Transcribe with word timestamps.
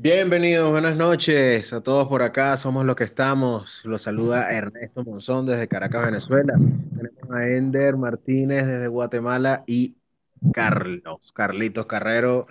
Bienvenidos, 0.00 0.70
buenas 0.70 0.96
noches 0.96 1.72
a 1.72 1.80
todos 1.80 2.06
por 2.06 2.22
acá, 2.22 2.56
somos 2.56 2.86
los 2.86 2.94
que 2.94 3.02
estamos. 3.02 3.80
Los 3.84 4.02
saluda 4.02 4.52
Ernesto 4.52 5.02
Monzón 5.02 5.44
desde 5.44 5.66
Caracas, 5.66 6.04
Venezuela. 6.04 6.54
Tenemos 6.54 7.30
a 7.32 7.48
Ender 7.48 7.96
Martínez 7.96 8.64
desde 8.64 8.86
Guatemala 8.86 9.64
y 9.66 9.96
Carlos, 10.52 11.32
Carlitos 11.32 11.86
Carrero 11.86 12.46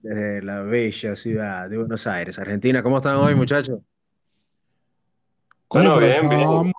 desde 0.00 0.42
la 0.42 0.60
bella 0.60 1.16
ciudad 1.16 1.70
de 1.70 1.78
Buenos 1.78 2.06
Aires, 2.06 2.38
Argentina. 2.38 2.82
¿Cómo 2.82 2.98
están 2.98 3.16
hoy, 3.16 3.34
muchachos? 3.34 3.80
Bueno, 5.70 5.98
bien, 5.98 6.28
bien. 6.28 6.72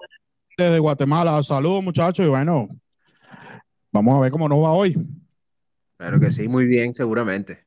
Desde 0.56 0.78
Guatemala, 0.78 1.42
saludos 1.42 1.84
muchachos 1.84 2.28
y 2.28 2.30
bueno, 2.30 2.70
vamos 3.92 4.18
a 4.18 4.20
ver 4.20 4.32
cómo 4.32 4.48
nos 4.48 4.60
va 4.60 4.72
hoy. 4.72 4.96
Claro 5.98 6.20
que 6.20 6.30
sí, 6.30 6.48
muy 6.48 6.68
bien, 6.68 6.94
seguramente. 6.94 7.65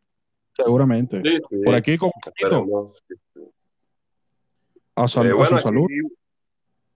Seguramente. 0.64 1.22
Por 1.64 1.74
aquí 1.74 1.96
con 1.96 2.10
A, 4.94 5.06
salud, 5.06 5.30
eh, 5.30 5.42
a 5.42 5.46
su 5.46 5.58
salud. 5.58 5.86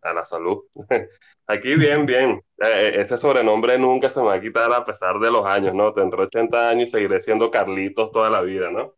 a 0.03 0.13
la 0.13 0.25
salud. 0.25 0.65
Aquí 1.47 1.77
bien, 1.77 2.07
bien. 2.07 2.43
Eh, 2.59 2.67
eh, 2.67 3.01
ese 3.01 3.19
sobrenombre 3.19 3.79
nunca 3.79 4.09
se 4.09 4.21
me 4.21 4.27
va 4.27 4.35
a 4.35 4.41
quitar 4.41 4.73
a 4.73 4.85
pesar 4.85 5.19
de 5.19 5.31
los 5.31 5.47
años, 5.47 5.75
¿no? 5.75 5.93
Tendré 5.93 6.23
80 6.23 6.71
años 6.71 6.89
y 6.89 6.93
seguiré 6.93 7.21
siendo 7.21 7.51
Carlitos 7.51 8.11
toda 8.11 8.31
la 8.31 8.43
vida, 8.43 8.71
¿no? 8.71 8.95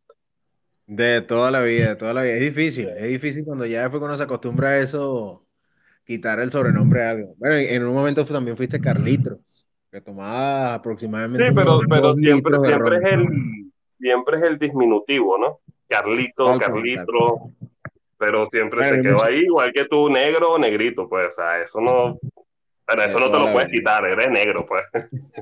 De 0.86 1.22
toda 1.22 1.50
la 1.50 1.62
vida, 1.62 1.90
de 1.90 1.96
toda 1.96 2.14
la 2.14 2.22
vida. 2.22 2.34
Es 2.34 2.40
difícil, 2.40 2.88
es 2.88 3.08
difícil 3.08 3.44
cuando 3.44 3.66
ya 3.66 3.82
después 3.82 4.02
uno 4.02 4.16
se 4.16 4.22
acostumbra 4.22 4.70
a 4.70 4.78
eso, 4.78 5.46
quitar 6.04 6.40
el 6.40 6.50
sobrenombre 6.50 7.04
a 7.04 7.10
algo. 7.10 7.34
Bueno, 7.38 7.56
en 7.56 7.84
un 7.84 7.94
momento 7.94 8.24
también 8.24 8.56
fuiste 8.56 8.80
Carlitos, 8.80 9.66
que 9.90 10.00
tomaba 10.00 10.74
aproximadamente. 10.74 11.46
Sí, 11.46 11.52
pero, 11.54 11.80
pero 11.88 12.14
siempre, 12.14 12.58
siempre 12.60 12.96
es 12.96 13.12
el 13.12 13.72
siempre 13.96 14.38
es 14.38 14.42
el 14.44 14.58
disminutivo, 14.58 15.38
¿no? 15.38 15.60
Carlito, 15.88 16.58
Carlito, 16.58 17.50
pero 18.18 18.46
siempre 18.46 18.84
se 18.84 19.02
quedó 19.02 19.22
ahí, 19.22 19.40
igual 19.40 19.72
que 19.72 19.84
tú, 19.84 20.08
negro 20.08 20.52
o 20.52 20.58
negrito, 20.58 21.08
pues, 21.08 21.28
o 21.28 21.32
sea, 21.32 21.60
eso 21.60 21.80
no, 21.80 22.18
pero 22.86 23.02
eso 23.02 23.18
no 23.18 23.30
te 23.30 23.38
lo 23.38 23.52
puedes 23.52 23.68
quitar, 23.68 24.04
eres 24.04 24.30
negro, 24.30 24.66
pues. 24.66 24.84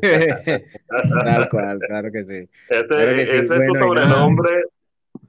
Tal 1.25 1.49
cual, 1.49 1.79
claro 1.79 2.13
que 2.13 2.25
sí. 2.25 2.49
Ese, 2.69 3.39
es 3.39 3.49
tu 3.49 3.75
sobrenombre, 3.77 4.51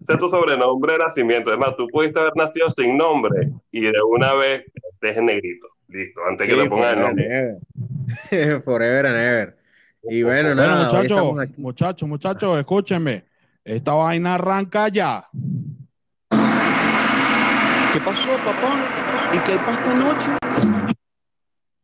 ese 0.02 0.14
es 0.14 0.20
tu 0.20 0.30
sobrenombre 0.30 0.94
de 0.94 1.00
nacimiento. 1.00 1.52
Es 1.52 1.60
más, 1.60 1.76
tú 1.76 1.88
pudiste 1.88 2.20
haber 2.20 2.36
nacido 2.36 2.70
sin 2.72 2.98
nombre 2.98 3.50
y 3.72 3.82
de 3.82 4.02
una 4.08 4.34
vez 4.34 4.64
estés 4.94 5.22
negrito. 5.22 5.68
Listo, 5.88 6.22
antes 6.28 6.48
que 6.48 6.56
le 6.56 6.70
pongas 6.70 6.94
el 6.94 7.02
nombre. 7.02 7.58
Forever 8.64 9.06
and 9.06 9.16
ever. 9.16 9.63
Y 10.04 10.22
bueno, 10.22 10.54
nada, 10.54 10.86
muchachos, 10.86 11.58
muchachos, 11.58 12.10
muchachos, 12.10 12.60
escúchenme. 12.60 13.24
Esta 13.64 13.94
vaina 13.94 14.36
arranca 14.36 14.90
ya. 14.90 15.26
¿Qué 16.30 18.00
pasó, 18.00 18.36
papá? 18.44 19.32
¿Y 19.34 19.40
qué 19.40 19.54
hay 19.54 19.58
para 19.60 19.74
esta 19.74 19.94
noche? 19.94 20.30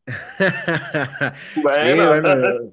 bueno. 1.64 2.72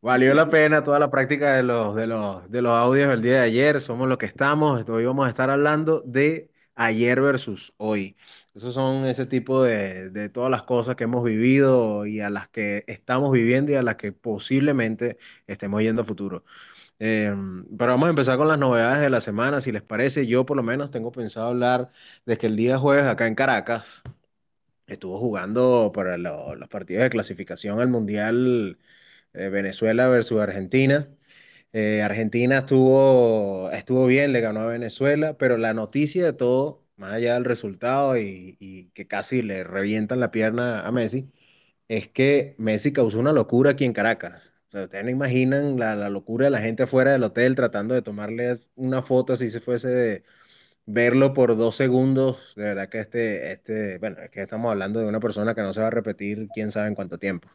valió 0.00 0.34
la 0.34 0.48
pena 0.48 0.84
toda 0.84 0.98
la 1.00 1.10
práctica 1.10 1.54
de 1.54 1.64
los, 1.64 1.96
de 1.96 2.06
los, 2.06 2.48
de 2.48 2.62
los 2.62 2.72
audios 2.72 3.08
del 3.08 3.22
día 3.22 3.34
de 3.34 3.46
ayer. 3.46 3.80
Somos 3.80 4.08
lo 4.08 4.16
que 4.16 4.26
estamos. 4.26 4.88
Hoy 4.88 5.04
vamos 5.04 5.26
a 5.26 5.30
estar 5.30 5.50
hablando 5.50 6.02
de 6.06 6.50
ayer 6.76 7.20
versus 7.20 7.72
hoy. 7.78 8.16
Esos 8.54 8.74
son 8.74 9.06
ese 9.06 9.26
tipo 9.26 9.62
de, 9.62 10.10
de, 10.10 10.28
todas 10.28 10.50
las 10.50 10.62
cosas 10.64 10.96
que 10.96 11.04
hemos 11.04 11.24
vivido 11.24 12.06
y 12.06 12.20
a 12.20 12.30
las 12.30 12.48
que 12.48 12.84
estamos 12.88 13.30
viviendo 13.32 13.72
y 13.72 13.76
a 13.76 13.82
las 13.82 13.96
que 13.96 14.12
posiblemente 14.12 15.18
estemos 15.46 15.82
yendo 15.82 16.02
a 16.02 16.04
futuro. 16.04 16.44
Eh, 17.00 17.32
pero 17.78 17.92
vamos 17.92 18.06
a 18.08 18.10
empezar 18.10 18.36
con 18.38 18.48
las 18.48 18.58
novedades 18.58 19.00
de 19.02 19.10
la 19.10 19.20
semana, 19.20 19.60
si 19.60 19.72
les 19.72 19.82
parece. 19.82 20.26
Yo 20.26 20.44
por 20.46 20.56
lo 20.56 20.62
menos 20.62 20.90
tengo 20.90 21.12
pensado 21.12 21.48
hablar 21.48 21.90
de 22.26 22.38
que 22.38 22.46
el 22.46 22.56
día 22.56 22.78
jueves 22.78 23.06
acá 23.06 23.26
en 23.26 23.34
Caracas 23.34 24.02
estuvo 24.86 25.18
jugando 25.18 25.92
para 25.94 26.16
los 26.18 26.68
partidos 26.68 27.04
de 27.04 27.10
clasificación 27.10 27.80
al 27.80 27.88
Mundial 27.88 28.78
eh, 29.34 29.48
Venezuela 29.50 30.08
versus 30.08 30.40
Argentina. 30.40 31.08
Eh, 31.72 32.02
Argentina 32.02 32.58
estuvo, 32.58 33.70
estuvo 33.72 34.06
bien, 34.06 34.32
le 34.32 34.40
ganó 34.40 34.60
a 34.62 34.66
Venezuela, 34.66 35.36
pero 35.38 35.58
la 35.58 35.74
noticia 35.74 36.24
de 36.24 36.32
todo 36.32 36.84
más 36.98 37.12
allá 37.14 37.34
del 37.34 37.44
resultado 37.44 38.18
y, 38.18 38.90
que 38.94 39.06
casi 39.06 39.42
le 39.42 39.64
revientan 39.64 40.20
la 40.20 40.30
pierna 40.30 40.86
a 40.86 40.92
Messi, 40.92 41.30
es 41.88 42.08
que 42.08 42.54
Messi 42.58 42.92
causó 42.92 43.18
una 43.20 43.32
locura 43.32 43.72
aquí 43.72 43.84
en 43.84 43.92
Caracas. 43.92 44.52
ustedes 44.72 45.04
no 45.04 45.10
imaginan 45.10 45.78
la, 45.78 46.10
locura 46.10 46.46
de 46.46 46.50
la 46.50 46.60
gente 46.60 46.84
afuera 46.84 47.12
del 47.12 47.24
hotel 47.24 47.54
tratando 47.54 47.94
de 47.94 48.02
tomarle 48.02 48.60
una 48.76 49.02
foto 49.02 49.32
así 49.34 49.50
se 49.50 49.60
fuese 49.60 49.88
de 49.88 50.24
verlo 50.86 51.34
por 51.34 51.56
dos 51.56 51.76
segundos. 51.76 52.54
De 52.56 52.64
verdad 52.64 52.88
que 52.88 53.00
este, 53.00 53.52
este, 53.52 53.98
bueno, 53.98 54.18
es 54.22 54.30
que 54.30 54.42
estamos 54.42 54.70
hablando 54.70 55.00
de 55.00 55.06
una 55.06 55.20
persona 55.20 55.54
que 55.54 55.62
no 55.62 55.72
se 55.72 55.80
va 55.80 55.88
a 55.88 55.90
repetir 55.90 56.48
quién 56.54 56.70
sabe 56.70 56.88
en 56.88 56.94
cuánto 56.94 57.18
tiempo. 57.18 57.48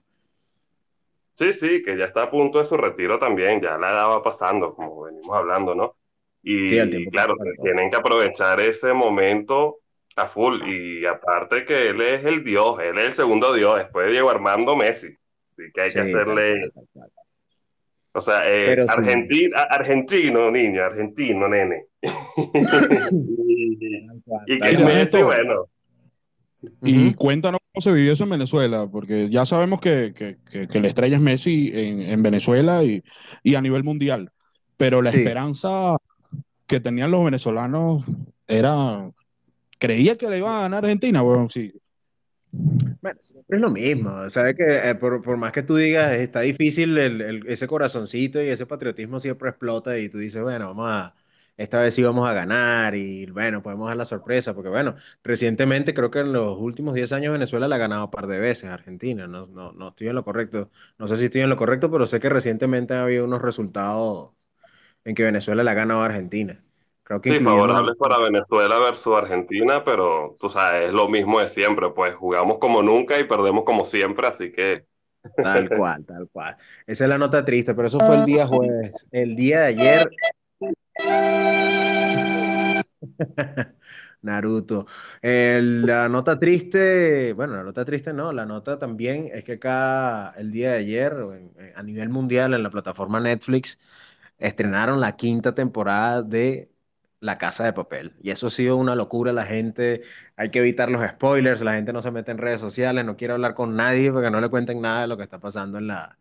Sí, 1.36 1.52
sí, 1.54 1.82
que 1.84 1.98
ya 1.98 2.06
está 2.06 2.24
a 2.24 2.32
punto 2.32 2.60
de 2.60 2.66
su 2.66 2.78
retiro 2.78 3.18
también, 3.18 3.60
ya 3.60 3.78
la 3.78 3.90
edad 3.90 4.10
va 4.10 4.24
pasando, 4.24 4.76
como 4.76 5.04
venimos 5.04 5.36
hablando, 5.36 5.74
¿no? 5.74 5.96
Y 6.44 7.10
claro, 7.10 7.36
tienen 7.62 7.90
que 7.90 7.96
aprovechar 7.96 8.60
ese 8.60 8.92
momento 8.92 9.78
a 10.18 10.28
full. 10.28 10.62
Y 10.68 11.06
aparte 11.06 11.64
que 11.64 11.90
él 11.90 12.02
es 12.02 12.26
el 12.26 12.44
dios, 12.44 12.78
él 12.82 12.98
es 12.98 13.06
el 13.08 13.14
segundo 13.14 13.54
dios, 13.54 13.78
después 13.78 14.08
de 14.08 14.12
Diego 14.12 14.30
Armando 14.30 14.76
Messi. 14.76 15.08
Así 15.08 15.72
que 15.74 15.82
hay 15.82 15.92
que 15.92 16.00
hacerle... 16.02 16.72
O 18.16 18.22
sea, 18.22 18.44
eh, 18.48 18.86
argentino, 19.70 20.52
niño, 20.52 20.84
argentino, 20.84 21.48
nene. 21.48 21.86
y, 24.46 24.60
que 24.60 24.78
Messi, 24.78 25.24
bueno. 25.24 25.66
Y 26.84 27.16
cuéntanos 27.16 27.60
cómo 27.72 27.82
se 27.82 27.92
vivió 27.92 28.14
eso 28.14 28.26
en 28.26 28.30
Venezuela, 28.30 28.88
porque 28.92 29.30
ya 29.32 29.48
sabemos 29.48 29.82
que, 29.82 30.14
que, 30.14 30.38
que, 30.68 30.80
la 30.80 30.88
estrella 30.90 31.16
es 31.16 31.22
Messi 31.24 31.72
en, 31.74 32.02
en 32.02 32.22
Venezuela 32.22 32.84
y, 32.84 33.02
y, 33.42 33.56
a 33.56 33.62
nivel 33.62 33.84
mundial, 33.84 34.30
pero 34.78 35.02
la 35.02 35.10
esperanza 35.10 35.98
que 36.68 36.80
tenían 36.80 37.12
los 37.12 37.24
venezolanos 37.24 38.04
era. 38.48 39.12
Creía 39.80 40.18
que 40.18 40.30
le 40.30 40.38
iban 40.38 40.56
a 40.56 40.62
ganar 40.62 40.86
Argentina, 40.86 41.22
bueno, 41.22 41.50
sí. 41.50 41.74
Bueno, 42.52 43.18
siempre 43.20 43.58
es 43.58 43.62
lo 43.62 43.70
mismo. 43.70 44.12
O 44.12 44.30
sea, 44.30 44.54
que 44.54 44.90
eh, 44.90 44.96
por, 44.96 45.22
por, 45.22 45.38
más 45.38 45.52
que 45.52 45.64
tú 45.64 45.76
digas, 45.76 46.14
está 46.14 46.42
difícil, 46.42 46.98
el, 46.98 47.46
ese 47.48 47.68
corazoncito 47.68 48.42
y 48.42 48.48
ese 48.48 48.66
patriotismo 48.66 49.20
siempre 49.20 49.50
explota 49.50 49.98
y 49.98 50.08
tú 50.08 50.20
dices, 50.20 50.42
bueno, 50.42 50.68
vamos 50.68 50.88
a, 50.90 51.16
esta 51.58 51.80
vez 51.80 51.94
sí 51.96 52.04
vamos 52.04 52.28
a 52.28 52.34
ganar 52.34 52.96
y 52.96 53.26
bueno, 53.28 53.62
podemos 53.62 53.88
dar 53.88 53.98
la 53.98 54.06
sorpresa, 54.06 54.54
porque 54.54 54.70
bueno, 54.70 54.96
recientemente 55.24 55.94
creo 55.94 56.10
que 56.12 56.20
en 56.20 56.34
los 56.34 56.58
últimos 56.58 56.94
10 56.96 57.12
años 57.12 57.32
Venezuela 57.34 57.68
la 57.68 57.76
ha 57.76 57.80
ganado 57.80 58.06
un 58.06 58.12
par 58.12 58.28
de 58.28 58.40
veces 58.40 58.70
Argentina, 58.70 59.28
no, 59.28 59.48
no, 59.48 59.72
no 59.72 59.90
estoy 59.90 60.08
en 60.08 60.16
lo 60.16 60.24
correcto, 60.24 60.72
no 60.98 61.08
sé 61.08 61.18
si 61.18 61.26
estoy 61.26 61.42
en 61.42 61.50
lo 61.50 61.58
correcto, 61.58 61.92
pero 61.92 62.08
sé 62.08 62.20
que 62.20 62.30
recientemente 62.30 62.94
ha 62.96 63.04
habido 63.04 63.26
unos 63.26 63.42
resultados 63.42 64.32
en 65.06 65.16
que 65.16 65.24
Venezuela 65.24 65.64
la 65.64 65.74
gana 65.74 65.96
a 65.96 66.06
Argentina. 66.06 66.64
Creo 67.04 67.20
que 67.20 67.38
sí, 67.38 67.44
favorables 67.44 67.98
para 67.98 68.20
Venezuela 68.20 68.80
versus 68.80 69.18
Argentina, 69.18 69.84
pero 69.84 70.38
tú 70.40 70.50
sabes, 70.50 70.88
es 70.88 70.94
lo 70.94 71.10
mismo 71.10 71.42
de 71.42 71.50
siempre, 71.50 71.90
pues 71.90 72.16
jugamos 72.16 72.60
como 72.60 72.82
nunca 72.82 73.20
y 73.20 73.26
perdemos 73.26 73.66
como 73.66 73.86
siempre, 73.86 74.28
así 74.28 74.54
que... 74.54 74.86
Tal 75.36 75.70
cual, 75.78 76.06
tal 76.06 76.30
cual. 76.32 76.56
Esa 76.88 77.04
es 77.04 77.10
la 77.10 77.18
nota 77.18 77.44
triste, 77.44 77.74
pero 77.74 77.88
eso 77.88 78.00
fue 78.00 78.16
el 78.16 78.26
día 78.26 78.48
jueves. 78.48 79.06
El 79.12 79.36
día 79.36 79.62
de 79.62 79.68
ayer... 79.68 80.10
Naruto. 84.22 84.86
la 85.22 86.08
nota 86.08 86.40
triste, 86.40 87.34
bueno, 87.34 87.58
la 87.58 87.64
nota 87.64 87.84
triste 87.84 88.14
no, 88.14 88.32
la 88.32 88.46
nota 88.46 88.80
también 88.80 89.30
es 89.34 89.44
que 89.44 89.54
acá 89.54 90.34
el 90.38 90.52
día 90.52 90.72
de 90.72 90.78
ayer, 90.78 91.14
a 91.76 91.84
nivel 91.84 92.08
mundial, 92.08 92.54
en 92.54 92.64
la 92.64 92.70
plataforma 92.70 93.20
Netflix, 93.20 93.78
estrenaron 94.44 95.00
la 95.00 95.16
quinta 95.16 95.56
temporada 95.56 96.22
de 96.22 96.70
La 97.22 97.38
Casa 97.38 97.64
de 97.64 97.72
Papel. 97.72 98.14
Y 98.22 98.32
eso 98.32 98.48
ha 98.48 98.50
sido 98.50 98.76
una 98.76 98.94
locura. 98.94 99.32
La 99.32 99.46
gente, 99.46 100.02
hay 100.36 100.52
que 100.52 100.60
evitar 100.60 100.92
los 100.92 101.02
spoilers, 101.08 101.62
la 101.62 101.76
gente 101.76 101.94
no 101.94 102.02
se 102.02 102.12
mete 102.12 102.32
en 102.32 102.38
redes 102.38 102.60
sociales, 102.60 103.06
no 103.06 103.16
quiere 103.16 103.34
hablar 103.34 103.56
con 103.56 103.76
nadie 103.78 104.12
porque 104.12 104.30
no 104.30 104.42
le 104.42 104.50
cuenten 104.50 104.82
nada 104.82 105.02
de 105.02 105.08
lo 105.08 105.16
que 105.18 105.24
está 105.24 105.40
pasando 105.40 105.78
en 105.78 105.88
la, 105.88 106.18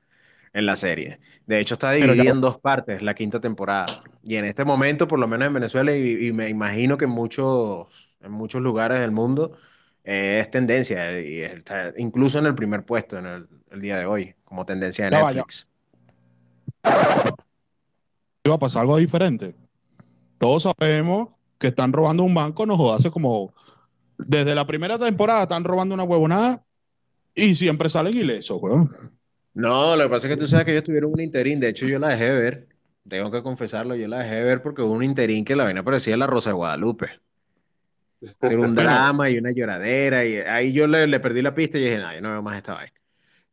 en 0.53 0.67
la 0.67 0.77
serie. 0.77 1.19
De 1.47 1.59
hecho, 1.59 1.75
está 1.75 1.91
dividida 1.91 2.31
en 2.31 2.41
dos 2.41 2.61
partes 2.61 3.03
la 3.03 3.15
quinta 3.15 3.41
temporada. 3.41 3.87
Y 4.23 4.37
en 4.37 4.45
este 4.45 4.65
momento, 4.65 5.09
por 5.09 5.19
lo 5.19 5.27
menos 5.27 5.49
en 5.49 5.55
Venezuela, 5.55 5.95
y, 5.97 6.33
me 6.33 6.49
imagino 6.49 6.97
que 6.97 7.07
en 7.07 7.11
muchos, 7.11 7.89
en 8.21 8.31
muchos 8.31 8.63
lugares 8.63 9.01
del 9.01 9.11
mundo, 9.11 9.59
eh, 10.05 10.39
es 10.41 10.49
tendencia, 10.49 11.21
y 11.21 11.41
está 11.41 11.93
incluso 11.97 12.39
en 12.39 12.47
el 12.47 12.55
primer 12.55 12.85
puesto 12.85 13.19
en 13.19 13.27
el, 13.27 13.49
el 13.73 13.81
día 13.81 13.99
de 13.99 14.07
hoy, 14.07 14.35
como 14.45 14.65
tendencia 14.65 15.07
de 15.07 15.11
Netflix 15.11 15.67
iba 18.45 18.55
a 18.55 18.59
pasar 18.59 18.83
algo 18.83 18.97
diferente. 18.97 19.55
Todos 20.39 20.65
sabemos 20.65 21.29
que 21.59 21.69
están 21.69 21.93
robando 21.93 22.25
un 22.25 22.35
banco, 22.35 22.67
nos 22.67 22.81
hace 22.93 23.11
como 23.11 23.55
desde 24.19 24.55
la 24.55 24.67
primera 24.67 24.99
temporada 24.99 25.43
están 25.43 25.65
robando 25.65 25.95
una 25.95 26.05
huevonada 26.05 26.65
y 27.35 27.55
siempre 27.55 27.89
salen 27.89 28.17
ilesos, 28.17 28.61
weón. 28.61 29.13
No, 29.55 29.95
lo 29.97 30.05
que 30.05 30.09
pasa 30.09 30.27
es 30.27 30.35
que 30.35 30.41
tú 30.41 30.49
sabes 30.49 30.65
que 30.65 30.73
ellos 30.73 30.85
tuvieron 30.85 31.13
un 31.13 31.21
interín, 31.21 31.61
de 31.61 31.69
hecho 31.69 31.87
yo 31.87 31.99
la 31.99 32.09
dejé 32.09 32.31
ver 32.31 32.69
Tengo 33.07 33.31
que 33.31 33.43
confesarlo, 33.43 33.95
yo 33.95 34.09
la 34.09 34.21
dejé 34.21 34.37
de 34.37 34.45
ver 34.45 34.63
porque 34.63 34.83
hubo 34.83 34.93
un 34.93 35.05
interín 35.05 35.45
que 35.45 35.55
la 35.55 35.65
vaina 35.65 35.85
parecía 35.85 36.17
la 36.17 36.27
Rosa 36.27 36.51
de 36.51 36.55
Guadalupe. 36.55 37.11
Era 38.41 38.61
un 38.61 38.75
drama 38.75 39.31
y 39.31 39.39
una 39.39 39.51
lloradera, 39.51 40.25
y 40.25 40.37
ahí 40.39 40.73
yo 40.73 40.87
le, 40.87 41.21
perdí 41.21 41.43
la 41.43 41.55
pista 41.55 41.79
y 41.79 41.83
dije, 41.83 41.99
no, 41.99 42.15
yo 42.15 42.21
no 42.21 42.31
veo 42.31 42.43
más 42.43 42.57
esta 42.57 42.75
vaina. 42.75 43.02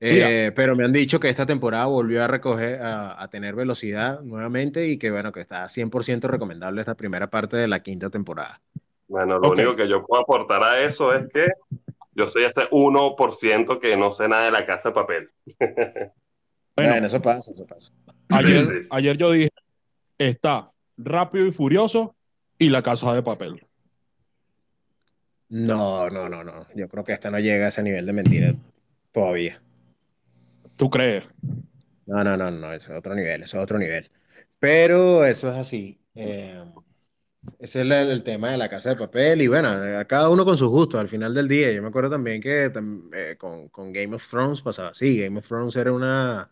Eh, 0.02 0.52
pero 0.56 0.76
me 0.76 0.86
han 0.86 0.94
dicho 0.94 1.20
que 1.20 1.30
esta 1.30 1.46
temporada 1.46 1.86
volvió 1.88 2.24
a 2.24 2.28
recoger, 2.28 2.80
a, 2.82 3.28
tener 3.30 3.54
velocidad 3.54 4.22
nuevamente 4.22 4.88
y 4.88 4.98
que 4.98 5.12
bueno, 5.12 5.32
que 5.32 5.42
está 5.42 5.66
100% 5.66 6.22
recomendable 6.22 6.82
esta 6.82 6.96
primera 6.96 7.28
parte 7.28 7.58
de 7.58 7.68
la 7.68 7.82
quinta 7.82 8.10
temporada. 8.10 8.62
Bueno, 9.08 9.40
lo 9.40 9.52
único 9.52 9.76
que 9.76 9.90
yo 9.90 10.06
puedo 10.06 10.22
aportar 10.22 10.64
a 10.64 10.82
eso 10.82 11.14
es 11.14 11.28
que 11.34 11.48
yo 12.14 12.28
soy 12.28 12.44
ese 12.44 12.70
1% 12.70 13.80
que 13.80 13.98
no 13.98 14.12
sé 14.12 14.28
nada 14.28 14.46
de 14.46 14.52
la 14.52 14.66
casa 14.66 14.90
de 14.90 14.96
papel. 14.96 15.30
bueno, 16.78 17.06
eso 17.06 17.22
pasa, 17.22 17.52
eso 17.52 17.66
pasa. 17.66 17.92
Ayer, 18.30 18.84
ayer 18.92 19.18
yo 19.18 19.32
dije, 19.32 19.50
está 20.18 20.72
Rápido 20.98 21.48
y 21.48 21.52
Furioso 21.52 22.16
y 22.58 22.70
la 22.70 22.84
casa 22.84 23.14
de 23.14 23.24
papel. 23.24 23.66
No, 25.50 26.10
no, 26.10 26.30
no, 26.30 26.44
no. 26.44 26.68
Yo 26.76 26.88
creo 26.88 27.04
que 27.04 27.14
esta 27.14 27.32
no 27.32 27.40
llega 27.40 27.66
a 27.66 27.70
ese 27.70 27.82
nivel 27.82 28.06
de 28.06 28.14
mentira 28.14 28.54
todavía. 29.12 29.60
¿Tú 30.80 30.90
crees? 30.90 31.26
No, 32.06 32.24
no, 32.24 32.38
no, 32.38 32.50
no, 32.50 32.74
eso 32.74 32.94
es 32.94 33.00
otro 33.00 33.14
nivel, 33.14 33.44
eso 33.44 33.58
es 33.58 33.64
otro 33.64 33.78
nivel. 33.78 34.10
Pero 34.60 35.26
eso 35.26 35.52
es 35.52 35.58
así. 35.58 36.00
Eh, 36.16 36.64
ese 37.60 37.82
es 37.82 37.92
el, 37.92 38.24
tema 38.24 38.52
de 38.52 38.58
la 38.58 38.70
casa 38.70 38.92
de 38.92 38.96
papel 38.96 39.42
y 39.42 39.48
bueno, 39.48 39.68
a 39.70 40.06
cada 40.06 40.30
uno 40.30 40.46
con 40.46 40.56
sus 40.56 40.70
gustos 40.70 40.98
al 40.98 41.10
final 41.10 41.34
del 41.34 41.50
día. 41.50 41.70
Yo 41.74 41.82
me 41.82 41.90
acuerdo 41.90 42.12
también 42.12 42.42
que 42.42 42.72
eh, 43.14 43.36
con, 43.38 43.92
Game 43.92 44.16
of 44.16 44.26
Thrones 44.30 44.62
pasaba 44.62 44.92
así. 44.92 45.20
Game 45.20 45.38
of 45.38 45.48
Thrones 45.50 45.76
era 45.76 45.92
una, 45.92 46.50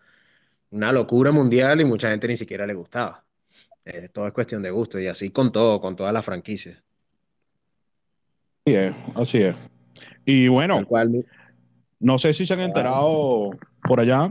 una 0.72 0.92
locura 0.92 1.32
mundial 1.32 1.80
y 1.80 1.86
mucha 1.86 2.10
gente 2.10 2.28
ni 2.28 2.36
siquiera 2.36 2.68
le 2.68 2.74
gustaba. 2.74 3.24
Eh, 3.86 4.10
todo 4.12 4.28
es 4.28 4.34
cuestión 4.34 4.62
de 4.62 4.72
gusto 4.72 5.00
y 5.00 5.08
así 5.08 5.30
con 5.30 5.54
todo, 5.54 5.80
con 5.80 5.96
todas 5.96 6.12
las 6.12 6.26
franquicias. 6.26 6.84
Así 8.66 8.76
es, 8.76 8.96
así 9.16 9.38
es. 9.44 9.56
Y 10.26 10.50
bueno, 10.50 10.86
no 12.02 12.18
sé 12.18 12.34
si 12.34 12.46
se 12.46 12.54
han 12.54 12.60
enterado 12.60 13.52
por 13.88 14.00
allá, 14.00 14.30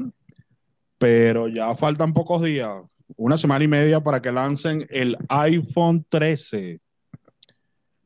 pero 0.98 1.48
ya 1.48 1.74
faltan 1.74 2.12
pocos 2.12 2.42
días, 2.42 2.82
una 3.16 3.38
semana 3.38 3.64
y 3.64 3.68
media 3.68 4.00
para 4.00 4.22
que 4.22 4.30
lancen 4.30 4.86
el 4.90 5.16
iPhone 5.28 6.04
13, 6.08 6.80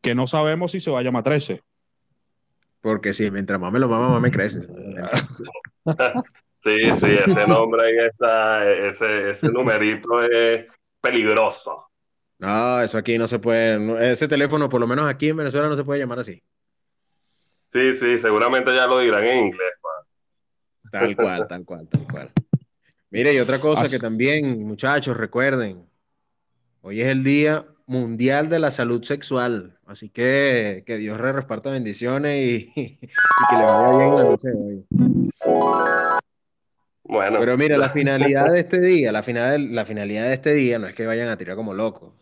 que 0.01 0.15
no 0.15 0.27
sabemos 0.27 0.73
si 0.73 0.81
se 0.81 0.91
va 0.91 1.01
a 1.01 1.03
llamar 1.03 1.25
13. 1.25 1.63
Porque 2.81 3.13
si 3.13 3.31
mientras 3.31 3.61
más 3.61 3.73
me 3.73 3.79
lo 3.79 3.89
mama, 3.89 4.09
más 4.09 4.23
me 4.23 4.31
crece. 4.31 4.61
sí, 6.61 6.93
sí, 6.93 7.19
ese 7.27 7.47
nombre 7.47 7.83
ahí 7.87 8.07
está, 8.07 8.71
ese, 8.71 9.31
ese 9.31 9.49
numerito 9.49 10.23
es 10.23 10.67
peligroso. 11.01 11.87
No, 12.39 12.81
eso 12.81 12.97
aquí 12.97 13.19
no 13.19 13.29
se 13.29 13.39
puede, 13.39 14.13
ese 14.13 14.27
teléfono, 14.27 14.71
por 14.71 14.81
lo 14.81 14.87
menos 14.87 15.11
aquí 15.11 15.29
en 15.29 15.37
Venezuela, 15.37 15.69
no 15.69 15.77
se 15.77 15.85
puede 15.85 16.01
llamar 16.01 16.21
así. 16.21 16.43
Sí, 17.73 17.93
sí, 17.93 18.19
seguramente 18.19 18.75
ya 18.75 18.87
lo 18.87 18.99
dirán 18.99 19.25
en 19.25 19.47
inglés. 19.47 19.73
Tal 20.91 21.17
cual, 21.17 21.47
tal 21.49 21.65
cual, 21.65 21.89
tal 21.89 22.07
cual. 22.11 22.31
Mire, 23.11 23.35
y 23.35 23.39
otra 23.39 23.61
cosa 23.61 23.89
que 23.89 23.99
también, 23.99 24.65
muchachos, 24.67 25.17
recuerden, 25.17 25.85
hoy 26.83 27.01
es 27.01 27.09
el 27.09 27.25
Día 27.25 27.65
Mundial 27.87 28.49
de 28.49 28.61
la 28.61 28.71
Salud 28.71 29.03
Sexual, 29.03 29.77
así 29.87 30.11
que 30.11 30.85
que 30.87 30.97
Dios 30.97 31.19
re 31.19 31.33
reparta 31.33 31.71
bendiciones 31.71 32.69
y, 32.77 32.99
que 33.01 33.57
le 33.57 33.65
vaya 33.65 33.99
bien 33.99 34.17
la 34.17 34.23
noche 34.23 34.49
de 34.49 34.55
hoy. 34.55 34.85
Bueno. 37.03 37.41
Pero 37.41 37.59
mira, 37.59 37.77
la 37.77 37.89
finalidad 37.89 38.53
de 38.53 38.61
este 38.61 38.81
día, 38.81 39.11
la, 39.11 39.25
final, 39.25 39.75
la 39.75 39.85
finalidad 39.85 40.29
de 40.29 40.35
este 40.35 40.55
día 40.55 40.79
no 40.79 40.87
es 40.87 40.95
que 40.95 41.07
vayan 41.07 41.29
a 41.29 41.37
tirar 41.37 41.57
como 41.57 41.75
locos. 41.75 42.13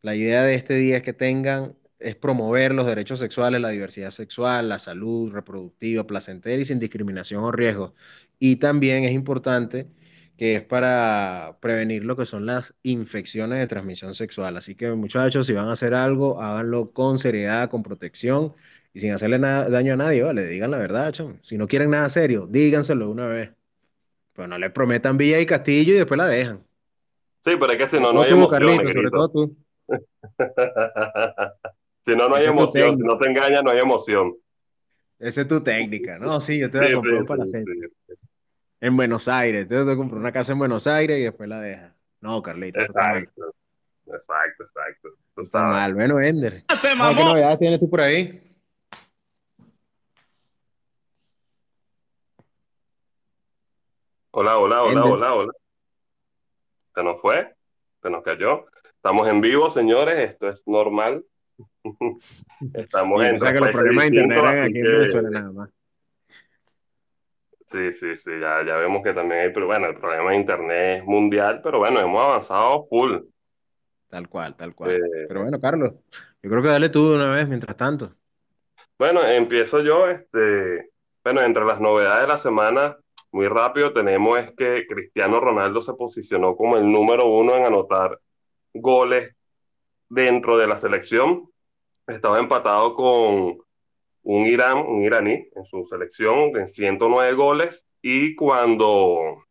La 0.00 0.16
idea 0.16 0.42
de 0.42 0.56
este 0.56 0.74
día 0.74 0.96
es 0.96 1.04
que 1.04 1.12
tengan, 1.12 1.76
es 2.02 2.16
promover 2.16 2.74
los 2.74 2.86
derechos 2.86 3.18
sexuales, 3.18 3.60
la 3.60 3.70
diversidad 3.70 4.10
sexual, 4.10 4.68
la 4.68 4.78
salud 4.78 5.32
reproductiva, 5.32 6.06
placentera 6.06 6.60
y 6.60 6.64
sin 6.64 6.78
discriminación 6.78 7.44
o 7.44 7.52
riesgo. 7.52 7.94
Y 8.38 8.56
también 8.56 9.04
es 9.04 9.12
importante 9.12 9.86
que 10.36 10.56
es 10.56 10.62
para 10.62 11.56
prevenir 11.60 12.04
lo 12.04 12.16
que 12.16 12.26
son 12.26 12.46
las 12.46 12.74
infecciones 12.82 13.58
de 13.58 13.66
transmisión 13.66 14.14
sexual. 14.14 14.56
Así 14.56 14.74
que 14.74 14.90
muchachos, 14.92 15.46
si 15.46 15.52
van 15.52 15.68
a 15.68 15.72
hacer 15.72 15.94
algo, 15.94 16.40
háganlo 16.42 16.90
con 16.92 17.18
seriedad, 17.18 17.70
con 17.70 17.82
protección 17.82 18.54
y 18.94 19.00
sin 19.00 19.12
hacerle 19.12 19.38
daño 19.38 19.94
a 19.94 19.96
nadie, 19.96 20.22
¿vale? 20.22 20.46
Digan 20.46 20.70
la 20.70 20.78
verdad, 20.78 21.12
chon. 21.12 21.38
Si 21.42 21.56
no 21.56 21.68
quieren 21.68 21.90
nada 21.90 22.08
serio, 22.08 22.46
díganselo 22.50 23.10
una 23.10 23.26
vez. 23.26 23.50
Pero 24.34 24.48
no 24.48 24.58
le 24.58 24.70
prometan 24.70 25.16
Villa 25.16 25.38
y 25.40 25.46
Castillo 25.46 25.94
y 25.94 25.98
después 25.98 26.18
la 26.18 26.26
dejan. 26.26 26.64
Sí, 27.44 27.52
pero 27.58 27.72
es 27.72 27.78
que 27.78 27.86
si 27.88 28.00
no, 28.00 28.12
no 28.12 28.22
hay 28.22 28.32
emoción. 28.32 28.92
sobre 28.92 29.10
todo 29.10 29.28
tú. 29.28 29.56
si 32.04 32.16
no, 32.16 32.28
no 32.28 32.34
hay 32.34 32.46
emoción. 32.46 32.96
Si 32.96 33.02
no 33.02 33.16
se 33.16 33.28
engaña, 33.28 33.62
no 33.62 33.70
hay 33.70 33.78
emoción. 33.78 34.34
Esa 35.18 35.42
es 35.42 35.48
tu 35.48 35.62
técnica. 35.62 36.18
No, 36.18 36.40
sí, 36.40 36.58
yo 36.58 36.70
te 36.70 36.78
voy 36.78 36.90
a 36.90 36.94
comprar 36.94 37.14
un 37.14 37.26
palacete. 37.26 37.72
En 38.80 38.96
Buenos 38.96 39.28
Aires. 39.28 39.68
Te 39.68 39.80
voy 39.82 39.92
a 39.92 39.96
comprar 39.96 40.20
una 40.20 40.32
casa 40.32 40.52
en 40.52 40.58
Buenos 40.58 40.86
Aires 40.86 41.18
y 41.18 41.22
después 41.22 41.48
la 41.48 41.60
dejas. 41.60 41.94
No, 42.20 42.42
Carlita. 42.42 42.80
Exacto. 42.80 43.54
Exacto, 44.06 44.64
exacto. 44.64 45.08
está 45.36 45.62
mal. 45.62 45.94
Bueno, 45.94 46.20
Ender. 46.20 46.64
¿Qué 46.66 46.96
novedades 46.96 47.58
tienes 47.58 47.78
tú 47.78 47.88
por 47.88 48.00
ahí? 48.00 48.48
Hola, 54.32 54.58
hola, 54.58 54.82
hola, 54.82 55.04
hola, 55.04 55.34
hola. 55.34 55.52
¿Se 56.94 57.02
nos 57.02 57.20
fue? 57.20 57.54
¿Se 58.02 58.10
nos 58.10 58.22
cayó? 58.22 58.66
Estamos 58.96 59.28
en 59.28 59.40
vivo, 59.40 59.70
señores, 59.70 60.30
esto 60.30 60.48
es 60.48 60.66
normal. 60.66 61.24
Estamos 62.74 63.24
en. 63.24 63.36
O 63.36 63.38
sea 63.38 63.52
que 63.52 63.60
los 63.60 63.70
problemas 63.70 64.10
de 64.10 64.20
internet 64.20 64.64
aquí 64.64 64.78
en 64.78 64.84
Venezuela 64.84 65.30
nada 65.30 65.52
más. 65.52 65.70
Sí, 67.66 67.90
sí, 67.92 68.16
sí, 68.16 68.30
ya, 68.38 68.62
ya 68.66 68.76
vemos 68.76 69.02
que 69.02 69.14
también 69.14 69.40
hay, 69.40 69.52
pero 69.52 69.66
bueno, 69.66 69.86
el 69.86 69.96
problema 69.96 70.30
de 70.30 70.36
internet 70.36 70.98
es 70.98 71.04
mundial, 71.04 71.60
pero 71.62 71.78
bueno, 71.78 72.00
hemos 72.00 72.22
avanzado 72.22 72.84
full. 72.84 73.16
Tal 74.08 74.28
cual, 74.28 74.54
tal 74.56 74.74
cual. 74.74 74.90
Eh, 74.92 75.26
pero 75.26 75.40
bueno, 75.40 75.58
Carlos, 75.58 75.94
yo 76.42 76.50
creo 76.50 76.62
que 76.62 76.68
dale 76.68 76.90
tú 76.90 77.08
de 77.08 77.14
una 77.16 77.34
vez 77.34 77.48
mientras 77.48 77.74
tanto. 77.74 78.12
Bueno, 78.98 79.26
empiezo 79.26 79.80
yo, 79.80 80.06
este, 80.06 80.90
bueno, 81.24 81.40
entre 81.40 81.64
las 81.64 81.80
novedades 81.80 82.20
de 82.20 82.26
la 82.28 82.36
semana, 82.38 82.98
muy 83.32 83.48
rápido 83.48 83.94
tenemos 83.94 84.38
es 84.38 84.50
que 84.54 84.86
Cristiano 84.86 85.40
Ronaldo 85.40 85.80
se 85.80 85.94
posicionó 85.94 86.54
como 86.54 86.76
el 86.76 86.92
número 86.92 87.26
uno 87.26 87.56
en 87.56 87.64
anotar 87.64 88.20
goles 88.74 89.34
dentro 90.10 90.58
de 90.58 90.66
la 90.66 90.76
selección. 90.76 91.50
Estaba 92.06 92.38
empatado 92.38 92.94
con 92.94 93.58
un 94.24 94.46
Irán, 94.46 94.78
un 94.78 95.02
iraní 95.02 95.48
en 95.54 95.64
su 95.64 95.86
selección 95.86 96.56
en 96.56 96.68
109 96.68 97.34
goles 97.34 97.84
y 98.00 98.34
cuando 98.34 99.44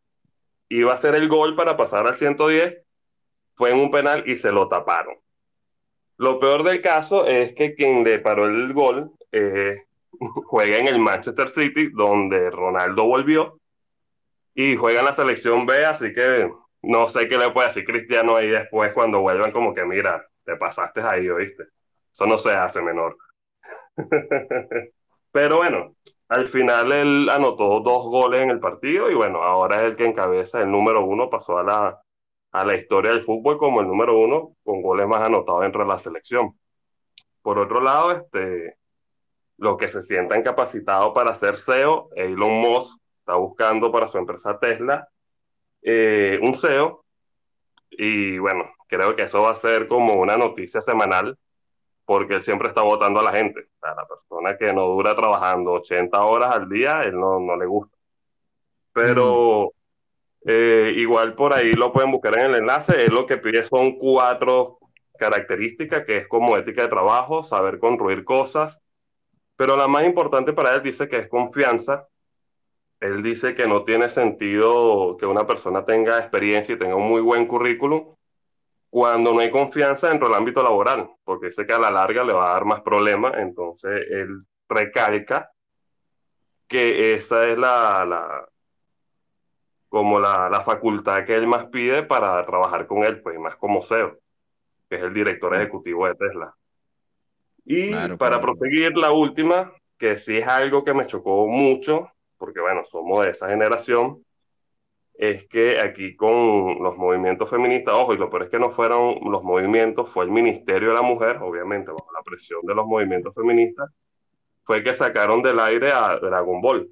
iba 0.68 0.92
a 0.92 0.94
hacer 0.94 1.14
el 1.14 1.28
gol 1.28 1.56
para 1.56 1.76
pasar 1.76 2.06
al 2.06 2.14
110 2.14 2.78
fue 3.54 3.70
en 3.70 3.80
un 3.80 3.90
penal 3.90 4.24
y 4.26 4.36
se 4.36 4.52
lo 4.52 4.68
taparon. 4.68 5.16
Lo 6.16 6.38
peor 6.38 6.62
del 6.62 6.80
caso 6.80 7.26
es 7.26 7.54
que 7.54 7.74
quien 7.74 8.04
le 8.04 8.18
paró 8.18 8.46
el 8.46 8.72
gol 8.72 9.12
eh, 9.32 9.84
juega 10.46 10.78
en 10.78 10.88
el 10.88 10.98
Manchester 10.98 11.48
City, 11.48 11.90
donde 11.92 12.50
Ronaldo 12.50 13.04
volvió, 13.04 13.58
y 14.54 14.76
juega 14.76 15.00
en 15.00 15.06
la 15.06 15.14
selección 15.14 15.66
B, 15.66 15.84
así 15.84 16.12
que 16.12 16.50
no 16.82 17.08
sé 17.10 17.28
qué 17.28 17.38
le 17.38 17.50
puede 17.50 17.68
decir 17.68 17.84
Cristiano 17.84 18.36
ahí 18.36 18.48
después 18.48 18.92
cuando 18.92 19.20
vuelvan, 19.20 19.52
como 19.52 19.74
que 19.74 19.84
mira, 19.84 20.26
te 20.44 20.56
pasaste 20.56 21.00
ahí, 21.00 21.28
¿oíste? 21.28 21.64
Eso 22.12 22.26
no 22.26 22.38
se 22.38 22.52
hace 22.52 22.82
menor. 22.82 23.16
Pero 25.32 25.56
bueno, 25.56 25.96
al 26.28 26.48
final 26.48 26.92
él 26.92 27.28
anotó 27.30 27.80
dos 27.80 28.04
goles 28.04 28.42
en 28.42 28.50
el 28.50 28.60
partido 28.60 29.10
y 29.10 29.14
bueno, 29.14 29.42
ahora 29.42 29.76
es 29.76 29.84
el 29.84 29.96
que 29.96 30.06
encabeza 30.06 30.60
el 30.60 30.70
número 30.70 31.04
uno, 31.04 31.30
pasó 31.30 31.58
a 31.58 31.62
la, 31.62 32.02
a 32.52 32.64
la 32.64 32.76
historia 32.76 33.12
del 33.12 33.24
fútbol 33.24 33.58
como 33.58 33.80
el 33.80 33.88
número 33.88 34.18
uno 34.18 34.56
con 34.62 34.82
goles 34.82 35.06
más 35.06 35.20
anotados 35.20 35.62
dentro 35.62 35.82
de 35.82 35.88
la 35.88 35.98
selección. 35.98 36.58
Por 37.42 37.58
otro 37.58 37.80
lado, 37.80 38.12
este, 38.12 38.76
los 39.56 39.76
que 39.76 39.88
se 39.88 40.02
sientan 40.02 40.42
capacitados 40.42 41.12
para 41.14 41.34
ser 41.34 41.56
CEO, 41.56 42.10
Elon 42.14 42.60
Musk 42.60 42.98
está 43.20 43.34
buscando 43.36 43.90
para 43.90 44.08
su 44.08 44.18
empresa 44.18 44.58
Tesla 44.58 45.08
eh, 45.82 46.38
un 46.42 46.54
CEO 46.54 47.04
y 47.90 48.38
bueno, 48.38 48.70
creo 48.88 49.16
que 49.16 49.22
eso 49.22 49.42
va 49.42 49.50
a 49.50 49.56
ser 49.56 49.88
como 49.88 50.14
una 50.14 50.36
noticia 50.36 50.80
semanal 50.80 51.36
porque 52.04 52.34
él 52.34 52.42
siempre 52.42 52.68
está 52.68 52.82
votando 52.82 53.20
a 53.20 53.24
la 53.24 53.32
gente. 53.32 53.60
O 53.60 53.78
sea, 53.80 53.94
la 53.94 54.06
persona 54.06 54.56
que 54.56 54.72
no 54.72 54.86
dura 54.88 55.14
trabajando 55.14 55.72
80 55.72 56.20
horas 56.24 56.54
al 56.54 56.68
día, 56.68 57.00
él 57.02 57.18
no, 57.18 57.40
no 57.40 57.56
le 57.56 57.66
gusta. 57.66 57.96
Pero 58.92 59.72
mm. 60.44 60.48
eh, 60.50 60.92
igual 60.96 61.34
por 61.34 61.54
ahí 61.54 61.72
lo 61.72 61.92
pueden 61.92 62.10
buscar 62.10 62.38
en 62.38 62.50
el 62.50 62.56
enlace. 62.56 63.04
Él 63.04 63.12
lo 63.12 63.26
que 63.26 63.38
pide 63.38 63.64
son 63.64 63.96
cuatro 63.96 64.78
características, 65.18 66.04
que 66.04 66.18
es 66.18 66.28
como 66.28 66.56
ética 66.56 66.82
de 66.82 66.88
trabajo, 66.88 67.42
saber 67.42 67.78
construir 67.78 68.24
cosas. 68.24 68.78
Pero 69.56 69.76
la 69.76 69.86
más 69.86 70.04
importante 70.04 70.52
para 70.52 70.74
él 70.74 70.82
dice 70.82 71.08
que 71.08 71.18
es 71.18 71.28
confianza. 71.28 72.08
Él 73.00 73.22
dice 73.22 73.54
que 73.54 73.66
no 73.66 73.84
tiene 73.84 74.10
sentido 74.10 75.16
que 75.16 75.26
una 75.26 75.46
persona 75.46 75.84
tenga 75.84 76.18
experiencia 76.18 76.74
y 76.74 76.78
tenga 76.78 76.94
un 76.96 77.08
muy 77.08 77.20
buen 77.20 77.46
currículum 77.46 78.14
cuando 78.92 79.32
no 79.32 79.40
hay 79.40 79.50
confianza 79.50 80.10
dentro 80.10 80.28
del 80.28 80.36
ámbito 80.36 80.62
laboral, 80.62 81.08
porque 81.24 81.46
dice 81.46 81.64
que 81.64 81.72
a 81.72 81.78
la 81.78 81.90
larga 81.90 82.22
le 82.24 82.34
va 82.34 82.50
a 82.50 82.52
dar 82.52 82.66
más 82.66 82.82
problemas, 82.82 83.32
entonces 83.38 84.06
él 84.10 84.44
recalca 84.68 85.50
que 86.68 87.14
esa 87.14 87.44
es 87.46 87.56
la, 87.56 88.04
la 88.04 88.46
como 89.88 90.20
la, 90.20 90.50
la, 90.50 90.60
facultad 90.60 91.24
que 91.24 91.34
él 91.34 91.46
más 91.46 91.68
pide 91.68 92.02
para 92.02 92.44
trabajar 92.44 92.86
con 92.86 93.02
él, 93.02 93.22
pues 93.22 93.38
más 93.38 93.56
como 93.56 93.80
CEO, 93.80 94.18
que 94.90 94.96
es 94.96 95.02
el 95.02 95.14
director 95.14 95.56
ejecutivo 95.56 96.06
de 96.06 96.14
Tesla. 96.14 96.54
Y 97.64 97.94
para 98.18 98.42
proseguir 98.42 98.94
la 98.94 99.10
última, 99.10 99.72
que 99.96 100.18
sí 100.18 100.36
es 100.36 100.46
algo 100.46 100.84
que 100.84 100.92
me 100.92 101.06
chocó 101.06 101.46
mucho, 101.46 102.10
porque 102.36 102.60
bueno, 102.60 102.84
somos 102.84 103.24
de 103.24 103.30
esa 103.30 103.48
generación, 103.48 104.22
es 105.22 105.46
que 105.46 105.80
aquí 105.80 106.16
con 106.16 106.82
los 106.82 106.96
movimientos 106.96 107.48
feministas, 107.48 107.94
ojo, 107.94 108.12
y 108.12 108.18
lo 108.18 108.28
peor 108.28 108.42
es 108.42 108.50
que 108.50 108.58
no 108.58 108.72
fueron 108.72 109.20
los 109.30 109.44
movimientos, 109.44 110.10
fue 110.10 110.24
el 110.24 110.32
Ministerio 110.32 110.88
de 110.88 110.94
la 110.96 111.02
Mujer, 111.02 111.36
obviamente 111.40 111.92
bajo 111.92 112.10
la 112.12 112.24
presión 112.24 112.60
de 112.62 112.74
los 112.74 112.84
movimientos 112.84 113.32
feministas, 113.32 113.88
fue 114.64 114.82
que 114.82 114.92
sacaron 114.92 115.40
del 115.40 115.60
aire 115.60 115.92
a 115.92 116.18
Dragon 116.18 116.60
Ball, 116.60 116.90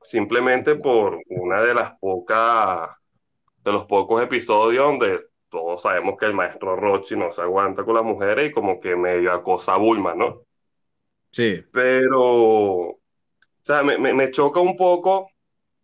simplemente 0.00 0.76
por 0.76 1.20
una 1.26 1.62
de 1.62 1.74
las 1.74 1.98
pocas, 1.98 2.88
de 3.62 3.70
los 3.70 3.84
pocos 3.84 4.22
episodios 4.22 4.86
donde 4.86 5.20
todos 5.50 5.82
sabemos 5.82 6.16
que 6.18 6.24
el 6.24 6.32
maestro 6.32 6.74
Rochi 6.74 7.16
no 7.16 7.32
se 7.32 7.42
aguanta 7.42 7.84
con 7.84 7.96
las 7.96 8.04
mujeres 8.04 8.48
y 8.48 8.52
como 8.54 8.80
que 8.80 8.96
medio 8.96 9.30
acosa 9.30 9.74
a 9.74 9.76
Bulma, 9.76 10.14
¿no? 10.14 10.40
Sí. 11.30 11.62
Pero, 11.70 12.22
o 12.22 12.98
sea, 13.60 13.82
me, 13.82 13.98
me, 13.98 14.14
me 14.14 14.30
choca 14.30 14.58
un 14.58 14.74
poco 14.74 15.31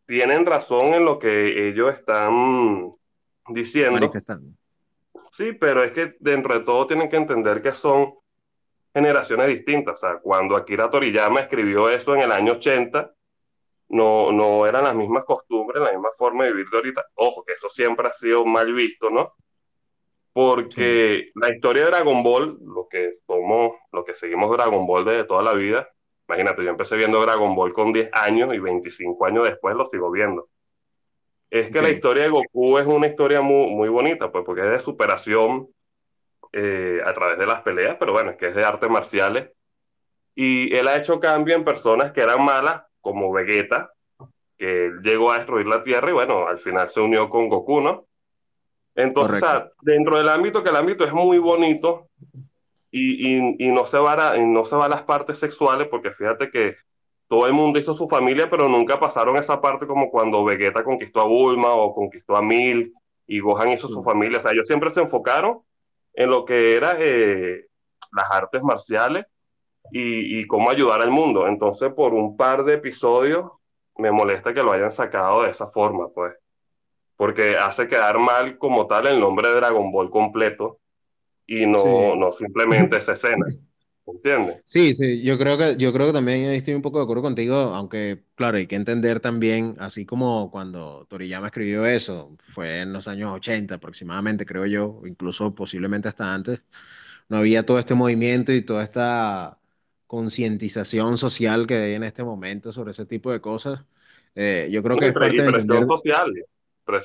tienen 0.08 0.46
razón 0.46 0.94
en 0.94 1.04
lo 1.04 1.18
que 1.18 1.68
ellos 1.68 1.94
están 1.94 2.94
diciendo. 3.50 3.92
Manifestando. 3.92 4.56
Sí, 5.30 5.52
pero 5.52 5.84
es 5.84 5.92
que 5.92 6.16
dentro 6.18 6.58
de 6.58 6.64
todo 6.64 6.86
tienen 6.86 7.10
que 7.10 7.16
entender 7.16 7.60
que 7.60 7.74
son 7.74 8.14
generaciones 8.94 9.48
distintas. 9.48 9.96
O 9.96 9.98
sea, 9.98 10.18
cuando 10.18 10.56
Akira 10.56 10.90
Toriyama 10.90 11.40
escribió 11.40 11.90
eso 11.90 12.14
en 12.14 12.22
el 12.22 12.32
año 12.32 12.52
80, 12.54 13.12
no, 13.90 14.32
no 14.32 14.66
eran 14.66 14.84
las 14.84 14.94
mismas 14.94 15.24
costumbres, 15.24 15.82
la 15.82 15.92
misma 15.92 16.08
forma 16.16 16.44
de 16.44 16.52
vivir 16.52 16.70
de 16.70 16.76
ahorita. 16.78 17.04
Ojo, 17.16 17.44
que 17.44 17.52
eso 17.52 17.68
siempre 17.68 18.08
ha 18.08 18.12
sido 18.14 18.46
mal 18.46 18.72
visto, 18.72 19.10
¿no? 19.10 19.34
Porque 20.32 21.32
la 21.34 21.52
historia 21.54 21.84
de 21.84 21.90
Dragon 21.90 22.22
Ball, 22.22 22.58
lo 22.62 22.88
que 22.88 23.18
somos, 23.26 23.72
lo 23.92 24.06
que 24.06 24.14
seguimos 24.14 24.50
Dragon 24.56 24.86
Ball 24.86 25.04
desde 25.04 25.24
toda 25.24 25.42
la 25.42 25.52
vida, 25.52 25.86
Imagínate, 26.28 26.62
yo 26.62 26.70
empecé 26.70 26.96
viendo 26.96 27.20
Dragon 27.22 27.54
Ball 27.54 27.72
con 27.72 27.92
10 27.92 28.10
años 28.12 28.54
y 28.54 28.58
25 28.58 29.24
años 29.24 29.44
después 29.44 29.74
lo 29.74 29.88
sigo 29.90 30.10
viendo. 30.10 30.48
Es 31.50 31.70
que 31.70 31.80
la 31.80 31.88
historia 31.88 32.24
de 32.24 32.28
Goku 32.28 32.76
es 32.78 32.86
una 32.86 33.06
historia 33.06 33.40
muy, 33.40 33.70
muy 33.70 33.88
bonita, 33.88 34.30
pues, 34.30 34.44
porque 34.44 34.60
es 34.60 34.70
de 34.70 34.80
superación 34.80 35.68
eh, 36.52 37.00
a 37.04 37.14
través 37.14 37.38
de 37.38 37.46
las 37.46 37.62
peleas, 37.62 37.96
pero 37.98 38.12
bueno, 38.12 38.32
es 38.32 38.36
que 38.36 38.48
es 38.48 38.54
de 38.54 38.64
artes 38.64 38.90
marciales. 38.90 39.50
Y 40.34 40.74
él 40.76 40.86
ha 40.88 40.96
hecho 40.96 41.18
cambio 41.18 41.56
en 41.56 41.64
personas 41.64 42.12
que 42.12 42.20
eran 42.20 42.44
malas, 42.44 42.82
como 43.00 43.32
Vegeta, 43.32 43.90
que 44.58 44.92
llegó 45.02 45.32
a 45.32 45.38
destruir 45.38 45.66
la 45.66 45.82
Tierra 45.82 46.10
y 46.10 46.12
bueno, 46.12 46.46
al 46.46 46.58
final 46.58 46.90
se 46.90 47.00
unió 47.00 47.30
con 47.30 47.48
Goku, 47.48 47.80
¿no? 47.80 48.04
Entonces, 48.94 49.42
dentro 49.80 50.18
del 50.18 50.28
ámbito, 50.28 50.62
que 50.62 50.68
el 50.68 50.76
ámbito 50.76 51.04
es 51.04 51.12
muy 51.12 51.38
bonito, 51.38 52.08
y, 52.90 53.64
y, 53.64 53.68
no, 53.70 53.86
se 53.86 53.98
va 53.98 54.14
a, 54.14 54.38
no 54.38 54.64
se 54.64 54.76
va 54.76 54.86
a 54.86 54.88
las 54.88 55.02
partes 55.02 55.38
sexuales, 55.38 55.88
porque 55.88 56.10
fíjate 56.10 56.50
que 56.50 56.76
todo 57.28 57.46
el 57.46 57.52
mundo 57.52 57.78
hizo 57.78 57.92
su 57.92 58.08
familia, 58.08 58.48
pero 58.48 58.68
nunca 58.68 58.98
pasaron 58.98 59.36
esa 59.36 59.60
parte 59.60 59.86
como 59.86 60.10
cuando 60.10 60.44
Vegeta 60.44 60.82
conquistó 60.82 61.20
a 61.20 61.26
Bulma 61.26 61.74
o 61.74 61.94
conquistó 61.94 62.36
a 62.36 62.42
Mil 62.42 62.94
y 63.26 63.40
Gohan 63.40 63.68
hizo 63.68 63.88
su 63.88 64.02
familia. 64.02 64.38
O 64.38 64.42
sea, 64.42 64.52
ellos 64.52 64.66
siempre 64.66 64.90
se 64.90 65.02
enfocaron 65.02 65.60
en 66.14 66.30
lo 66.30 66.46
que 66.46 66.74
era 66.76 66.96
eh, 66.98 67.66
las 68.12 68.30
artes 68.30 68.62
marciales 68.62 69.26
y, 69.92 70.40
y, 70.40 70.46
cómo 70.46 70.70
ayudar 70.70 71.02
al 71.02 71.10
mundo. 71.10 71.46
Entonces, 71.46 71.92
por 71.92 72.14
un 72.14 72.36
par 72.36 72.64
de 72.64 72.74
episodios, 72.74 73.50
me 73.98 74.10
molesta 74.10 74.54
que 74.54 74.62
lo 74.62 74.72
hayan 74.72 74.92
sacado 74.92 75.42
de 75.42 75.50
esa 75.50 75.68
forma, 75.68 76.08
pues. 76.14 76.34
Porque 77.16 77.56
hace 77.56 77.88
quedar 77.88 78.18
mal 78.18 78.56
como 78.58 78.86
tal 78.86 79.08
el 79.08 79.20
nombre 79.20 79.48
de 79.48 79.56
Dragon 79.56 79.92
Ball 79.92 80.10
completo 80.10 80.78
y 81.48 81.66
no, 81.66 82.14
no 82.14 82.30
simplemente 82.32 82.98
esa 82.98 83.14
escena. 83.14 83.46
¿Entiendes? 84.06 84.60
Sí, 84.64 84.94
sí, 84.94 85.22
yo 85.22 85.38
creo 85.38 85.58
que, 85.58 85.76
yo 85.78 85.92
creo 85.92 86.06
que 86.08 86.12
también 86.12 86.44
estoy 86.52 86.74
un 86.74 86.82
poco 86.82 86.98
de 86.98 87.04
acuerdo 87.04 87.22
contigo, 87.22 87.54
aunque 87.54 88.22
claro, 88.34 88.58
hay 88.58 88.66
que 88.66 88.76
entender 88.76 89.20
también, 89.20 89.76
así 89.78 90.06
como 90.06 90.50
cuando 90.50 91.06
Toriyama 91.08 91.48
escribió 91.48 91.84
eso, 91.86 92.36
fue 92.38 92.80
en 92.80 92.92
los 92.92 93.08
años 93.08 93.32
80 93.34 93.74
aproximadamente, 93.74 94.46
creo 94.46 94.66
yo, 94.66 95.02
incluso 95.06 95.54
posiblemente 95.54 96.08
hasta 96.08 96.34
antes, 96.34 96.60
no 97.28 97.38
había 97.38 97.64
todo 97.64 97.78
este 97.78 97.94
movimiento 97.94 98.52
y 98.52 98.62
toda 98.62 98.84
esta 98.84 99.58
concientización 100.06 101.18
social 101.18 101.66
que 101.66 101.76
hay 101.76 101.94
en 101.94 102.04
este 102.04 102.24
momento 102.24 102.72
sobre 102.72 102.92
ese 102.92 103.04
tipo 103.06 103.30
de 103.30 103.40
cosas. 103.40 103.80
Eh, 104.34 104.68
yo 104.70 104.82
creo 104.82 104.98
que 104.98 105.08
es 105.08 105.12
parte 105.14 105.42
de 105.42 105.86
social 105.86 106.32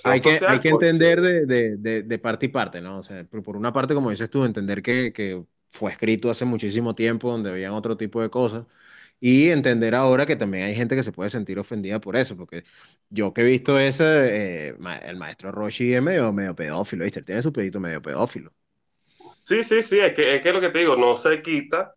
hay 0.03 0.21
que, 0.21 0.39
hay 0.47 0.59
que 0.59 0.69
entender 0.69 1.21
de, 1.21 1.45
de, 1.77 2.03
de, 2.03 2.19
parte 2.19 2.45
y 2.45 2.49
parte, 2.49 2.81
¿no? 2.81 2.99
O 2.99 3.03
sea, 3.03 3.23
por 3.25 3.57
una 3.57 3.73
parte, 3.73 3.93
como 3.93 4.09
dices 4.09 4.29
tú, 4.29 4.45
entender 4.45 4.81
que, 4.81 5.11
que 5.13 5.43
fue 5.71 5.91
escrito 5.91 6.29
hace 6.29 6.45
muchísimo 6.45 6.93
tiempo, 6.93 7.31
donde 7.31 7.49
habían 7.49 7.73
otro 7.73 7.97
tipo 7.97 8.21
de 8.21 8.29
cosas, 8.29 8.65
y 9.19 9.49
entender 9.49 9.95
ahora 9.95 10.25
que 10.25 10.35
también 10.35 10.65
hay 10.65 10.75
gente 10.75 10.95
que 10.95 11.03
se 11.03 11.11
puede 11.11 11.29
sentir 11.29 11.57
ofendida 11.59 11.99
por 11.99 12.15
eso, 12.15 12.35
porque 12.35 12.63
yo 13.09 13.33
que 13.33 13.41
he 13.41 13.45
visto 13.45 13.79
ese, 13.79 14.03
eh, 14.05 14.75
el 15.03 15.17
maestro 15.17 15.51
Roshi 15.51 15.93
es 15.93 16.01
medio, 16.01 16.31
medio 16.33 16.55
pedófilo, 16.55 17.03
¿viste? 17.05 17.21
tiene 17.21 17.41
su 17.41 17.53
pedito 17.53 17.79
medio 17.79 18.01
pedófilo. 18.01 18.51
Sí, 19.43 19.63
sí, 19.63 19.83
sí, 19.83 19.99
es 19.99 20.13
que, 20.13 20.35
es 20.35 20.41
que 20.41 20.53
lo 20.53 20.61
que 20.61 20.69
te 20.69 20.79
digo, 20.79 20.95
no 20.95 21.17
se 21.17 21.41
quita, 21.41 21.95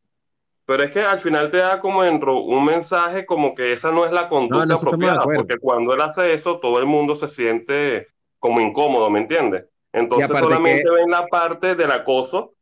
pero 0.66 0.82
es 0.82 0.90
que 0.90 1.00
al 1.00 1.20
final 1.20 1.50
te 1.50 1.58
da 1.58 1.80
como 1.80 2.02
dentro 2.02 2.40
un 2.40 2.64
mensaje 2.64 3.24
como 3.24 3.54
que 3.54 3.72
esa 3.72 3.92
no 3.92 4.04
es 4.04 4.10
la 4.10 4.28
conducta 4.28 4.74
apropiada, 4.74 5.22
porque 5.22 5.58
cuando 5.58 5.94
él 5.94 6.00
hace 6.00 6.34
eso, 6.34 6.58
todo 6.58 6.80
el 6.80 6.86
mundo 6.86 7.14
se 7.14 7.28
siente 7.28 8.08
como 8.40 8.60
incómodo, 8.60 9.08
¿me 9.08 9.20
entiendes? 9.20 9.66
Entonces 9.92 10.28
solamente 10.28 10.90
ven 10.90 11.10
la 11.10 11.26
parte 11.28 11.76
del 11.76 11.92
acoso, 11.92 12.54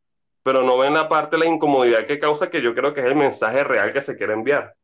pero 0.42 0.62
no 0.62 0.76
ven 0.76 0.92
la 0.92 1.08
parte 1.08 1.36
de 1.36 1.44
la 1.44 1.50
incomodidad 1.50 2.04
que 2.04 2.18
causa, 2.18 2.50
que 2.50 2.60
yo 2.60 2.74
creo 2.74 2.92
que 2.92 3.00
es 3.00 3.06
el 3.06 3.16
mensaje 3.16 3.64
real 3.64 3.92
que 3.94 4.02
se 4.02 4.16
quiere 4.16 4.34
enviar. 4.34 4.74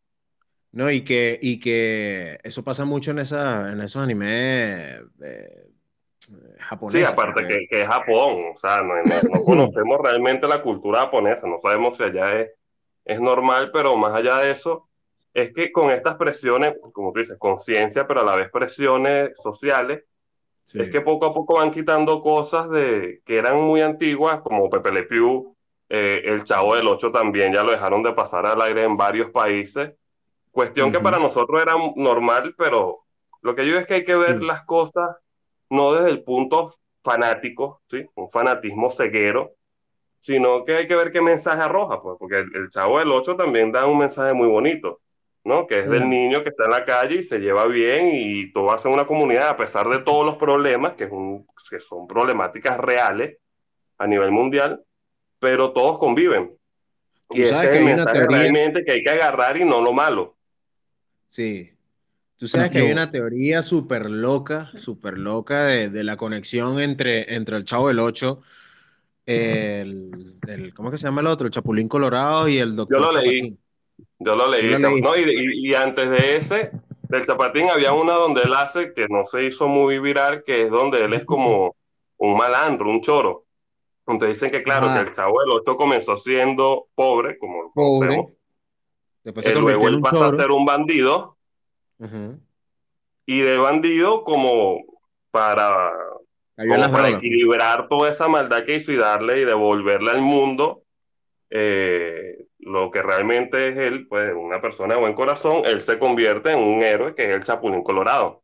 No, 0.73 0.91
y 0.91 1.05
que, 1.05 1.39
y 1.43 1.61
que 1.61 2.39
eso 2.43 2.65
pasa 2.65 2.87
mucho 2.87 3.11
en, 3.11 3.19
esa, 3.19 3.71
en 3.71 3.83
esos 3.83 4.03
animes 4.03 5.03
eh, 5.23 5.67
japoneses. 6.59 7.07
Sí, 7.07 7.13
aparte 7.13 7.47
que, 7.47 7.67
que, 7.69 7.83
es 7.83 7.87
Japón, 7.87 8.53
o 8.55 8.59
sea, 8.59 8.81
no, 8.81 8.95
no 8.95 9.45
conocemos 9.45 10.01
realmente 10.01 10.49
la 10.49 10.63
cultura 10.63 11.01
japonesa, 11.01 11.47
no 11.47 11.59
sabemos 11.61 11.97
si 11.97 12.05
allá 12.05 12.41
es 12.41 12.51
es 13.11 13.21
normal, 13.21 13.71
pero 13.73 13.97
más 13.97 14.15
allá 14.15 14.37
de 14.37 14.53
eso, 14.53 14.89
es 15.35 15.53
que 15.53 15.73
con 15.73 15.91
estas 15.91 16.15
presiones, 16.15 16.77
como 16.93 17.13
tú 17.13 17.19
dices, 17.19 17.37
conciencia, 17.39 18.07
pero 18.07 18.21
a 18.21 18.25
la 18.25 18.37
vez 18.37 18.51
presiones 18.51 19.31
sociales, 19.43 20.05
es 20.73 20.89
que 20.89 21.01
poco 21.01 21.27
a 21.27 21.35
poco 21.35 21.55
van 21.55 21.73
quitando 21.73 22.23
cosas 22.23 22.71
de, 22.71 23.23
que 23.27 23.37
eran 23.39 23.61
muy 23.61 23.81
antiguas, 23.81 24.41
como 24.43 24.71
Pepe 24.71 24.93
Le 24.93 25.03
Pew, 25.03 25.57
eh, 25.89 26.23
el 26.25 26.45
Chavo 26.45 26.77
del 26.77 26.87
Ocho 26.87 27.11
también 27.11 27.53
ya 27.53 27.65
lo 27.65 27.73
dejaron 27.73 28.05
de 28.05 28.13
pasar 28.13 28.47
al 28.47 28.63
aire 28.63 28.85
en 28.85 28.97
varios 28.97 29.31
países. 29.31 29.93
Cuestión 30.53 30.93
que 30.93 31.01
para 31.01 31.19
nosotros 31.19 31.61
era 31.61 31.75
normal, 31.97 32.55
pero 32.57 33.01
lo 33.43 33.57
que 33.57 33.63
yo 33.63 33.69
digo 33.69 33.81
es 33.81 33.87
que 33.89 33.95
hay 33.95 34.05
que 34.05 34.15
ver 34.15 34.41
las 34.41 34.63
cosas 34.63 35.17
no 35.69 35.95
desde 35.95 36.11
el 36.11 36.23
punto 36.23 36.77
fanático, 37.03 37.83
¿sí? 37.91 38.09
un 38.15 38.31
fanatismo 38.31 38.93
ceguero, 38.93 39.55
sino 40.21 40.67
que 40.67 40.77
hay 40.77 40.87
que 40.87 40.95
ver 40.95 41.11
qué 41.11 41.23
mensaje 41.23 41.63
arroja, 41.63 42.01
pues, 42.03 42.17
porque 42.19 42.41
el, 42.41 42.69
Chavo 42.69 42.99
del 42.99 43.11
8 43.11 43.37
también 43.37 43.73
da 43.73 43.87
un 43.87 43.99
mensaje 43.99 44.35
muy 44.35 44.49
bonito, 44.49 45.01
¿no? 45.45 45.67
Que 45.67 45.81
es 45.81 45.89
del 45.89 46.09
niño 46.09 46.43
que 46.43 46.51
está 46.51 46.67
en 46.67 46.71
la 46.71 46.85
calle 46.85 47.17
y 47.17 47.23
se 47.23 47.39
lleva 47.39 47.67
bien 47.67 48.11
y 48.13 48.53
todo 48.53 48.71
hace 48.71 48.89
una 48.89 49.07
comunidad, 49.07 49.49
a 49.49 49.57
pesar 49.57 49.89
de 49.89 50.01
todos 50.01 50.27
los 50.27 50.37
problemas, 50.37 50.93
que, 50.95 51.05
es 51.05 51.11
un, 51.11 51.47
que 51.69 51.81
son 51.81 52.07
problemáticas 52.07 52.79
reales 52.79 53.39
a 53.97 54.07
nivel 54.07 54.31
mundial, 54.31 54.83
pero 55.39 55.73
todos 55.73 55.99
conviven. 55.99 56.55
Y 57.31 57.43
ese 57.43 57.55
es 57.55 57.79
el 57.79 57.85
mensaje 57.85 58.27
realmente 58.27 58.85
que 58.85 58.93
hay 58.93 59.03
que 59.03 59.11
agarrar 59.11 59.57
y 59.57 59.65
no 59.65 59.81
lo 59.81 59.93
malo. 59.93 60.37
Sí. 61.31 61.71
Tú 62.37 62.47
sabes 62.49 62.71
que 62.71 62.79
hay 62.79 62.93
una 62.93 63.11
teoría 63.11 63.63
súper 63.63 64.11
loca, 64.11 64.71
súper 64.77 65.19
loca 65.19 65.67
de, 65.67 65.91
de, 65.91 66.05
la 66.05 66.17
conexión 66.17 66.81
entre, 66.81 67.35
entre 67.35 67.57
el 67.57 67.65
Chavo 67.67 67.89
del 67.89 68.01
8 68.01 68.43
el, 69.27 70.35
el, 70.47 70.75
¿cómo 70.75 70.91
que 70.91 70.99
se 70.99 71.07
llama 71.07 71.21
el 71.21 71.29
otro? 71.29 71.47
El 71.47 71.53
Chapulín 71.53 71.89
Colorado 71.89 72.49
y 72.49 72.59
el 72.59 72.77
Doctor 72.77 73.01
Yo 73.01 73.13
lo 73.13 73.21
leí. 73.21 73.59
Yo 74.19 74.37
lo 74.37 74.49
leí. 74.49 74.77
No, 74.79 75.17
y, 75.17 75.69
y, 75.69 75.75
antes 75.75 76.11
de 76.11 76.37
ese, 76.37 76.71
del 77.03 77.25
Zapatín, 77.25 77.71
había 77.71 77.93
una 77.93 78.15
donde 78.15 78.43
él 78.43 78.55
hace, 78.55 78.93
que 78.93 79.07
no 79.09 79.27
se 79.27 79.45
hizo 79.45 79.69
muy 79.69 79.99
viral, 79.99 80.43
que 80.45 80.63
es 80.63 80.71
donde 80.71 81.05
él 81.05 81.15
es 81.15 81.25
como 81.25 81.77
un 82.17 82.37
malandro, 82.37 82.91
un 82.91 83.01
choro. 83.01 83.45
Donde 84.07 84.29
dicen 84.29 84.51
que, 84.51 84.63
claro, 84.63 84.93
que 84.93 85.01
el 85.01 85.13
chavo 85.13 85.41
del 85.41 85.51
8 85.51 85.77
comenzó 85.77 86.17
siendo 86.17 86.89
pobre, 86.95 87.39
como 87.39 87.73
pobre. 87.73 88.27
Después 89.23 89.45
se 89.45 89.55
luego 89.55 89.87
él 89.89 90.01
pasa 90.01 90.29
a 90.29 90.33
ser 90.33 90.51
un 90.51 90.65
bandido. 90.65 91.37
Y 93.27 93.41
de 93.41 93.59
bandido, 93.59 94.25
como 94.25 94.81
para 95.31 95.93
como 96.69 96.93
para 96.93 97.09
equilibrar 97.09 97.89
toda 97.89 98.11
esa 98.11 98.29
maldad 98.29 98.65
que 98.65 98.77
hizo 98.77 98.93
y 98.93 98.97
darle 98.97 99.41
y 99.41 99.45
devolverle 99.45 100.11
al 100.11 100.21
mundo 100.21 100.83
eh, 101.51 102.47
lo 102.61 102.91
que 102.91 103.03
realmente 103.03 103.69
es 103.69 103.77
él, 103.77 104.07
pues 104.07 104.33
una 104.35 104.61
persona 104.61 104.95
de 104.95 105.01
buen 105.01 105.15
corazón, 105.15 105.63
él 105.65 105.81
se 105.81 105.99
convierte 105.99 106.53
en 106.53 106.61
un 106.61 106.83
héroe 106.83 107.15
que 107.15 107.25
es 107.25 107.35
el 107.35 107.43
Chapulín 107.43 107.83
Colorado. 107.83 108.43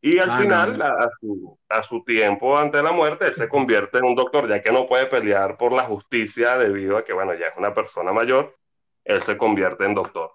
Y 0.00 0.18
al 0.18 0.30
ah, 0.30 0.38
final, 0.38 0.82
A, 0.82 1.10
su, 1.20 1.58
a, 1.68 1.82
su, 1.82 2.04
tiempo 2.04 2.56
ante 2.56 2.82
la 2.82 2.92
muerte, 2.92 3.26
él 3.26 3.34
se 3.34 3.48
convierte 3.48 3.98
en 3.98 4.04
un 4.04 4.14
doctor, 4.14 4.48
ya 4.48 4.62
que 4.62 4.70
no 4.70 4.86
puede 4.86 5.06
pelear 5.06 5.56
por 5.56 5.72
la 5.72 5.84
justicia 5.84 6.56
debido 6.56 6.96
a 6.96 7.04
que, 7.04 7.12
bueno, 7.12 7.34
ya 7.34 7.48
es 7.48 7.56
una 7.56 7.74
persona 7.74 8.12
mayor, 8.12 8.56
él 9.04 9.22
se 9.22 9.36
convierte 9.36 9.84
en 9.84 9.94
doctor. 9.94 10.30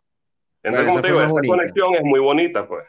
Entonces, 0.63 1.11
como 1.11 1.21
esa 1.21 1.47
conexión 1.47 1.95
es 1.95 2.03
muy 2.03 2.19
bonita, 2.19 2.67
pues. 2.67 2.85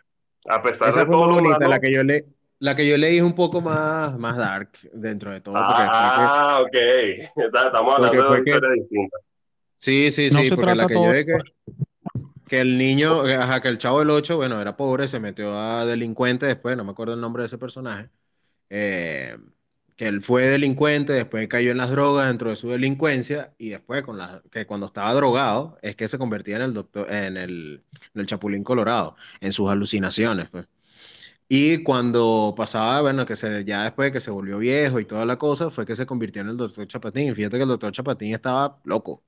A 0.47 0.63
pesar 0.63 0.93
de 0.93 1.07
todo 1.07 1.31
muy 1.31 1.43
bonita, 1.43 1.69
la 1.69 1.79
que 1.79 1.93
yo 1.93 2.03
le, 2.03 2.25
la 2.65 2.75
que 2.75 2.89
yo 2.89 2.97
leí 2.97 3.19
es 3.19 3.23
un 3.23 3.35
poco 3.35 3.61
más, 3.61 4.19
más 4.19 4.39
dark 4.39 4.71
dentro 4.95 5.31
de 5.31 5.43
todo. 5.43 5.55
Ah, 5.55 6.63
ok. 6.63 6.75
Estamos 7.37 7.95
hablando 7.95 8.31
de 8.31 8.39
historia 8.39 8.71
distinta. 8.71 9.19
Sí, 9.77 10.11
sí, 10.11 10.31
sí, 10.31 10.49
porque 10.49 10.75
la 10.75 10.87
que 10.87 10.95
yo 10.95 11.13
que, 11.13 11.39
que 12.49 12.61
el 12.63 12.79
niño, 12.79 13.21
ajá, 13.21 13.61
que 13.61 13.69
el 13.69 13.77
chavo 13.77 13.99
del 13.99 14.09
8, 14.09 14.37
bueno, 14.37 14.63
era 14.63 14.79
pobre, 14.79 15.09
se 15.09 15.21
metió 15.21 15.61
a 15.61 15.85
delincuente 15.85 16.47
después, 16.47 16.75
no 16.75 16.85
me 16.85 16.93
acuerdo 16.93 17.13
el 17.13 17.21
nombre 17.21 17.43
de 17.43 17.49
ese 17.49 17.59
personaje. 17.59 18.09
Eh, 18.71 19.37
que 19.97 20.09
él 20.09 20.23
fue 20.23 20.47
delincuente, 20.47 21.13
después 21.13 21.47
cayó 21.49 21.71
en 21.71 21.77
las 21.77 21.91
drogas 21.91 22.29
dentro 22.29 22.49
de 22.49 22.57
su 22.57 22.71
delincuencia 22.71 23.53
y 23.59 23.69
después 23.69 24.03
con 24.05 24.17
la, 24.17 24.43
que 24.51 24.65
cuando 24.65 24.87
estaba 24.87 25.13
drogado 25.13 25.77
es 25.83 25.97
que 25.97 26.09
se 26.09 26.17
convertía 26.17 26.57
en 26.57 26.63
el 26.63 26.73
doctor, 26.73 27.13
en 27.13 27.37
el, 27.37 27.83
en 28.15 28.21
el 28.23 28.27
Chapulín 28.27 28.65
Colorado, 28.65 29.17
en 29.43 29.53
sus 29.53 29.71
alucinaciones. 29.71 30.49
Pues. 30.49 30.67
Y 31.49 31.83
cuando 31.83 32.55
pasaba, 32.57 33.03
bueno, 33.03 33.27
que 33.27 33.37
se, 33.37 33.65
ya 33.65 33.85
después 33.85 34.09
de 34.09 34.13
que 34.13 34.21
se 34.21 34.31
volvió 34.31 34.59
viejo 34.59 34.99
y 34.99 35.05
toda 35.05 35.27
la 35.27 35.37
cosa, 35.37 35.71
fue 35.71 35.85
que 35.85 35.95
se 35.95 36.07
convirtió 36.07 36.43
en 36.43 36.49
el 36.49 36.57
doctor 36.57 36.87
Chapatín. 36.87 37.31
Y 37.31 37.35
fíjate 37.35 37.57
que 37.59 37.63
el 37.65 37.69
doctor 37.69 37.93
Chapatín 37.93 38.35
estaba 38.35 38.79
loco. 38.85 39.23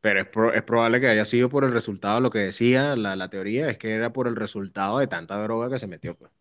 Pero 0.00 0.20
es, 0.20 0.28
es 0.54 0.62
probable 0.62 1.00
que 1.00 1.08
haya 1.08 1.24
sido 1.24 1.48
por 1.48 1.64
el 1.64 1.72
resultado, 1.72 2.20
lo 2.20 2.30
que 2.30 2.38
decía 2.38 2.96
la, 2.96 3.16
la, 3.16 3.28
teoría 3.28 3.68
es 3.68 3.78
que 3.78 3.94
era 3.94 4.12
por 4.12 4.26
el 4.26 4.34
resultado 4.34 4.98
de 4.98 5.06
tanta 5.06 5.40
droga 5.42 5.68
que 5.68 5.78
se 5.78 5.86
metió. 5.86 6.16
Pues. 6.16 6.32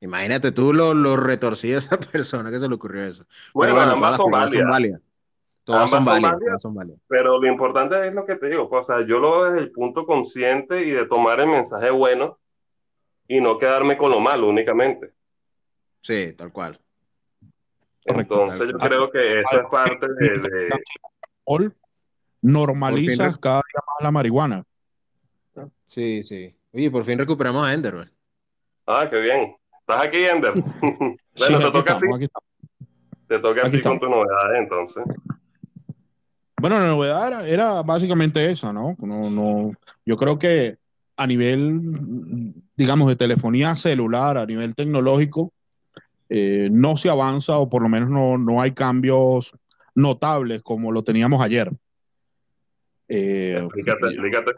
Imagínate 0.00 0.52
tú 0.52 0.72
lo, 0.72 0.94
lo 0.94 1.16
retorcido 1.16 1.76
a 1.76 1.78
esa 1.78 1.98
persona 2.12 2.50
que 2.50 2.58
se 2.58 2.68
le 2.68 2.74
ocurrió 2.74 3.04
eso. 3.04 3.26
Bueno, 3.52 3.74
pero 3.74 3.90
ambas 3.90 4.16
son 4.16 4.30
válidas. 4.30 5.00
Todas 5.64 5.90
son 5.90 6.04
válidas, 6.04 6.62
son 6.62 6.74
válidas. 6.74 7.00
Pero 7.06 7.38
lo 7.40 7.46
importante 7.46 8.06
es 8.06 8.14
lo 8.14 8.24
que 8.24 8.36
te 8.36 8.48
digo, 8.48 8.68
o 8.70 8.84
sea, 8.84 9.06
yo 9.06 9.18
lo 9.18 9.32
veo 9.32 9.52
desde 9.52 9.66
el 9.66 9.70
punto 9.70 10.06
consciente 10.06 10.84
y 10.84 10.90
de 10.90 11.06
tomar 11.06 11.40
el 11.40 11.48
mensaje 11.48 11.90
bueno 11.90 12.39
y 13.30 13.40
no 13.40 13.56
quedarme 13.58 13.96
con 13.96 14.10
lo 14.10 14.18
malo 14.18 14.48
únicamente. 14.48 15.12
Sí, 16.02 16.32
tal 16.32 16.50
cual. 16.50 16.80
Entonces 18.04 18.72
yo 18.72 18.78
creo 18.78 19.08
que 19.08 19.40
eso 19.40 19.60
es 19.60 19.68
parte 19.70 20.06
de... 20.18 20.28
de... 20.40 21.72
Normalizas 22.42 23.38
cada 23.38 23.62
día 23.72 23.82
más 23.86 24.02
la 24.02 24.10
marihuana. 24.10 24.64
Sí, 25.86 26.24
sí. 26.24 26.52
Oye, 26.72 26.90
por 26.90 27.04
fin 27.04 27.18
recuperamos 27.18 27.64
a 27.64 27.72
Ender. 27.72 28.10
Ah, 28.86 29.06
qué 29.08 29.20
bien. 29.20 29.54
¿Estás 29.78 30.06
aquí, 30.06 30.24
Ender? 30.24 30.52
bueno, 30.82 31.58
te 31.60 31.70
toca 31.70 31.92
a 31.92 32.00
ti. 32.00 32.06
Te 33.28 33.38
toca 33.38 33.66
a 33.68 33.70
ti 33.70 33.80
con 33.80 34.00
tu 34.00 34.08
novedad, 34.08 34.56
entonces. 34.56 35.04
Bueno, 36.60 36.80
la 36.80 36.88
novedad 36.88 37.48
era, 37.48 37.82
básicamente 37.82 38.50
esa, 38.50 38.72
¿no? 38.72 38.96
No, 38.98 39.30
no, 39.30 39.72
yo 40.04 40.16
creo 40.16 40.36
que 40.36 40.79
a 41.20 41.26
nivel, 41.26 42.54
digamos, 42.74 43.06
de 43.10 43.14
telefonía 43.14 43.76
celular, 43.76 44.38
a 44.38 44.46
nivel 44.46 44.74
tecnológico, 44.74 45.52
eh, 46.30 46.70
no 46.72 46.96
se 46.96 47.10
avanza 47.10 47.58
o 47.58 47.68
por 47.68 47.82
lo 47.82 47.90
menos 47.90 48.08
no, 48.08 48.38
no, 48.38 48.62
hay 48.62 48.72
cambios 48.72 49.54
notables 49.94 50.62
como 50.62 50.90
lo 50.90 51.04
teníamos 51.04 51.42
ayer. 51.42 51.70
Eh, 53.06 53.58
explícate, 53.62 54.06
explícate. 54.06 54.52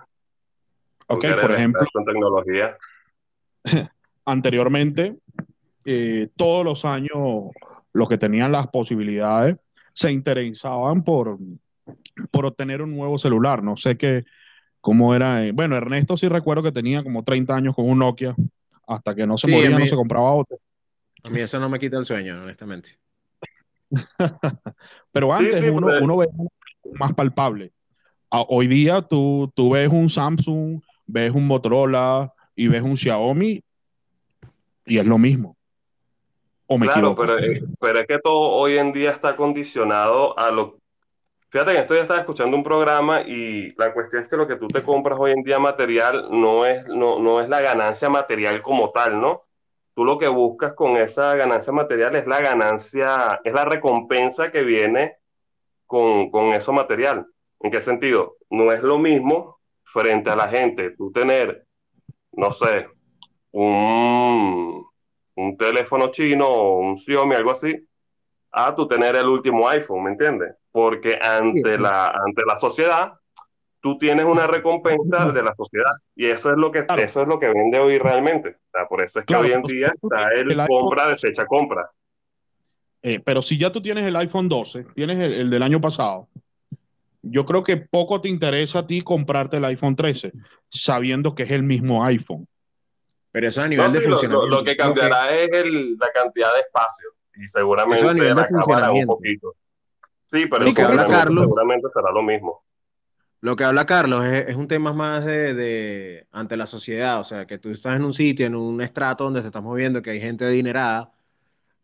Ok, 1.08 1.24
por 1.40 1.50
ejemplo. 1.50 1.84
Tecnología. 2.06 2.78
anteriormente, 4.24 5.16
eh, 5.84 6.28
todos 6.36 6.64
los 6.64 6.84
años, 6.84 7.50
los 7.92 8.08
que 8.08 8.18
tenían 8.18 8.52
las 8.52 8.68
posibilidades 8.68 9.56
se 9.94 10.12
interesaban 10.12 11.02
por, 11.02 11.38
por 12.30 12.46
obtener 12.46 12.82
un 12.82 12.94
nuevo 12.94 13.18
celular. 13.18 13.64
No 13.64 13.76
sé 13.76 13.96
qué, 13.96 14.22
cómo 14.82 15.14
era. 15.14 15.46
Eh, 15.46 15.52
bueno, 15.52 15.76
Ernesto 15.76 16.18
sí 16.18 16.28
recuerdo 16.28 16.62
que 16.62 16.72
tenía 16.72 17.02
como 17.02 17.24
30 17.24 17.56
años 17.56 17.74
con 17.74 17.88
un 17.88 18.00
Nokia, 18.00 18.36
hasta 18.86 19.14
que 19.14 19.26
no 19.26 19.38
se 19.38 19.48
moría, 19.48 19.70
no 19.70 19.86
se 19.86 19.96
compraba 19.96 20.32
otro. 20.32 20.58
A 21.22 21.30
mí 21.30 21.40
eso 21.40 21.58
no 21.58 21.70
me 21.70 21.78
quita 21.78 21.96
el 21.96 22.04
sueño, 22.04 22.42
honestamente. 22.42 22.98
Pero 25.12 25.32
antes 25.32 25.62
uno, 25.72 25.88
uno 26.02 26.16
ve 26.18 26.28
más 26.94 27.14
palpable. 27.14 27.72
hoy 28.30 28.66
día 28.66 29.00
tú, 29.00 29.50
tú 29.54 29.70
ves 29.70 29.88
un 29.88 30.10
Samsung, 30.10 30.82
ves 31.06 31.32
un 31.32 31.46
Motorola 31.46 32.32
y 32.54 32.68
ves 32.68 32.82
un 32.82 32.96
Xiaomi 32.96 33.62
y 34.84 34.98
es 34.98 35.06
lo 35.06 35.16
mismo. 35.16 35.56
¿O 36.66 36.78
me 36.78 36.86
claro, 36.86 37.14
pero, 37.14 37.36
pero 37.78 38.00
es 38.00 38.06
que 38.06 38.18
todo 38.18 38.48
hoy 38.50 38.78
en 38.78 38.92
día 38.92 39.10
está 39.10 39.36
condicionado 39.36 40.38
a 40.38 40.50
lo... 40.50 40.78
Fíjate 41.52 41.72
que 41.72 41.78
esto 41.80 41.94
ya 41.94 42.00
estaba 42.00 42.20
escuchando 42.20 42.56
un 42.56 42.62
programa 42.64 43.20
y 43.20 43.74
la 43.76 43.92
cuestión 43.92 44.22
es 44.22 44.28
que 44.30 44.38
lo 44.38 44.48
que 44.48 44.56
tú 44.56 44.68
te 44.68 44.82
compras 44.82 45.18
hoy 45.20 45.32
en 45.32 45.42
día 45.42 45.58
material 45.58 46.28
no 46.30 46.64
es, 46.64 46.86
no, 46.86 47.18
no 47.18 47.42
es 47.42 47.48
la 47.50 47.60
ganancia 47.60 48.08
material 48.08 48.62
como 48.62 48.90
tal, 48.90 49.20
¿no? 49.20 49.42
Tú 49.94 50.06
lo 50.06 50.18
que 50.18 50.28
buscas 50.28 50.72
con 50.72 50.96
esa 50.96 51.36
ganancia 51.36 51.70
material 51.70 52.16
es 52.16 52.26
la 52.26 52.40
ganancia, 52.40 53.38
es 53.44 53.52
la 53.52 53.66
recompensa 53.66 54.50
que 54.50 54.62
viene 54.62 55.18
con, 55.86 56.30
con 56.30 56.54
eso 56.54 56.72
material. 56.72 57.26
¿En 57.60 57.70
qué 57.70 57.82
sentido? 57.82 58.38
No 58.48 58.72
es 58.72 58.82
lo 58.82 58.98
mismo 58.98 59.58
frente 59.84 60.30
a 60.30 60.36
la 60.36 60.48
gente, 60.48 60.92
tú 60.96 61.12
tener, 61.12 61.66
no 62.32 62.50
sé, 62.52 62.88
un, 63.50 64.86
un 65.34 65.56
teléfono 65.58 66.10
chino 66.12 66.48
o 66.48 66.78
un 66.78 66.98
Xiaomi, 66.98 67.34
algo 67.34 67.50
así, 67.50 67.76
a 68.52 68.74
tú 68.74 68.88
tener 68.88 69.16
el 69.16 69.26
último 69.26 69.68
iPhone, 69.68 70.04
¿me 70.04 70.10
entiendes? 70.12 70.56
Porque 70.72 71.18
ante, 71.20 71.78
La, 71.78 72.08
ante 72.10 72.42
la 72.46 72.56
sociedad, 72.56 73.12
tú 73.80 73.98
tienes 73.98 74.24
una 74.24 74.46
recompensa 74.46 75.30
de 75.30 75.42
la 75.42 75.54
sociedad 75.54 75.92
y 76.16 76.26
eso 76.26 76.50
es 76.50 76.56
lo 76.56 76.70
que 76.70 76.86
eso 76.98 77.22
es 77.22 77.28
lo 77.28 77.38
que 77.38 77.48
vende 77.48 77.78
hoy 77.78 77.98
realmente. 77.98 78.56
por 78.88 79.02
eso 79.02 79.20
es 79.20 79.26
que 79.26 79.36
hoy 79.36 79.52
en 79.52 79.62
día 79.62 79.92
está 80.02 80.32
el, 80.32 80.56
compra, 80.66 81.08
desecha, 81.08 81.46
compra. 81.46 81.90
Eh, 83.02 83.20
pero 83.20 83.42
si 83.42 83.58
ya 83.58 83.70
tú 83.70 83.82
tienes 83.82 84.06
el 84.06 84.16
iPhone 84.16 84.48
12, 84.48 84.86
tienes 84.94 85.18
el, 85.18 85.32
el, 85.34 85.50
del 85.50 85.62
año 85.62 85.80
pasado, 85.80 86.28
yo 87.22 87.44
creo 87.44 87.62
que 87.62 87.76
poco 87.76 88.20
te 88.20 88.28
interesa 88.28 88.80
a 88.80 88.86
ti 88.86 89.00
comprarte 89.02 89.56
el 89.56 89.64
iPhone 89.64 89.96
13, 89.96 90.32
sabiendo 90.70 91.34
que 91.34 91.42
es 91.42 91.50
el 91.50 91.62
mismo 91.62 92.04
iPhone. 92.04 92.46
Pero 93.32 93.48
eso 93.48 93.62
a 93.62 93.68
nivel 93.68 93.92
de 93.92 94.02
funcionamiento. 94.02 94.46
Lo, 94.46 94.62
que 94.62 94.76
cambiará 94.76 95.34
es 95.34 95.48
el, 95.52 95.96
la 95.96 96.10
cantidad 96.12 96.52
de 96.52 96.60
espacio 96.60 97.08
y 97.34 97.48
seguramente 97.48 98.06
a 98.06 98.14
nivel 98.14 98.36
de 98.36 98.44
funcionamiento. 98.46 99.12
un 99.12 99.16
poquito. 99.16 99.54
Sí, 100.32 100.46
pero 100.46 100.64
lo 100.64 100.72
que 100.72 100.80
habla 100.80 101.06
Carlos, 101.06 101.44
seguramente 101.44 101.88
será 101.92 102.10
lo 102.10 102.22
mismo. 102.22 102.64
Lo 103.42 103.54
que 103.54 103.64
habla 103.64 103.84
Carlos 103.84 104.24
es, 104.24 104.48
es 104.48 104.56
un 104.56 104.66
tema 104.66 104.94
más 104.94 105.26
de, 105.26 105.52
de, 105.52 106.26
ante 106.32 106.56
la 106.56 106.64
sociedad, 106.64 107.20
o 107.20 107.24
sea, 107.24 107.46
que 107.46 107.58
tú 107.58 107.68
estás 107.68 107.96
en 107.96 108.04
un 108.06 108.14
sitio, 108.14 108.46
en 108.46 108.54
un 108.54 108.80
estrato 108.80 109.24
donde 109.24 109.42
se 109.42 109.48
está 109.48 109.60
moviendo, 109.60 110.00
que 110.00 110.08
hay 110.08 110.20
gente 110.20 110.46
adinerada, 110.46 111.12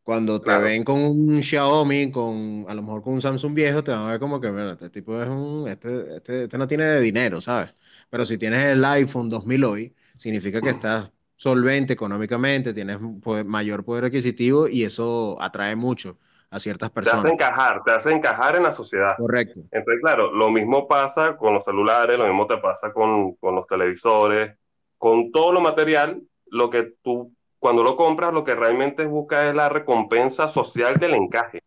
cuando 0.03 0.41
te 0.41 0.57
ven 0.57 0.83
con 0.83 0.99
un 0.99 1.43
Xiaomi, 1.43 2.11
con 2.11 2.65
a 2.67 2.73
lo 2.73 2.81
mejor 2.81 3.03
con 3.03 3.13
un 3.13 3.21
Samsung 3.21 3.53
viejo, 3.53 3.85
te 3.85 3.91
van 3.91 4.01
a 4.01 4.13
ver 4.13 4.19
como 4.19 4.41
que, 4.41 4.51
bueno, 4.51 4.71
este 4.71 4.89
tipo 4.89 5.21
es 5.23 5.29
un, 5.29 5.69
este, 5.69 6.17
este, 6.17 6.45
este 6.45 6.57
no 6.57 6.67
tiene 6.67 7.01
dinero, 7.01 7.43
¿sabes? 7.43 7.75
Pero 8.09 8.25
si 8.25 8.39
tienes 8.39 8.65
el 8.65 8.83
iPhone 8.83 9.29
2000 9.29 9.65
hoy, 9.65 9.95
significa 10.17 10.63
que 10.63 10.71
estás 10.71 11.11
solvente 11.37 11.93
económicamente, 11.93 12.73
tienes 12.73 12.99
mayor 13.45 13.85
poder 13.85 14.07
adquisitivo 14.07 14.69
y 14.69 14.85
eso 14.85 15.37
atrae 15.39 15.77
mucho 15.77 16.17
a 16.51 16.59
ciertas 16.59 16.91
personas. 16.91 17.23
Te 17.23 17.29
hace 17.29 17.35
encajar, 17.35 17.83
te 17.85 17.91
hace 17.91 18.13
encajar 18.13 18.57
en 18.57 18.63
la 18.63 18.73
sociedad. 18.73 19.17
Correcto. 19.17 19.61
Entonces, 19.71 20.03
claro, 20.03 20.33
lo 20.33 20.51
mismo 20.51 20.89
pasa 20.89 21.37
con 21.37 21.55
los 21.55 21.65
celulares, 21.65 22.19
lo 22.19 22.27
mismo 22.27 22.47
te 22.47 22.57
pasa 22.59 22.93
con, 22.93 23.35
con 23.35 23.55
los 23.55 23.67
televisores, 23.67 24.57
con 24.97 25.31
todo 25.31 25.53
lo 25.53 25.61
material, 25.61 26.23
lo 26.47 26.71
que 26.71 26.95
tú, 27.03 27.33
cuando 27.59 27.83
lo 27.83 27.97
compras, 27.97 28.33
lo 28.33 28.45
que 28.45 28.55
realmente 28.55 29.05
buscas 29.05 29.45
es 29.45 29.55
la 29.55 29.69
recompensa 29.69 30.49
social 30.49 30.99
del 30.99 31.15
encaje. 31.15 31.63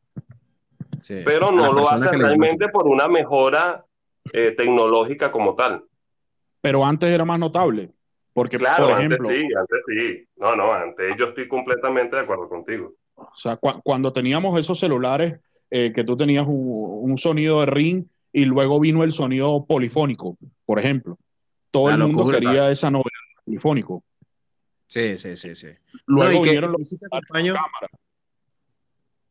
Pero 1.26 1.52
no 1.52 1.74
lo 1.74 1.90
haces 1.90 2.12
realmente 2.12 2.70
por 2.70 2.88
una 2.88 3.08
mejora 3.08 3.84
eh, 4.32 4.52
tecnológica 4.52 5.32
como 5.32 5.56
tal. 5.56 5.84
Pero 6.62 6.86
antes 6.86 7.10
era 7.10 7.26
más 7.26 7.40
notable. 7.40 7.92
Porque, 8.34 8.58
claro, 8.58 8.86
por 8.86 8.94
ejemplo, 8.94 9.28
antes 9.28 9.42
sí, 9.42 9.48
antes 9.54 9.80
sí. 9.88 10.28
No, 10.38 10.56
no, 10.56 10.72
antes 10.72 11.16
yo 11.18 11.26
estoy 11.26 11.48
completamente 11.48 12.16
de 12.16 12.22
acuerdo 12.22 12.48
contigo. 12.48 12.94
O 13.22 13.38
sea, 13.38 13.58
cuando 13.58 14.14
teníamos 14.14 14.60
esos 14.60 14.80
celulares 14.80 15.40
eh, 15.70 15.94
que 15.94 16.04
tú 16.04 16.18
tenías 16.18 16.46
un, 16.48 17.18
sonido 17.18 17.62
de 17.62 17.66
ring 17.68 18.06
y 18.34 18.46
luego 18.46 18.80
vino 18.80 19.04
el 19.04 19.12
sonido 19.12 19.66
polifónico, 19.66 20.38
por 20.66 20.80
ejemplo. 20.80 21.18
Todo 21.72 21.90
el 21.90 21.98
mundo 22.00 22.28
quería 22.28 22.70
esa 22.70 22.92
novela 22.92 23.10
polifónico. 23.46 24.04
Sí, 24.88 25.18
sí, 25.18 25.38
sí, 25.38 25.56
sí. 25.56 25.68
Luego 26.06 26.42
vinieron 26.42 26.74
los 26.74 26.98
cámaras. 27.00 27.92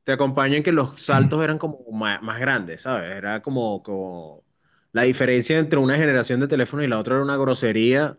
te 0.04 0.12
acompaño 0.12 0.56
en 0.56 0.62
que 0.62 0.72
los 0.72 1.00
saltos 1.00 1.44
eran 1.44 1.58
como 1.58 1.84
más, 1.92 2.40
grandes, 2.40 2.82
¿sabes? 2.82 3.10
Era 3.10 3.42
como, 3.42 3.82
como 3.82 4.42
la 4.92 5.02
diferencia 5.02 5.58
entre 5.58 5.78
una 5.78 5.96
generación 5.96 6.40
de 6.40 6.48
teléfono 6.48 6.82
y 6.82 6.88
la 6.88 6.98
otra 6.98 7.16
era 7.16 7.24
una 7.24 7.36
grosería 7.36 8.16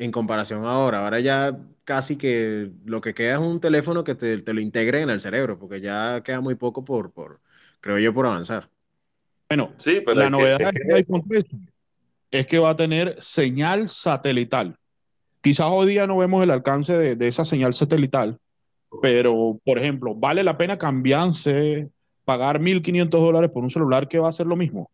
en 0.00 0.10
comparación 0.10 0.64
a 0.64 0.70
ahora. 0.70 1.04
Ahora 1.04 1.20
ya 1.20 1.58
casi 1.84 2.16
que 2.16 2.70
lo 2.86 3.02
que 3.02 3.12
queda 3.12 3.34
es 3.34 3.38
un 3.38 3.60
teléfono 3.60 4.02
que 4.02 4.14
te, 4.14 4.40
te 4.40 4.54
lo 4.54 4.60
integre 4.60 5.02
en 5.02 5.10
el 5.10 5.20
cerebro, 5.20 5.58
porque 5.58 5.80
ya 5.82 6.22
queda 6.24 6.40
muy 6.40 6.54
poco 6.54 6.84
por, 6.84 7.12
por 7.12 7.40
creo 7.80 7.98
yo, 7.98 8.14
por 8.14 8.26
avanzar. 8.26 8.70
Bueno, 9.48 9.74
sí, 9.76 10.00
pero 10.04 10.18
la 10.18 10.30
novedad 10.30 10.58
de 10.58 10.94
iPhone 10.94 11.22
13 11.28 11.48
es 12.30 12.46
que 12.46 12.58
va 12.58 12.70
a 12.70 12.76
tener 12.76 13.16
señal 13.20 13.90
satelital. 13.90 14.76
Quizás 15.42 15.66
hoy 15.70 15.88
día 15.90 16.06
no 16.06 16.16
vemos 16.16 16.42
el 16.42 16.50
alcance 16.50 16.96
de, 16.96 17.16
de 17.16 17.28
esa 17.28 17.44
señal 17.44 17.74
satelital, 17.74 18.38
pero, 19.02 19.60
por 19.64 19.78
ejemplo, 19.78 20.14
¿vale 20.14 20.42
la 20.42 20.56
pena 20.56 20.78
cambiarse, 20.78 21.90
pagar 22.24 22.58
1.500 22.58 23.20
dólares 23.20 23.50
por 23.50 23.62
un 23.62 23.70
celular 23.70 24.08
que 24.08 24.18
va 24.18 24.30
a 24.30 24.32
ser 24.32 24.46
lo 24.46 24.56
mismo? 24.56 24.90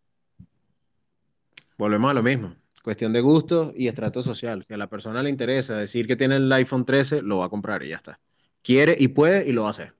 Volvemos 1.78 2.10
a 2.10 2.14
lo 2.14 2.22
mismo. 2.24 2.56
Cuestión 2.87 3.12
de 3.12 3.20
gusto 3.20 3.72
y 3.75 3.88
estrato 3.88 4.22
social. 4.22 4.62
Si 4.62 4.72
a 4.72 4.77
la 4.77 4.87
persona 4.87 5.20
le 5.20 5.29
interesa 5.29 5.75
decir 5.75 6.07
que 6.07 6.14
tiene 6.14 6.37
el 6.37 6.53
iPhone 6.53 6.85
13, 6.85 7.20
lo 7.20 7.38
va 7.38 7.46
a 7.46 7.49
comprar 7.49 7.83
y 7.83 7.88
ya 7.88 7.96
está. 7.96 8.20
Quiere 8.62 8.94
y 8.96 9.09
puede 9.09 9.44
y 9.44 9.51
lo 9.51 9.62
va 9.62 9.66
a 9.66 9.70
hacer. 9.72 9.94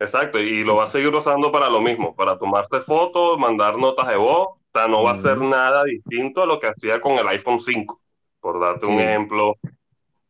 Exacto, 0.00 0.40
y 0.40 0.64
lo 0.64 0.74
va 0.74 0.86
a 0.86 0.90
seguir 0.90 1.14
usando 1.14 1.52
para 1.52 1.70
lo 1.70 1.80
mismo, 1.80 2.16
para 2.16 2.36
tomarse 2.36 2.80
fotos, 2.80 3.38
mandar 3.38 3.78
notas 3.78 4.08
de 4.08 4.16
voz. 4.16 4.48
O 4.48 4.58
sea, 4.74 4.88
no 4.88 5.04
va 5.04 5.12
a 5.12 5.16
ser 5.18 5.38
nada 5.38 5.84
distinto 5.84 6.42
a 6.42 6.46
lo 6.46 6.58
que 6.58 6.66
hacía 6.66 7.00
con 7.00 7.16
el 7.16 7.28
iPhone 7.28 7.60
5, 7.60 8.00
por 8.40 8.60
darte 8.60 8.86
un 8.86 8.98
ejemplo 8.98 9.54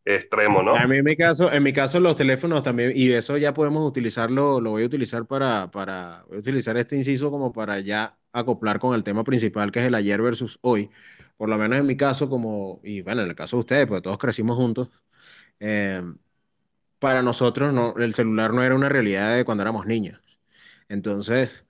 extremo, 0.05 0.63
¿no? 0.63 0.77
A 0.77 0.87
mí 0.87 0.99
en 0.99 1.05
mi 1.05 1.17
caso, 1.17 1.51
en 1.51 1.63
mi 1.63 1.73
caso 1.73 1.99
los 1.99 2.15
teléfonos 2.15 2.63
también, 2.63 2.93
y 2.95 3.11
eso 3.11 3.39
ya 3.39 3.55
podemos 3.55 3.89
utilizarlo, 3.89 4.61
lo 4.61 4.73
voy 4.73 4.83
a 4.83 4.87
utilizar 4.87 5.25
para, 5.25 5.71
para, 5.71 6.25
voy 6.29 6.37
a 6.37 6.41
utilizar 6.41 6.77
este 6.77 6.97
inciso 6.97 7.31
como 7.31 7.55
para 7.55 7.81
ya 7.81 8.19
acoplar 8.35 8.81
con 8.81 8.95
el 8.95 9.03
tema 9.03 9.25
principal 9.25 9.73
que 9.73 9.79
es 9.79 9.87
el 9.87 9.95
ayer 9.95 10.21
versus 10.21 10.59
hoy. 10.61 10.91
Por 11.41 11.49
lo 11.49 11.57
menos 11.57 11.79
en 11.79 11.87
mi 11.87 11.97
caso, 11.97 12.29
como, 12.29 12.83
y 12.85 13.01
bueno, 13.01 13.23
en 13.23 13.31
el 13.31 13.35
caso 13.35 13.57
de 13.57 13.61
ustedes, 13.61 13.87
porque 13.87 14.03
todos 14.03 14.19
crecimos 14.19 14.59
juntos, 14.59 14.91
eh, 15.59 16.03
para 16.99 17.23
nosotros 17.23 17.73
no, 17.73 17.95
el 17.97 18.13
celular 18.13 18.53
no 18.53 18.63
era 18.63 18.75
una 18.75 18.91
realidad 18.91 19.35
de 19.35 19.47
cuando 19.47 19.63
éramos 19.63 19.87
niños. 19.87 20.21
Entonces, 20.91 21.65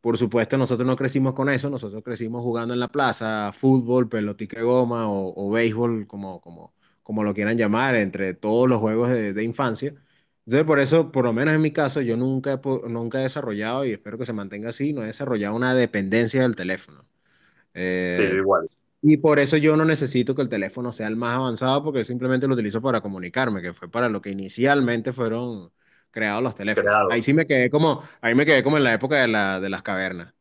por 0.00 0.18
supuesto, 0.18 0.58
nosotros 0.58 0.88
no 0.88 0.96
crecimos 0.96 1.34
con 1.34 1.48
eso, 1.50 1.70
nosotros 1.70 2.02
crecimos 2.02 2.42
jugando 2.42 2.74
en 2.74 2.80
la 2.80 2.88
plaza, 2.88 3.52
fútbol, 3.52 4.08
pelotica 4.08 4.58
de 4.58 4.64
goma 4.64 5.08
o, 5.08 5.32
o 5.36 5.52
béisbol, 5.52 6.08
como, 6.08 6.40
como, 6.40 6.74
como 7.04 7.22
lo 7.22 7.32
quieran 7.32 7.56
llamar, 7.56 7.94
entre 7.94 8.34
todos 8.34 8.68
los 8.68 8.80
juegos 8.80 9.10
de, 9.10 9.44
infancia. 9.44 9.94
Entonces, 10.46 10.66
por 10.66 10.80
eso, 10.80 11.12
por 11.12 11.26
lo 11.26 11.32
menos 11.32 11.54
en 11.54 11.62
mi 11.62 11.72
caso, 11.72 12.00
yo 12.00 12.16
nunca 12.16 12.54
he, 12.54 12.88
nunca 12.88 13.20
he 13.20 13.22
desarrollado, 13.22 13.84
y 13.84 13.92
espero 13.92 14.18
que 14.18 14.26
se 14.26 14.32
mantenga 14.32 14.70
así, 14.70 14.92
no 14.92 15.04
he 15.04 15.06
desarrollado 15.06 15.54
una 15.54 15.76
dependencia 15.76 16.42
del 16.42 16.56
teléfono. 16.56 17.04
Eh, 17.72 18.30
sí, 18.32 18.36
igual. 18.38 18.68
Y 19.02 19.18
por 19.18 19.38
eso 19.38 19.56
yo 19.56 19.76
no 19.76 19.84
necesito 19.84 20.34
que 20.34 20.42
el 20.42 20.48
teléfono 20.48 20.90
sea 20.92 21.06
el 21.06 21.16
más 21.16 21.36
avanzado, 21.36 21.82
porque 21.84 22.04
simplemente 22.04 22.48
lo 22.48 22.54
utilizo 22.54 22.80
para 22.80 23.00
comunicarme, 23.00 23.62
que 23.62 23.72
fue 23.72 23.90
para 23.90 24.08
lo 24.08 24.20
que 24.20 24.30
inicialmente 24.30 25.12
fueron 25.12 25.70
creados 26.10 26.42
los 26.42 26.54
teléfonos. 26.54 26.94
Ahí 27.10 27.22
sí 27.22 27.34
me 27.34 27.46
quedé 27.46 27.70
como, 27.70 28.02
ahí 28.20 28.34
me 28.34 28.46
quedé 28.46 28.62
como 28.62 28.78
en 28.78 28.84
la 28.84 28.94
época 28.94 29.16
de, 29.16 29.28
la, 29.28 29.60
de 29.60 29.68
las 29.68 29.82
cavernas. 29.82 30.32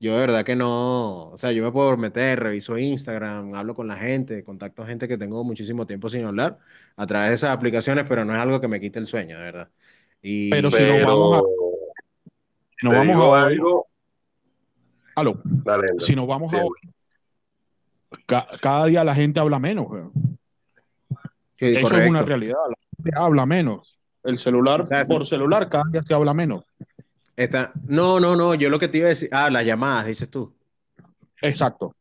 Yo 0.00 0.14
de 0.14 0.20
verdad 0.20 0.44
que 0.44 0.56
no, 0.56 1.28
o 1.28 1.36
sea, 1.36 1.52
yo 1.52 1.62
me 1.62 1.70
puedo 1.70 1.94
meter, 1.98 2.40
reviso 2.40 2.78
Instagram, 2.78 3.54
hablo 3.54 3.74
con 3.74 3.86
la 3.86 3.96
gente, 3.96 4.42
contacto 4.42 4.82
a 4.82 4.86
gente 4.86 5.06
que 5.06 5.18
tengo 5.18 5.44
muchísimo 5.44 5.86
tiempo 5.86 6.08
sin 6.08 6.24
hablar 6.24 6.58
a 6.96 7.06
través 7.06 7.28
de 7.28 7.34
esas 7.34 7.50
aplicaciones, 7.50 8.06
pero 8.08 8.24
no 8.24 8.32
es 8.32 8.38
algo 8.38 8.62
que 8.62 8.68
me 8.68 8.80
quite 8.80 8.98
el 8.98 9.06
sueño, 9.06 9.36
de 9.36 9.44
verdad. 9.44 9.68
Y, 10.22 10.50
pero, 10.50 10.70
si 10.70 10.82
no 10.82 11.06
vamos 11.06 11.36
a... 11.36 11.40
Si 12.78 12.86
no 12.86 12.92
vamos 12.92 13.34
a... 13.34 13.42
Algo... 13.42 13.86
Aló. 15.16 15.42
si 15.98 16.16
nos 16.16 16.26
vamos 16.26 16.54
a... 16.54 16.62
cada 18.26 18.86
día 18.86 19.04
la 19.04 19.14
gente 19.14 19.40
habla 19.40 19.58
menos. 19.58 19.86
Eso 21.58 21.98
es 21.98 22.08
una 22.08 22.22
realidad. 22.22 22.56
La 22.68 22.76
gente 22.96 23.18
habla 23.18 23.46
menos. 23.46 23.98
El 24.22 24.38
celular, 24.38 24.84
por 25.06 25.26
celular, 25.26 25.68
cada 25.68 25.84
día 25.90 26.02
se 26.02 26.14
habla 26.14 26.34
menos. 26.34 26.64
No, 27.86 28.20
no, 28.20 28.36
no, 28.36 28.54
yo 28.54 28.68
lo 28.68 28.78
que 28.78 28.88
te 28.88 28.98
iba 28.98 29.06
a 29.06 29.10
decir, 29.10 29.30
ah, 29.32 29.50
las 29.50 29.64
llamadas, 29.64 30.06
dices 30.06 30.30
tú. 30.30 30.54
Exacto. 31.40 31.94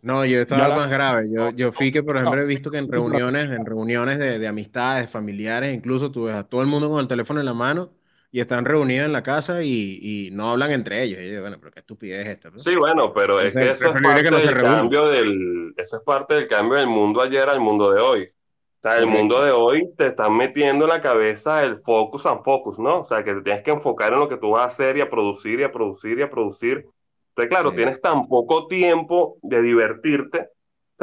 No, 0.00 0.24
yo 0.24 0.40
estaba 0.40 0.74
más 0.74 0.90
grave. 0.90 1.30
Yo, 1.30 1.50
yo 1.50 1.72
fui 1.72 1.92
que, 1.92 2.02
por 2.02 2.16
ejemplo, 2.16 2.40
he 2.40 2.46
visto 2.46 2.70
que 2.70 2.78
en 2.78 2.90
reuniones, 2.90 3.50
en 3.50 3.64
reuniones 3.64 4.18
de, 4.18 4.38
de, 4.38 4.48
amistades, 4.48 5.08
familiares, 5.10 5.74
incluso 5.74 6.10
tú 6.10 6.24
ves 6.24 6.34
a 6.34 6.44
todo 6.44 6.62
el 6.62 6.66
mundo 6.66 6.88
con 6.88 7.00
el 7.00 7.06
teléfono 7.06 7.38
en 7.38 7.46
la 7.46 7.54
mano 7.54 7.90
y 8.34 8.40
están 8.40 8.64
reunidos 8.64 9.04
en 9.04 9.12
la 9.12 9.22
casa 9.22 9.62
y, 9.62 9.98
y 10.00 10.30
no 10.32 10.50
hablan 10.50 10.72
entre 10.72 11.02
ellos. 11.02 11.20
Y 11.20 11.30
yo, 11.30 11.42
bueno, 11.42 11.58
pero 11.60 11.70
qué 11.70 11.80
estupidez 11.80 12.20
es 12.20 12.28
esta. 12.28 12.50
Sí, 12.56 12.74
bueno, 12.74 13.12
pero 13.12 13.38
es 13.40 13.54
que 13.54 13.70
eso 13.70 13.94
es 13.94 14.02
parte 14.02 14.30
del 14.30 14.54
cambio 14.62 15.08
del, 15.08 15.74
eso 15.76 15.98
es 15.98 16.02
parte 16.02 16.34
del 16.34 16.48
cambio 16.48 16.78
del 16.78 16.86
mundo 16.86 17.20
ayer 17.20 17.46
al 17.50 17.60
mundo 17.60 17.92
de 17.92 18.00
hoy. 18.00 18.22
O 18.24 18.88
sea, 18.88 18.96
el 18.96 19.06
mundo 19.06 19.44
de 19.44 19.52
hoy 19.52 19.92
te 19.98 20.06
están 20.08 20.34
metiendo 20.34 20.86
en 20.86 20.90
la 20.90 21.02
cabeza 21.02 21.62
el 21.62 21.82
focus 21.82 22.24
and 22.24 22.42
focus, 22.42 22.78
¿no? 22.78 23.00
O 23.00 23.04
sea, 23.04 23.22
que 23.22 23.34
te 23.34 23.42
tienes 23.42 23.62
que 23.62 23.70
enfocar 23.70 24.14
en 24.14 24.20
lo 24.20 24.28
que 24.30 24.38
tú 24.38 24.52
vas 24.52 24.62
a 24.62 24.66
hacer 24.66 24.96
y 24.96 25.02
a 25.02 25.10
producir 25.10 25.60
y 25.60 25.64
a 25.64 25.70
producir 25.70 26.18
y 26.18 26.22
a 26.22 26.30
producir. 26.30 26.86
Entonces, 27.28 27.50
claro, 27.50 27.72
tienes 27.72 28.00
tan 28.00 28.26
poco 28.28 28.66
tiempo 28.66 29.36
de 29.42 29.60
divertirte, 29.60 30.48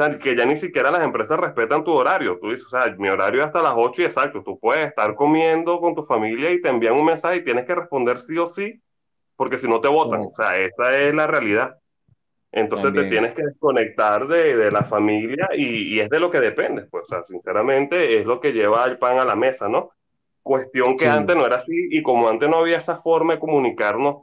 sea, 0.02 0.18
que 0.18 0.36
ya 0.36 0.46
ni 0.46 0.56
siquiera 0.56 0.90
las 0.90 1.04
empresas 1.04 1.38
respetan 1.38 1.84
tu 1.84 1.92
horario. 1.92 2.38
Tú 2.40 2.50
dices, 2.50 2.66
o 2.66 2.70
sea, 2.70 2.94
mi 2.98 3.08
horario 3.08 3.40
es 3.40 3.46
hasta 3.46 3.62
las 3.62 3.74
8 3.76 4.02
y 4.02 4.04
exacto, 4.04 4.42
tú 4.42 4.58
puedes 4.58 4.86
estar 4.86 5.14
comiendo 5.14 5.80
con 5.80 5.94
tu 5.94 6.04
familia 6.04 6.50
y 6.50 6.60
te 6.60 6.68
envían 6.68 6.94
un 6.94 7.04
mensaje 7.04 7.36
y 7.36 7.44
tienes 7.44 7.66
que 7.66 7.74
responder 7.74 8.18
sí 8.18 8.38
o 8.38 8.46
sí, 8.46 8.80
porque 9.36 9.58
si 9.58 9.68
no 9.68 9.80
te 9.80 9.88
votan. 9.88 10.20
O 10.20 10.32
sea, 10.34 10.56
esa 10.58 10.98
es 10.98 11.14
la 11.14 11.26
realidad. 11.26 11.76
Entonces 12.52 12.92
te 12.92 13.04
tienes 13.04 13.34
que 13.34 13.44
desconectar 13.44 14.26
de, 14.26 14.56
de 14.56 14.70
la 14.72 14.82
familia 14.84 15.50
y, 15.56 15.94
y, 15.94 16.00
es 16.00 16.08
de 16.08 16.18
lo 16.18 16.30
que 16.30 16.40
depende, 16.40 16.82
pues, 16.82 17.04
o 17.04 17.06
sea, 17.06 17.22
sinceramente 17.22 18.18
es 18.18 18.26
lo 18.26 18.40
que 18.40 18.52
lleva 18.52 18.84
el 18.86 18.98
pan 18.98 19.20
a 19.20 19.24
la 19.24 19.36
mesa, 19.36 19.68
¿no? 19.68 19.92
Cuestión 20.42 20.96
que 20.96 21.06
antes 21.06 21.36
no 21.36 21.46
era 21.46 21.56
así 21.56 21.88
y 21.90 22.02
como 22.02 22.28
antes 22.28 22.48
no 22.48 22.56
había 22.56 22.78
esa 22.78 23.00
forma 23.02 23.34
de 23.34 23.38
comunicarnos, 23.38 24.22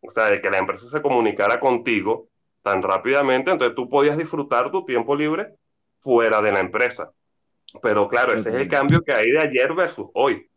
o 0.00 0.10
sea, 0.10 0.26
de 0.26 0.40
que 0.40 0.50
la 0.50 0.58
empresa 0.58 0.86
se 0.86 1.02
comunicara 1.02 1.58
contigo 1.58 2.28
tan 2.64 2.82
rápidamente, 2.82 3.50
entonces 3.50 3.76
tú 3.76 3.90
podías 3.90 4.16
disfrutar 4.16 4.70
tu 4.72 4.86
tiempo 4.86 5.14
libre 5.14 5.54
fuera 6.00 6.40
de 6.40 6.50
la 6.50 6.60
empresa. 6.60 7.12
Pero 7.82 8.08
claro, 8.08 8.32
ese 8.32 8.48
es 8.48 8.54
el 8.54 8.68
cambio 8.68 9.02
que 9.02 9.12
hay 9.12 9.30
de 9.30 9.38
ayer 9.38 9.74
versus 9.74 10.06
hoy. 10.14 10.48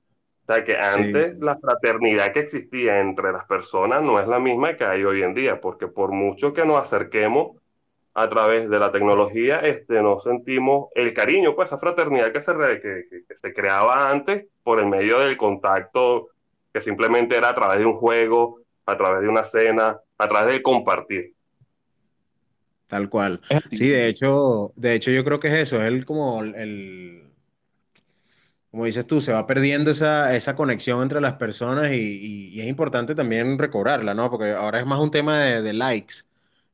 O 0.43 0.54
sea, 0.54 0.63
que 0.63 0.78
antes 0.78 1.36
la 1.39 1.58
fraternidad 1.58 2.32
que 2.32 2.39
existía 2.39 3.02
entre 3.02 3.34
las 3.34 3.46
personas 3.46 4.02
no 4.02 4.22
es 4.22 4.28
la 4.28 4.39
misma 4.39 4.78
que 4.78 4.86
hay 4.86 5.04
hoy 5.04 5.22
en 5.22 5.34
día, 5.34 5.60
porque 5.60 5.88
por 5.88 6.13
mucho 6.13 6.54
que 6.54 6.65
nos 6.65 6.78
acerquemos 6.78 7.58
a 8.13 8.30
través 8.30 8.70
de 8.70 8.80
la 8.80 8.91
tecnología, 8.93 9.60
este, 9.60 10.02
no 10.02 10.22
sentimos 10.22 10.88
el 10.96 11.13
cariño, 11.13 11.56
pues 11.56 11.67
esa 11.67 11.78
fraternidad 11.78 12.32
que 12.32 12.41
se, 12.41 12.54
que, 12.54 13.36
se 13.36 13.54
creaba 13.54 14.10
antes 14.10 14.46
por 14.63 14.80
el 14.80 14.86
medio 14.86 15.20
del 15.20 15.36
contacto, 15.36 16.30
que 16.72 16.80
simplemente 16.80 17.36
era 17.36 17.50
a 17.50 17.56
través 17.56 17.80
de 17.80 17.86
un 17.86 17.98
juego, 17.98 18.62
a 18.86 18.96
través 18.96 19.24
de 19.24 19.28
una 19.28 19.43
cena, 19.43 20.00
a 20.17 20.28
través 20.30 20.56
de 20.56 20.63
compartir. 20.63 21.34
Tal 22.88 23.10
cual. 23.10 23.41
Sí, 23.71 23.89
de 23.89 24.08
hecho, 24.08 24.73
de 24.76 24.95
hecho 24.95 25.12
yo 25.12 25.23
creo 25.23 25.39
que 25.39 25.47
es 25.50 25.54
eso, 25.54 25.82
es 25.82 25.88
el, 25.88 26.06
como 26.06 26.41
el, 26.41 27.28
como 28.71 28.86
dices 28.86 29.06
tú, 29.08 29.21
se 29.21 29.34
va 29.34 29.45
perdiendo 29.47 29.91
esa, 29.91 30.36
esa 30.36 30.56
conexión 30.56 31.02
entre 31.02 31.19
las 31.21 31.34
personas 31.34 31.91
y, 31.91 32.52
y, 32.54 32.62
es 32.62 32.67
importante 32.67 33.15
también 33.15 33.58
recobrarla, 33.58 34.13
¿no? 34.13 34.30
Porque 34.30 34.52
ahora 34.54 34.80
es 34.80 34.86
más 34.86 35.00
un 35.00 35.12
tema 35.12 35.39
de, 35.41 35.62
de 35.62 35.73
likes, 35.73 36.15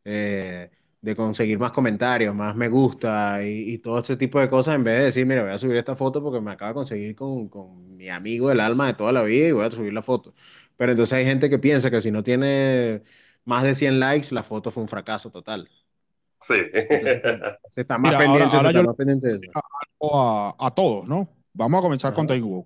eh, 0.06 0.69
de 1.02 1.15
conseguir 1.15 1.60
más 1.60 1.71
comentarios, 1.71 2.36
más 2.36 2.56
me 2.56 2.69
gusta 2.69 3.43
y, 3.43 3.73
y, 3.73 3.78
todo 3.80 3.99
ese 3.99 4.17
tipo 4.17 4.39
de 4.39 4.49
cosas, 4.49 4.76
en 4.76 4.84
vez 4.84 4.99
de 4.99 5.06
decir, 5.06 5.26
mira, 5.26 5.43
voy 5.43 5.52
a 5.54 5.58
subir 5.58 5.78
esta 5.78 5.95
foto 5.95 6.21
porque 6.21 6.41
me 6.41 6.52
acaba 6.52 6.69
de 6.69 6.76
conseguir 6.76 7.15
con, 7.15 7.47
con 7.49 7.95
mi 7.97 8.10
amigo 8.10 8.49
del 8.49 8.60
alma 8.60 8.88
de 8.88 8.93
toda 8.95 9.12
la 9.12 9.23
vida 9.23 9.47
y 9.47 9.52
voy 9.52 9.65
a 9.65 9.71
subir 9.71 9.93
la 9.93 10.02
foto. 10.04 10.34
Pero 10.78 10.91
entonces 10.91 11.13
hay 11.13 11.26
gente 11.26 11.49
que 11.49 11.60
piensa 11.60 11.89
que 11.91 12.02
si 12.02 12.12
no 12.12 12.23
tiene 12.23 13.04
más 13.45 13.63
de 13.63 13.76
100 13.76 13.99
likes, 13.99 14.34
la 14.34 14.43
foto 14.43 14.71
fue 14.71 14.84
un 14.84 14.89
fracaso 14.89 15.32
total. 15.32 15.69
Sí. 16.43 16.56
se 17.69 17.82
está 17.82 17.97
más 17.97 18.15
pendiente, 18.15 18.60
se 18.60 18.67
está 18.67 18.84
más 18.84 18.95
pendiente 18.95 19.27
de 19.27 19.36
eso. 19.36 19.51
A, 20.01 20.56
a 20.60 20.71
todos, 20.71 21.08
¿no? 21.08 21.29
Vamos 21.53 21.79
a 21.79 21.82
comenzar 21.82 22.13
con 22.13 22.27
contigo, 22.27 22.65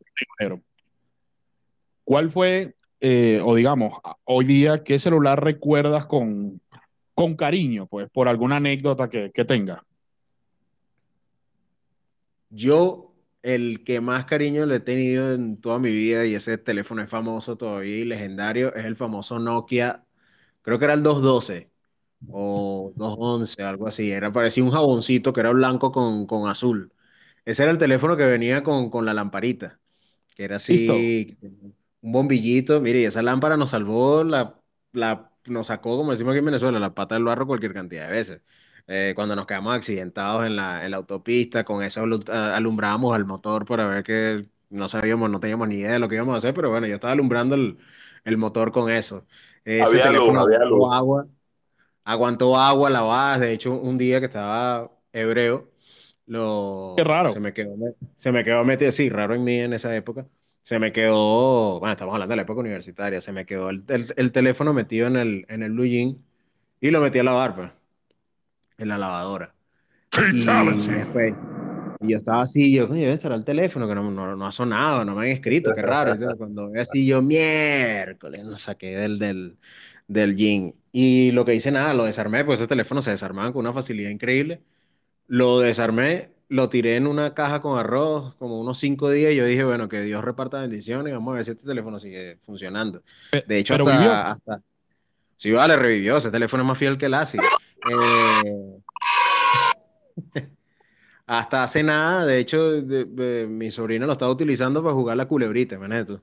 ¿Cuál 2.04 2.32
fue, 2.32 2.76
eh, 3.02 3.42
o 3.44 3.54
digamos, 3.56 4.00
hoy 4.24 4.46
día, 4.46 4.84
qué 4.84 4.98
celular 4.98 5.44
recuerdas 5.44 6.06
con, 6.06 6.62
con 7.13 7.36
cariño, 7.36 7.86
pues, 7.86 8.10
por 8.10 8.30
alguna 8.30 8.58
anécdota 8.58 9.10
que, 9.10 9.32
que 9.32 9.44
tenga? 9.44 9.84
Yo, 12.50 13.13
el 13.44 13.84
que 13.84 14.00
más 14.00 14.24
cariño 14.26 14.66
le 14.66 14.78
he 14.78 14.80
tenido 14.80 15.34
en 15.34 15.60
toda 15.60 15.80
mi 15.80 15.92
vida, 15.92 16.26
y 16.26 16.34
ese 16.34 16.58
teléfono 16.58 17.02
es 17.02 17.10
famoso 17.10 17.58
todavía 17.58 17.98
y 17.98 18.06
legendario, 18.06 18.74
es 18.74 18.86
el 18.86 18.96
famoso 18.96 19.38
Nokia, 19.38 20.06
creo 20.62 20.80
que 20.80 20.86
era 20.86 20.94
el 20.94 21.04
212 21.04 21.70
o 22.28 22.94
211, 22.96 23.64
algo 23.64 23.88
así. 23.88 24.12
Era, 24.12 24.32
parecía 24.32 24.64
un 24.64 24.72
jaboncito 24.72 25.34
que 25.34 25.42
era 25.42 25.52
blanco 25.52 25.92
con, 25.92 26.26
con 26.28 26.50
azul. 26.50 26.94
Ese 27.46 27.64
era 27.64 27.72
el 27.72 27.78
teléfono 27.78 28.18
que 28.18 28.26
venía 28.26 28.64
con, 28.64 28.90
con 28.90 29.06
la 29.06 29.14
lamparita, 29.14 29.80
que 30.36 30.44
era 30.46 30.58
así, 30.58 31.38
un 32.02 32.12
bombillito. 32.12 32.82
Mire, 32.82 33.06
esa 33.06 33.22
lámpara 33.22 33.58
nos 33.58 33.72
salvó, 33.72 34.24
la, 34.24 34.60
la, 34.92 35.32
nos 35.46 35.68
sacó, 35.68 35.98
como 35.98 36.12
decimos 36.12 36.32
aquí 36.32 36.40
en 36.40 36.46
Venezuela, 36.46 36.80
la 36.80 36.94
pata 36.94 37.16
del 37.16 37.24
barro 37.26 37.48
cualquier 37.48 37.74
cantidad 37.74 38.08
de 38.08 38.12
veces. 38.14 38.42
Eh, 38.88 39.14
cuando 39.16 39.36
nos 39.36 39.46
quedamos 39.46 39.76
accidentados 39.76 40.46
en 40.46 40.56
la, 40.56 40.86
en 40.86 40.92
la 40.92 40.98
autopista, 40.98 41.64
con 41.66 41.84
eso 41.84 42.02
alumbrábamos 42.32 43.14
al 43.16 43.26
motor 43.26 43.66
para 43.66 43.88
ver 43.88 44.04
que 44.04 44.46
no 44.70 44.88
sabíamos, 44.90 45.30
no 45.30 45.40
teníamos 45.40 45.68
ni 45.68 45.76
idea 45.76 45.94
de 45.94 46.00
lo 46.00 46.08
que 46.08 46.16
íbamos 46.16 46.36
a 46.36 46.38
hacer, 46.38 46.54
pero 46.54 46.70
bueno, 46.70 46.88
yo 46.88 46.96
estaba 46.96 47.14
alumbrando 47.14 47.56
el, 47.56 47.78
el 48.24 48.38
motor 48.38 48.72
con 48.72 48.90
eso. 48.90 49.26
Ese 49.66 50.00
teléfono 50.00 50.40
aguantó 50.40 50.92
agua, 50.92 51.28
aguantó 52.08 52.58
agua, 52.58 52.89
lavadas. 52.89 53.41
De 53.41 53.52
hecho, 53.52 53.74
un 53.74 53.98
día 53.98 54.20
que 54.20 54.28
estaba 54.28 54.89
hebreo, 55.12 55.70
lo, 56.26 56.93
Qué 56.96 57.04
raro. 57.04 57.34
Se 57.34 57.39
me 57.39 57.54
quedó, 57.54 57.76
se 58.15 58.32
me 58.32 58.43
quedó 58.43 58.63
metido, 58.63 58.91
sí, 58.91 59.10
raro 59.10 59.36
en 59.36 59.43
mí 59.43 59.60
en 59.60 59.74
esa 59.74 59.96
época. 59.96 60.26
Se 60.62 60.80
me 60.80 60.91
quedó, 60.91 61.80
bueno, 61.80 61.91
estamos 61.91 62.13
hablando 62.13 62.32
de 62.32 62.38
la 62.38 62.41
época 62.41 62.62
universitaria, 62.62 63.22
se 63.22 63.32
me 63.32 63.46
quedó 63.46 63.70
el, 63.70 63.84
el, 63.88 64.32
teléfono 64.32 64.74
metido 64.74 65.08
en 65.08 65.15
el, 65.15 65.46
en 65.48 65.63
el 65.63 65.72
blue 65.72 65.86
jean 65.86 66.17
y 66.82 66.91
lo 66.91 67.00
metí 67.00 67.20
a 67.20 67.24
lavar, 67.24 67.56
pues, 67.56 67.72
en 68.78 68.89
la 68.89 68.98
lavadora. 68.98 69.54
Y 70.34 70.46
después, 70.46 71.36
y 72.00 72.12
yo 72.12 72.17
estaba 72.17 72.43
así, 72.43 72.74
yo, 72.74 72.88
coño, 72.88 73.02
debe 73.02 73.13
estar 73.13 73.32
el 73.32 73.43
teléfono, 73.43 73.88
que 73.88 73.96
no, 73.96 74.12
no, 74.12 74.36
no, 74.36 74.46
ha 74.46 74.52
sonado, 74.52 75.06
no 75.06 75.15
me 75.15 75.26
han 75.26 75.32
escrito, 75.32 75.74
qué 75.74 75.82
raro. 75.82 76.15
cuando 76.38 76.70
veo 76.70 76.82
así, 76.82 77.06
yo, 77.06 77.22
miércoles, 77.22 78.43
lo 78.43 78.58
saqué 78.58 78.96
del, 78.98 79.20
del, 79.20 79.58
del 80.08 80.36
jean. 80.36 80.74
Y 80.91 81.32
lo 81.32 81.46
que 81.46 81.56
hice, 81.56 81.72
nada, 81.72 81.93
lo 81.93 82.06
desarmé, 82.06 82.43
pues 82.46 82.60
ese 82.60 82.67
teléfono 82.67 83.02
se 83.02 83.12
desarmaba 83.12 83.52
con 83.54 83.62
una 83.62 83.74
facilidad 83.74 84.10
increíble. 84.10 84.62
Lo 85.28 85.60
desarmé, 85.60 86.32
lo 86.50 86.70
tiré 86.70 86.96
en 86.96 87.08
una 87.08 87.34
caja 87.34 87.62
con 87.62 87.78
arroz, 87.78 88.36
como 88.36 88.60
unos 88.60 88.80
cinco 88.80 89.10
días, 89.12 89.34
y 89.34 89.36
yo 89.36 89.46
dije, 89.46 89.63
bueno, 89.63 89.89
que 89.89 90.02
Dios 90.02 90.24
reparta 90.24 90.62
bendiciones, 90.62 91.13
vamos 91.13 91.34
a 91.34 91.36
ver 91.36 91.46
si 91.46 91.52
este 91.52 91.65
teléfono 91.65 92.00
sigue 92.00 92.38
funcionando. 92.46 93.04
De 93.48 93.60
hecho, 93.60 93.76
hasta, 93.76 94.32
hasta, 94.32 94.62
Sí, 95.38 95.52
vale, 95.52 95.78
revivió, 95.78 96.17
ese 96.17 96.32
teléfono 96.32 96.63
es 96.63 96.67
más 96.67 96.78
fiel 96.78 96.98
que 96.98 97.06
el 97.06 97.13
ASI. 97.13 97.38
Eh... 97.91 98.82
Hasta 101.28 101.63
hace 101.63 101.84
nada, 101.84 102.26
de 102.26 102.39
hecho, 102.39 102.82
mi 103.50 103.70
sobrino 103.70 104.06
lo 104.06 104.13
estaba 104.13 104.32
utilizando 104.32 104.82
para 104.82 104.96
jugar 104.96 105.17
la 105.17 105.28
culebrita, 105.28 105.76
imagínate 105.76 106.20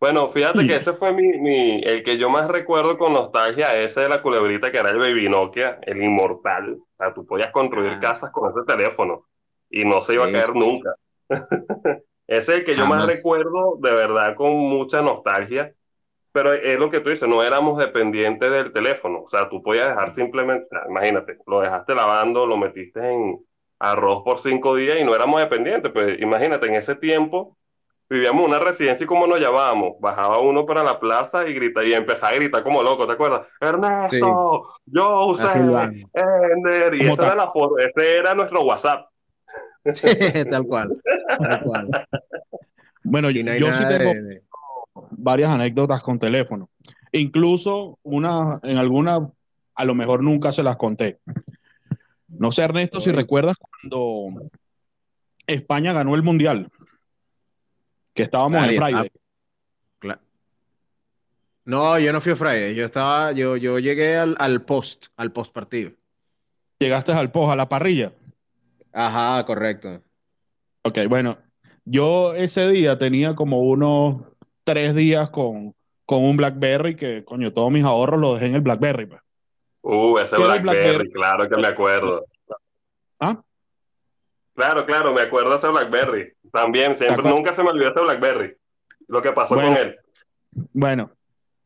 Bueno, 0.00 0.30
fíjate 0.30 0.66
que 0.66 0.76
ese 0.76 0.94
fue 0.94 1.12
mi, 1.12 1.82
el 1.84 2.02
que 2.02 2.16
yo 2.16 2.30
más 2.30 2.48
recuerdo 2.48 2.96
con 2.96 3.12
nostalgia, 3.12 3.78
ese 3.78 4.00
de 4.00 4.08
la 4.08 4.22
culebrita 4.22 4.72
que 4.72 4.78
era 4.78 4.88
el 4.88 4.98
Baby 4.98 5.28
Nokia, 5.28 5.78
el 5.82 6.02
inmortal. 6.02 6.72
O 6.72 6.96
sea, 6.96 7.12
tú 7.12 7.26
podías 7.26 7.50
construir 7.50 7.92
ah. 7.92 8.00
casas 8.00 8.30
con 8.30 8.50
ese 8.50 8.64
teléfono 8.66 9.26
y 9.68 9.84
no 9.84 10.00
se 10.00 10.14
iba 10.14 10.24
a 10.24 10.32
caer 10.32 10.54
nunca. 10.54 10.94
ese 12.26 12.52
es 12.54 12.58
el 12.60 12.64
que 12.64 12.76
yo 12.76 12.86
más 12.86 13.06
recuerdo 13.06 13.76
de 13.78 13.92
verdad 13.92 14.34
con 14.36 14.56
mucha 14.56 15.02
nostalgia. 15.02 15.74
Pero 16.32 16.54
es 16.54 16.78
lo 16.78 16.90
que 16.90 17.00
tú 17.00 17.10
dices, 17.10 17.28
no 17.28 17.42
éramos 17.42 17.76
dependientes 17.76 18.50
del 18.50 18.72
teléfono. 18.72 19.24
O 19.24 19.28
sea, 19.28 19.50
tú 19.50 19.62
podías 19.62 19.88
dejar 19.88 20.12
simplemente, 20.12 20.68
imagínate, 20.88 21.36
lo 21.46 21.60
dejaste 21.60 21.94
lavando, 21.94 22.46
lo 22.46 22.56
metiste 22.56 23.00
en, 23.00 23.44
arroz 23.80 24.22
por 24.22 24.38
cinco 24.40 24.76
días 24.76 24.98
y 25.00 25.04
no 25.04 25.14
éramos 25.14 25.40
dependientes. 25.40 25.90
Pues 25.90 26.20
imagínate, 26.20 26.68
en 26.68 26.74
ese 26.74 26.94
tiempo 26.94 27.56
vivíamos 28.10 28.42
en 28.42 28.48
una 28.50 28.58
residencia 28.58 29.04
y 29.04 29.06
como 29.06 29.26
nos 29.26 29.40
llamábamos, 29.40 29.94
bajaba 30.00 30.40
uno 30.40 30.66
para 30.66 30.82
la 30.82 30.98
plaza 30.98 31.46
y 31.46 31.54
grita 31.54 31.84
y 31.84 31.94
empezaba 31.94 32.32
a 32.32 32.34
gritar 32.34 32.64
como 32.64 32.82
loco, 32.82 33.06
¿te 33.06 33.12
acuerdas? 33.12 33.46
Ernesto, 33.60 34.74
yo 34.84 35.26
usted, 35.26 35.60
Ender, 36.12 36.94
y 36.94 37.06
esa 37.06 37.26
era 37.26 37.36
la 37.36 37.52
foto, 37.52 37.78
ese 37.78 38.18
era 38.18 38.34
nuestro 38.34 38.64
WhatsApp. 38.64 39.08
tal 40.50 40.66
cual, 40.66 41.00
tal 41.38 41.62
cual. 41.62 41.88
Bueno, 43.02 43.30
yo 43.30 43.72
sí 43.72 43.84
tengo 43.86 44.12
varias 45.10 45.50
anécdotas 45.50 46.02
con 46.02 46.18
teléfono. 46.18 46.68
Incluso 47.12 47.98
una, 48.02 48.58
en 48.62 48.76
alguna, 48.76 49.30
a 49.74 49.84
lo 49.84 49.94
mejor 49.94 50.22
nunca 50.22 50.52
se 50.52 50.62
las 50.62 50.76
conté. 50.76 51.20
No 52.28 52.52
sé, 52.52 52.62
Ernesto, 52.62 53.00
si 53.00 53.10
recuerdas 53.10 53.56
cuando 53.56 54.50
España 55.46 55.92
ganó 55.92 56.14
el 56.14 56.22
Mundial, 56.22 56.68
que 58.14 58.22
estábamos 58.22 58.68
en 58.68 58.76
Friday. 58.76 59.10
No, 61.64 61.98
yo 61.98 62.12
no 62.12 62.20
fui 62.20 62.32
a 62.32 62.36
Friday, 62.36 62.74
yo 62.74 62.84
estaba, 62.84 63.32
yo, 63.32 63.56
yo 63.56 63.78
llegué 63.78 64.16
al, 64.16 64.62
post, 64.62 65.06
al 65.16 65.30
post 65.30 65.52
partido. 65.52 65.92
Llegaste 66.80 67.12
al 67.12 67.30
post, 67.30 67.52
a 67.52 67.56
la 67.56 67.68
parrilla. 67.68 68.12
Ajá, 68.92 69.44
correcto. 69.44 70.02
Ok, 70.82 70.98
bueno, 71.08 71.38
yo 71.84 72.34
ese 72.34 72.68
día 72.68 72.98
tenía 72.98 73.34
como 73.34 73.60
unos 73.60 74.22
tres 74.64 74.94
días 74.94 75.30
con, 75.30 75.74
con 76.06 76.24
un 76.24 76.36
BlackBerry 76.36 76.96
que, 76.96 77.24
coño, 77.24 77.52
todos 77.52 77.70
mis 77.70 77.84
ahorros 77.84 78.20
los 78.20 78.34
dejé 78.34 78.46
en 78.46 78.54
el 78.56 78.62
BlackBerry. 78.62 79.06
Pues. 79.06 79.20
Uh, 79.82 80.18
ese 80.18 80.36
Blackberry, 80.38 81.10
claro 81.12 81.48
que 81.48 81.56
me 81.56 81.68
acuerdo. 81.68 82.24
¿Ah? 83.20 83.40
Claro, 84.54 84.84
claro, 84.84 85.12
me 85.12 85.22
acuerdo 85.22 85.50
de 85.50 85.56
ese 85.56 85.68
Blackberry. 85.68 86.32
También, 86.52 86.96
siempre, 86.96 87.28
nunca 87.28 87.54
se 87.54 87.62
me 87.62 87.70
olvidó 87.70 87.90
ese 87.90 88.00
Blackberry. 88.00 88.56
Lo 89.08 89.22
que 89.22 89.32
pasó 89.32 89.54
con 89.54 89.76
él. 89.76 89.96
Bueno, 90.72 91.10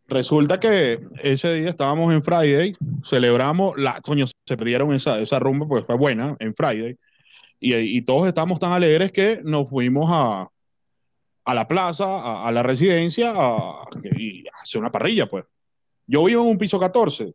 resulta 0.07 0.61
que 0.61 1.01
ese 1.23 1.55
día 1.55 1.69
estábamos 1.69 2.13
en 2.13 2.23
Friday, 2.23 2.77
celebramos, 3.05 3.77
la, 3.79 4.01
coño, 4.01 4.27
se 4.27 4.57
perdieron 4.57 4.93
esa, 4.93 5.19
esa 5.21 5.39
rumba, 5.39 5.67
pues 5.67 5.85
fue 5.85 5.97
buena 5.97 6.37
en 6.39 6.55
Friday. 6.55 6.97
Y, 7.61 8.03
todos 8.03 8.27
estábamos 8.27 8.59
tan 8.59 8.73
alegres 8.73 9.11
que 9.11 9.41
nos 9.43 9.71
fuimos 9.71 10.11
a, 10.13 10.51
a 11.45 11.55
la 11.55 11.67
plaza, 11.67 12.47
a, 12.47 12.53
la 12.53 12.63
residencia, 12.63 13.33
a, 13.35 13.87
y 14.03 14.47
a 14.47 14.63
hacer 14.63 14.81
una 14.81 14.93
parrilla, 14.93 15.27
pues. 15.27 15.47
Yo 16.07 16.25
vivo 16.25 16.43
en 16.43 16.51
un 16.51 16.59
piso 16.59 16.79
14 16.79 17.35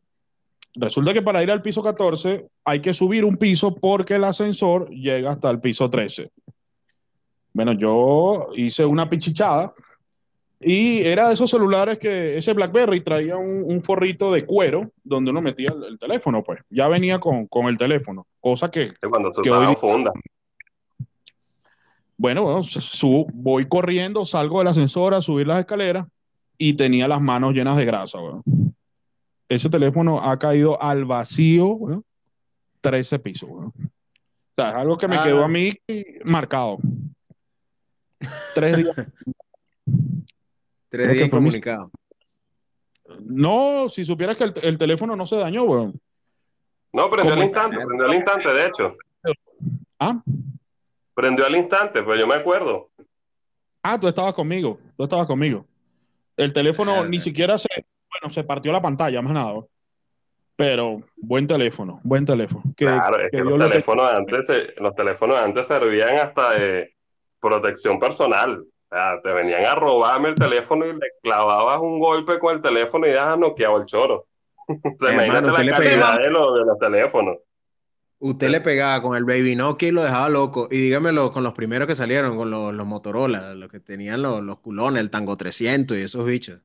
Resulta 0.75 1.13
que 1.13 1.21
para 1.21 1.41
ir 1.41 1.51
al 1.51 1.62
piso 1.62 1.82
14 1.82 2.47
hay 2.63 2.79
que 2.79 2.93
subir 2.93 3.25
un 3.25 3.38
piso 3.38 3.73
porque 3.75 4.15
el 4.15 4.23
ascensor 4.23 4.89
llega 4.89 5.32
hasta 5.32 5.49
el 5.49 5.60
piso 5.60 5.89
13. 5.89 6.32
Bueno, 7.53 7.73
yo 7.73 8.49
hice 8.55 8.86
una 8.86 9.10
pichichada 9.10 9.73
y 10.60 10.99
era 10.99 11.27
de 11.27 11.34
esos 11.34 11.49
celulares 11.49 11.97
que 11.97 12.38
ese 12.38 12.53
BlackBerry 12.53 13.01
traía 13.01 13.38
un, 13.38 13.82
forrito 13.82 14.32
de 14.32 14.45
cuero 14.45 14.91
donde 15.03 15.32
uno 15.32 15.41
metía 15.41 15.73
el, 15.88 15.97
teléfono, 15.97 16.43
pues 16.43 16.60
ya 16.69 16.88
venía 16.88 17.19
con, 17.19 17.47
el 17.67 17.77
teléfono, 17.77 18.27
cosa 18.39 18.69
que... 18.69 18.93
Cuando 19.10 19.34
se 19.34 19.41
que 19.41 19.75
funda. 19.77 20.12
Bueno, 22.17 22.43
bueno 22.43 22.62
voy 23.34 23.67
corriendo, 23.67 24.25
salgo 24.25 24.60
del 24.60 24.67
ascensor 24.67 25.15
a 25.15 25.21
subir 25.21 25.47
las 25.47 25.60
escaleras 25.60 26.05
y 26.58 26.73
tenía 26.73 27.08
las 27.08 27.21
manos 27.21 27.53
llenas 27.53 27.77
de 27.77 27.86
grasa. 27.86 28.19
Bueno 28.19 28.43
ese 29.49 29.69
teléfono 29.69 30.21
ha 30.21 30.38
caído 30.38 30.81
al 30.81 31.05
vacío, 31.05 32.03
13 32.81 33.19
pisos. 33.19 33.49
O 33.49 33.73
sea, 34.55 34.69
es 34.69 34.75
algo 34.75 34.97
que 34.97 35.07
me 35.07 35.17
ah. 35.17 35.23
quedó 35.23 35.43
a 35.43 35.47
mí 35.47 35.71
marcado. 36.23 36.77
Tres 38.53 38.77
días. 38.77 38.95
Tres 40.89 41.13
días 41.13 41.29
comunicado. 41.29 41.91
No, 43.21 43.89
si 43.89 44.05
supieras 44.05 44.38
que 44.38 44.43
el, 44.43 44.77
teléfono 44.77 45.15
no 45.15 45.25
se 45.25 45.35
dañó, 45.35 45.63
weón. 45.63 45.99
No, 46.93 47.09
prendió 47.09 47.33
al 47.33 47.43
instante, 47.43 47.77
prendió 47.85 48.05
al 48.05 48.15
instante, 48.15 48.53
de 48.53 48.65
hecho. 48.65 48.95
¿Ah? 49.99 50.21
Prendió 51.13 51.45
al 51.45 51.55
instante, 51.55 52.03
pues 52.03 52.19
yo 52.19 52.27
me 52.27 52.35
acuerdo. 52.35 52.89
Ah, 53.83 53.99
tú 53.99 54.07
estabas 54.07 54.33
conmigo, 54.33 54.79
tú 54.95 55.03
estabas 55.03 55.27
conmigo. 55.27 55.65
El 56.38 56.53
teléfono 56.53 57.05
ni 57.05 57.19
siquiera 57.19 57.57
se, 57.57 57.67
bueno, 58.10 58.34
se 58.34 58.43
partió 58.43 58.72
la 58.72 58.82
pantalla, 58.82 59.22
más 59.22 59.34
nada. 59.34 59.54
Pero 60.56 61.02
buen 61.15 61.48
teléfono, 61.48 62.02
buen 62.04 62.26
teléfono. 62.26 62.63
claro, 62.76 63.17
es 63.22 63.32
que, 63.32 63.38
los, 63.38 63.58
teléfonos 63.58 64.12
antes, 64.12 64.48
los 64.78 64.93
teléfonos 64.93 65.38
antes 65.38 65.67
servían 65.67 66.17
hasta 66.19 66.52
de 66.52 66.93
protección 67.39 67.98
personal. 67.98 68.60
O 68.60 68.95
sea, 68.95 69.22
te 69.22 69.32
venían 69.32 69.63
a 69.63 69.76
robarme 69.76 70.30
el 70.30 70.36
teléfono 70.36 70.86
y 70.86 70.93
le 70.93 71.08
clavabas 71.24 71.78
un 71.78 71.98
golpe 72.00 72.39
con 72.39 72.56
el 72.56 72.62
teléfono 72.62 73.08
y 73.08 73.13
ya 73.13 73.38
noqueado 73.38 73.78
el 73.78 73.86
choro. 73.86 74.26
Se 75.00 75.13
imagínate 75.13 75.48
la 75.48 75.54
calidad 75.54 76.19
de, 76.19 76.30
los, 76.30 76.78
teléfonos. 76.78 77.38
Usted 78.17 78.50
le 78.50 78.60
pegaba 78.60 79.02
con 79.02 79.15
el 79.15 79.24
Baby 79.24 79.56
Nokia 79.56 79.88
y 79.88 79.91
lo 79.91 80.04
dejaba 80.04 80.28
loco. 80.28 80.67
Y 80.69 80.78
dígamelo 80.78 81.32
con 81.32 81.43
los 81.43 81.54
primeros 81.54 81.88
que 81.88 81.95
salieron, 81.95 82.36
con 82.36 82.52
los, 82.52 82.86
Motorola, 82.86 83.54
los 83.56 83.72
que 83.72 83.80
tenían 83.80 84.22
los, 84.22 84.43
los 84.43 84.60
culones, 84.60 85.00
el 85.00 85.10
Tango 85.10 85.38
300 85.38 85.98
y 85.98 86.02
esos 86.02 86.26
bichos 86.26 86.60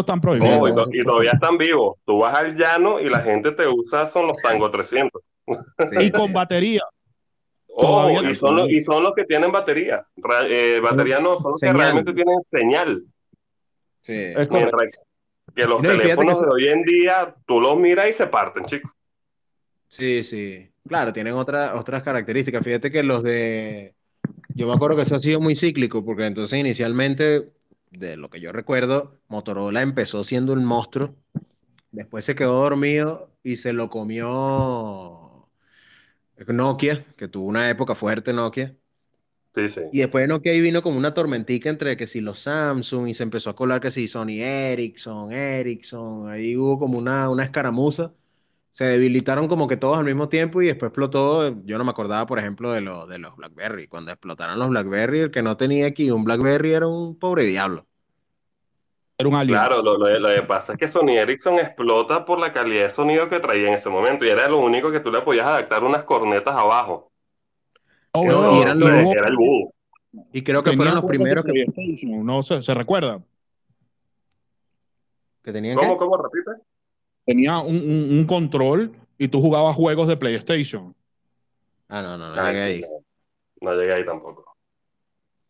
están 0.00 0.20
prohibidos. 0.20 0.88
y, 0.92 1.02
todavía 1.02 1.32
están 1.32 1.58
vivos. 1.58 1.98
Tú 2.04 2.18
vas 2.18 2.34
al 2.34 2.56
llano 2.56 3.00
y 3.00 3.08
la 3.08 3.20
gente 3.20 3.52
te 3.52 3.66
usa, 3.66 4.06
son 4.06 4.28
los 4.28 4.40
Tango 4.42 4.70
300. 4.70 5.22
Y 6.00 6.10
con 6.10 6.32
batería. 6.32 6.82
Oh, 7.68 8.10
y, 8.10 8.34
son 8.34 8.56
los, 8.56 8.70
y 8.70 8.82
son 8.82 9.02
los 9.02 9.14
que 9.14 9.24
tienen 9.24 9.52
batería. 9.52 10.04
Eh, 10.48 10.80
batería 10.82 11.18
no, 11.20 11.38
son 11.38 11.52
los 11.52 11.60
que 11.60 11.72
realmente 11.72 12.12
tienen 12.12 12.42
señal. 12.44 13.02
Sí. 14.02 14.32
que 15.54 15.66
los 15.66 15.82
teléfonos 15.82 16.40
de 16.40 16.46
hoy 16.48 16.66
en 16.68 16.82
día, 16.82 17.34
tú 17.46 17.60
los 17.60 17.78
miras 17.78 18.10
y 18.10 18.12
se 18.12 18.26
parten, 18.26 18.64
chicos. 18.64 18.90
Sí, 19.88 20.22
sí. 20.24 20.70
Claro, 20.86 21.12
tienen 21.12 21.34
otras 21.34 21.76
otras 21.78 22.02
características. 22.02 22.64
Fíjate 22.64 22.90
que 22.90 23.02
los 23.02 23.22
de. 23.22 23.94
Yo 24.54 24.66
me 24.66 24.74
acuerdo 24.74 24.96
que 24.96 25.02
eso 25.02 25.16
ha 25.16 25.20
sido 25.20 25.40
muy 25.40 25.54
cíclico, 25.54 26.04
porque 26.04 26.26
entonces 26.26 26.58
inicialmente 26.58 27.50
de 27.90 28.16
lo 28.16 28.30
que 28.30 28.40
yo 28.40 28.52
recuerdo, 28.52 29.20
Motorola 29.28 29.82
empezó 29.82 30.24
siendo 30.24 30.52
un 30.52 30.64
monstruo, 30.64 31.16
después 31.90 32.24
se 32.24 32.34
quedó 32.34 32.62
dormido 32.62 33.30
y 33.42 33.56
se 33.56 33.72
lo 33.72 33.90
comió 33.90 35.48
Nokia, 36.48 37.04
que 37.16 37.28
tuvo 37.28 37.46
una 37.46 37.68
época 37.68 37.94
fuerte 37.94 38.32
Nokia. 38.32 38.76
Sí, 39.54 39.68
sí. 39.68 39.80
Y 39.92 39.98
después 39.98 40.22
de 40.22 40.28
Nokia 40.28 40.52
ahí 40.52 40.60
vino 40.60 40.82
como 40.82 40.96
una 40.96 41.12
tormentica 41.12 41.68
entre 41.68 41.96
que 41.96 42.06
si 42.06 42.20
los 42.20 42.40
Samsung 42.40 43.08
y 43.08 43.14
se 43.14 43.24
empezó 43.24 43.50
a 43.50 43.56
colar 43.56 43.80
que 43.80 43.90
si 43.90 44.06
Sony 44.06 44.40
Ericsson, 44.40 45.32
Ericsson, 45.32 46.30
ahí 46.30 46.56
hubo 46.56 46.78
como 46.78 46.98
una, 46.98 47.28
una 47.28 47.44
escaramuza 47.44 48.14
se 48.72 48.84
debilitaron 48.84 49.48
como 49.48 49.66
que 49.66 49.76
todos 49.76 49.98
al 49.98 50.04
mismo 50.04 50.28
tiempo 50.28 50.62
y 50.62 50.66
después 50.66 50.90
explotó. 50.90 51.62
Yo 51.64 51.76
no 51.78 51.84
me 51.84 51.90
acordaba, 51.90 52.26
por 52.26 52.38
ejemplo, 52.38 52.72
de, 52.72 52.80
lo, 52.80 53.06
de 53.06 53.18
los 53.18 53.36
Blackberry. 53.36 53.88
Cuando 53.88 54.12
explotaron 54.12 54.58
los 54.58 54.68
Blackberry, 54.68 55.20
el 55.20 55.30
que 55.30 55.42
no 55.42 55.56
tenía 55.56 55.86
aquí 55.86 56.10
un 56.10 56.24
Blackberry 56.24 56.72
era 56.72 56.86
un 56.86 57.18
pobre 57.18 57.44
diablo. 57.44 57.86
Era 59.18 59.28
un 59.28 59.34
alien. 59.34 59.58
Claro, 59.58 59.82
lo, 59.82 60.06
que 60.34 60.42
pasa 60.42 60.72
es 60.72 60.78
que 60.78 60.88
Sony 60.88 61.18
Ericsson 61.18 61.58
explota 61.58 62.24
por 62.24 62.38
la 62.38 62.52
calidad 62.52 62.84
de 62.84 62.90
sonido 62.90 63.28
que 63.28 63.40
traía 63.40 63.68
en 63.68 63.74
ese 63.74 63.90
momento 63.90 64.24
y 64.24 64.28
era 64.28 64.48
lo 64.48 64.58
único 64.58 64.90
que 64.90 65.00
tú 65.00 65.10
le 65.10 65.20
podías 65.20 65.46
adaptar 65.46 65.84
unas 65.84 66.04
cornetas 66.04 66.56
abajo. 66.56 67.12
Oh, 68.12 68.24
y 68.24 68.62
era 68.62 68.72
el 68.72 69.36
boom. 69.36 69.70
Y 70.32 70.42
creo 70.42 70.62
que 70.62 70.72
fueron 70.72 70.94
los 70.94 71.04
primeros 71.04 71.44
que. 71.44 71.66
No 72.06 72.42
se, 72.42 72.62
se 72.62 72.74
recuerda. 72.74 73.22
¿Que 75.42 75.52
tenían 75.52 75.76
¿Cómo, 75.76 75.96
cómo? 75.96 76.16
Repite 76.16 76.62
tenía 77.24 77.58
un, 77.58 78.24
control 78.26 78.92
y 79.18 79.28
tú 79.28 79.40
jugabas 79.40 79.76
juegos 79.76 80.08
de 80.08 80.16
PlayStation. 80.16 80.94
Ah, 81.88 82.02
no, 82.02 82.16
no, 82.16 82.34
no 82.34 82.46
llegué 82.46 82.62
ahí. 82.62 82.84
No, 83.60 83.74
llegué 83.74 83.92
ahí 83.92 84.04
tampoco. 84.04 84.56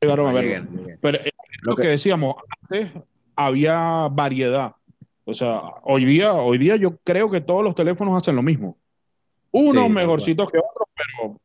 Llegaron 0.00 0.28
a 0.28 0.32
ver. 0.32 0.66
Pero 1.00 1.18
lo 1.62 1.76
que, 1.76 1.88
decíamos, 1.88 2.36
antes 2.62 2.90
había 3.36 4.08
variedad. 4.10 4.74
O 5.24 5.34
sea, 5.34 5.60
hoy 5.82 6.04
día, 6.04 6.32
hoy 6.32 6.58
día 6.58 6.76
yo 6.76 6.96
creo 7.04 7.30
que 7.30 7.40
todos 7.40 7.62
los 7.62 7.74
teléfonos 7.74 8.20
hacen 8.20 8.36
lo 8.36 8.42
mismo. 8.42 8.76
Unos 9.52 9.90
mejorcitos 9.90 10.50
que 10.50 10.58
otros, 10.58 10.88
pero 10.94 11.40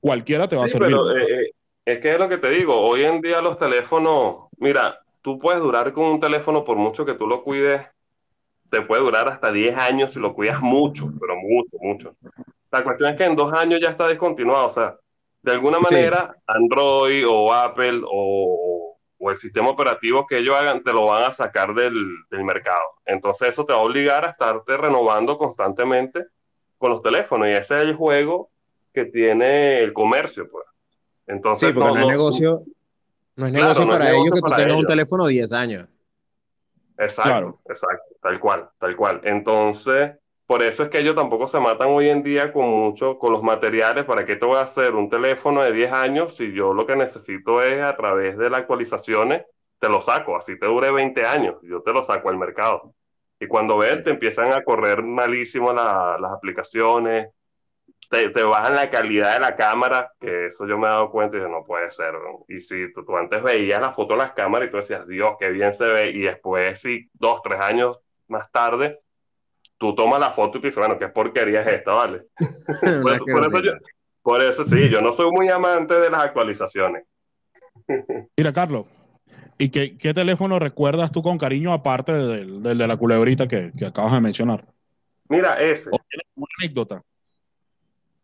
cualquiera 0.00 0.48
te 0.48 0.56
va 0.56 0.64
a 0.64 0.68
servir. 0.68 0.88
Pero, 0.88 1.16
eh, 1.16 1.22
eh, 1.22 1.50
es 1.84 1.98
que 1.98 2.12
es 2.12 2.18
lo 2.18 2.28
que 2.28 2.38
te 2.38 2.48
digo, 2.50 2.76
hoy 2.76 3.02
en 3.02 3.20
día 3.20 3.40
los 3.40 3.58
teléfonos, 3.58 4.48
mira, 4.58 5.00
tú 5.20 5.38
puedes 5.38 5.60
durar 5.60 5.92
con 5.92 6.04
un 6.04 6.20
teléfono 6.20 6.64
por 6.64 6.76
mucho 6.76 7.04
que 7.04 7.14
tú 7.14 7.26
lo 7.26 7.42
cuides 7.42 7.82
te 8.72 8.80
puede 8.80 9.02
durar 9.02 9.28
hasta 9.28 9.52
10 9.52 9.76
años 9.76 10.14
si 10.14 10.18
lo 10.18 10.32
cuidas 10.32 10.62
mucho, 10.62 11.12
pero 11.20 11.36
mucho, 11.36 11.76
mucho. 11.82 12.16
La 12.70 12.82
cuestión 12.82 13.10
es 13.10 13.16
que 13.18 13.24
en 13.24 13.36
dos 13.36 13.52
años 13.52 13.78
ya 13.82 13.90
está 13.90 14.08
descontinuado, 14.08 14.66
o 14.66 14.70
sea, 14.70 14.96
de 15.42 15.52
alguna 15.52 15.78
manera 15.78 16.34
Android 16.46 17.22
o 17.28 17.52
Apple 17.52 18.00
o, 18.02 18.96
o, 19.18 19.30
el 19.30 19.36
sistema 19.36 19.68
operativo 19.68 20.26
que 20.26 20.38
ellos 20.38 20.56
hagan 20.56 20.82
te 20.82 20.90
lo 20.90 21.04
van 21.04 21.22
a 21.22 21.34
sacar 21.34 21.74
del, 21.74 21.94
del, 22.30 22.44
mercado. 22.44 22.82
Entonces 23.04 23.50
eso 23.50 23.66
te 23.66 23.74
va 23.74 23.80
a 23.80 23.82
obligar 23.82 24.24
a 24.24 24.30
estarte 24.30 24.74
renovando 24.78 25.36
constantemente 25.36 26.24
con 26.78 26.92
los 26.92 27.02
teléfonos 27.02 27.48
y 27.48 27.50
ese 27.50 27.74
es 27.74 27.80
el 27.82 27.94
juego 27.94 28.50
que 28.94 29.04
tiene 29.04 29.82
el 29.82 29.92
comercio, 29.92 30.48
pues. 30.50 30.64
Entonces, 31.26 31.68
sí, 31.68 31.74
porque 31.74 31.92
no, 31.92 32.00
es 32.00 32.06
negocio, 32.06 32.62
no 33.36 33.46
es 33.46 33.52
negocio 33.52 33.86
para 33.86 34.10
ellos 34.12 34.32
que 34.32 34.40
tú 34.40 34.50
tengas 34.56 34.76
un 34.78 34.86
teléfono 34.86 35.26
10 35.26 35.52
años. 35.52 35.88
Exacto, 36.98 37.60
exacto, 37.68 38.14
tal 38.20 38.38
cual, 38.38 38.70
tal 38.78 38.96
cual. 38.96 39.20
Entonces, 39.24 40.12
por 40.46 40.62
eso 40.62 40.82
es 40.82 40.88
que 40.90 40.98
ellos 40.98 41.14
tampoco 41.14 41.46
se 41.46 41.60
matan 41.60 41.88
hoy 41.88 42.08
en 42.08 42.22
día 42.22 42.52
con 42.52 42.68
mucho, 42.68 43.18
con 43.18 43.32
los 43.32 43.42
materiales. 43.42 44.04
¿Para 44.04 44.26
qué 44.26 44.36
te 44.36 44.44
voy 44.44 44.58
a 44.58 44.62
hacer 44.62 44.94
un 44.94 45.08
teléfono 45.08 45.62
de 45.62 45.72
10 45.72 45.92
años 45.92 46.36
si 46.36 46.52
yo 46.52 46.74
lo 46.74 46.86
que 46.86 46.96
necesito 46.96 47.62
es 47.62 47.82
a 47.82 47.96
través 47.96 48.36
de 48.36 48.50
las 48.50 48.60
actualizaciones, 48.60 49.44
te 49.78 49.88
lo 49.88 50.00
saco, 50.00 50.36
así 50.36 50.58
te 50.58 50.66
dure 50.66 50.92
20 50.92 51.26
años, 51.26 51.56
yo 51.62 51.82
te 51.82 51.92
lo 51.92 52.04
saco 52.04 52.28
al 52.28 52.36
mercado. 52.36 52.94
Y 53.40 53.48
cuando 53.48 53.78
ves, 53.78 54.04
te 54.04 54.10
empiezan 54.10 54.52
a 54.52 54.62
correr 54.62 55.02
malísimo 55.02 55.72
las 55.72 56.32
aplicaciones, 56.32 57.30
te, 58.12 58.44
bajan 58.44 58.74
la 58.74 58.90
calidad 58.90 59.34
de 59.34 59.40
la 59.40 59.56
cámara, 59.56 60.12
que 60.20 60.46
eso 60.46 60.66
yo 60.66 60.76
me 60.76 60.86
he 60.86 60.90
dado 60.90 61.10
cuenta 61.10 61.36
y 61.36 61.40
dije, 61.40 61.50
no 61.50 61.64
puede 61.64 61.90
ser. 61.90 62.14
Y 62.46 62.60
si 62.60 62.92
tú, 62.92 63.16
antes 63.16 63.42
veías 63.42 63.80
la 63.80 63.92
foto 63.92 64.12
de 64.12 64.18
las 64.18 64.32
cámaras 64.32 64.68
y 64.68 64.70
tú 64.70 64.76
decías, 64.76 65.06
Dios, 65.06 65.36
qué 65.40 65.48
bien 65.48 65.72
se 65.72 65.86
ve, 65.86 66.10
y 66.10 66.20
después, 66.20 66.78
si 66.80 67.08
dos, 67.14 67.40
tres 67.42 67.58
años 67.60 67.98
más 68.28 68.50
tarde, 68.52 69.00
tú 69.78 69.94
tomas 69.94 70.20
la 70.20 70.30
foto 70.30 70.58
y 70.58 70.60
te 70.60 70.66
dices, 70.68 70.78
bueno, 70.78 70.98
qué 70.98 71.08
porquería 71.08 71.62
es 71.62 71.72
esta, 71.72 71.92
¿vale? 71.92 72.26
por, 73.02 73.44
eso, 73.44 73.62
yo, 73.62 73.72
por 74.20 74.42
eso 74.42 74.66
sí, 74.66 74.90
yo 74.90 75.00
no 75.00 75.14
soy 75.14 75.30
muy 75.30 75.48
amante 75.48 75.94
de 75.94 76.10
las 76.10 76.22
actualizaciones. 76.22 77.04
Mira, 78.36 78.52
Carlos, 78.52 78.86
¿y 79.56 79.70
qué, 79.70 79.96
qué, 79.96 80.12
teléfono 80.12 80.58
recuerdas 80.58 81.12
tú 81.12 81.22
con 81.22 81.38
cariño 81.38 81.72
aparte 81.72 82.12
del, 82.12 82.62
de 82.62 82.86
la 82.86 82.96
culebrita 82.98 83.48
que, 83.48 83.72
que, 83.76 83.86
acabas 83.86 84.12
de 84.12 84.20
mencionar? 84.20 84.66
Mira, 85.30 85.58
ese. 85.62 85.88
una 86.34 86.46
anécdota? 86.60 87.02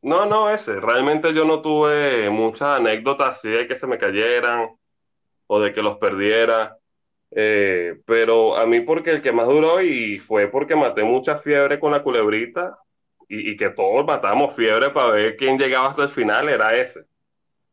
No, 0.03 0.27
no, 0.27 0.51
ese. 0.51 0.81
Realmente 0.81 1.35
yo 1.35 1.45
no 1.45 1.61
tuve 1.61 2.31
muchas 2.31 2.79
anécdotas 2.79 3.31
así 3.31 3.49
de 3.49 3.67
que 3.67 3.77
se 3.77 3.87
me 3.87 3.99
cayeran 3.99 4.69
o 5.47 5.61
de 5.61 5.73
que 5.73 5.83
los 5.83 5.99
perdiera. 5.99 6.79
Eh, 7.31 8.01
pero 8.07 8.57
a 8.57 8.67
mí 8.67 8.81
porque 8.81 9.11
el 9.11 9.23
que 9.23 9.33
más 9.33 9.47
duró 9.47 9.83
y 9.83 10.19
fue 10.19 10.49
porque 10.49 10.77
maté 10.77 11.05
mucha 11.05 11.39
fiebre 11.41 11.79
con 11.81 11.93
la 11.93 12.03
culebrita 12.03 12.79
y, 13.29 13.57
que 13.57 13.71
todos 13.71 14.07
matamos 14.07 14.57
fiebre 14.57 14.91
para 14.91 15.11
ver 15.11 15.37
quién 15.37 15.59
llegaba 15.59 15.89
hasta 15.91 16.05
el 16.05 16.09
final, 16.09 16.49
era 16.49 16.75
ese. 16.75 17.05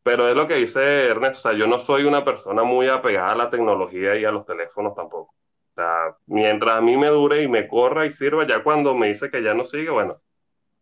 Pero 0.02 0.28
es 0.28 0.34
lo 0.34 0.46
que 0.48 0.56
dice 0.56 1.08
Ernesto, 1.08 1.38
o 1.38 1.42
sea, 1.42 1.52
yo 1.54 1.66
no 1.66 1.80
soy 1.80 2.04
una 2.04 2.24
persona 2.24 2.62
muy 2.64 2.88
apegada 2.88 3.32
a 3.32 3.36
la 3.36 3.50
tecnología 3.50 4.16
y 4.16 4.24
a 4.24 4.30
los 4.32 4.46
teléfonos 4.46 4.94
tampoco. 4.94 5.34
O 5.72 5.74
sea, 5.74 6.16
mientras 6.26 6.76
a 6.78 6.80
mí 6.80 6.96
me 6.96 7.08
dure 7.08 7.42
y 7.42 7.48
me 7.48 7.68
corra 7.68 8.06
y 8.06 8.12
sirva, 8.12 8.46
ya 8.46 8.62
cuando 8.62 8.94
me 8.94 9.08
dice 9.08 9.30
que 9.30 9.42
ya 9.42 9.54
no 9.54 9.64
sigue, 9.66 9.90
bueno, 9.90 10.20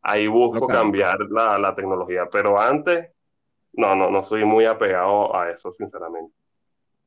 ahí 0.04 0.26
busco 0.26 0.68
cambiar 0.68 1.18
la, 1.30 1.58
la, 1.58 1.74
tecnología, 1.74 2.28
pero 2.30 2.60
antes, 2.60 3.08
no, 3.72 3.96
no, 3.96 4.10
no 4.10 4.24
soy 4.24 4.44
muy 4.44 4.66
apegado 4.66 5.34
a 5.34 5.50
eso, 5.50 5.72
sinceramente. 5.72 6.32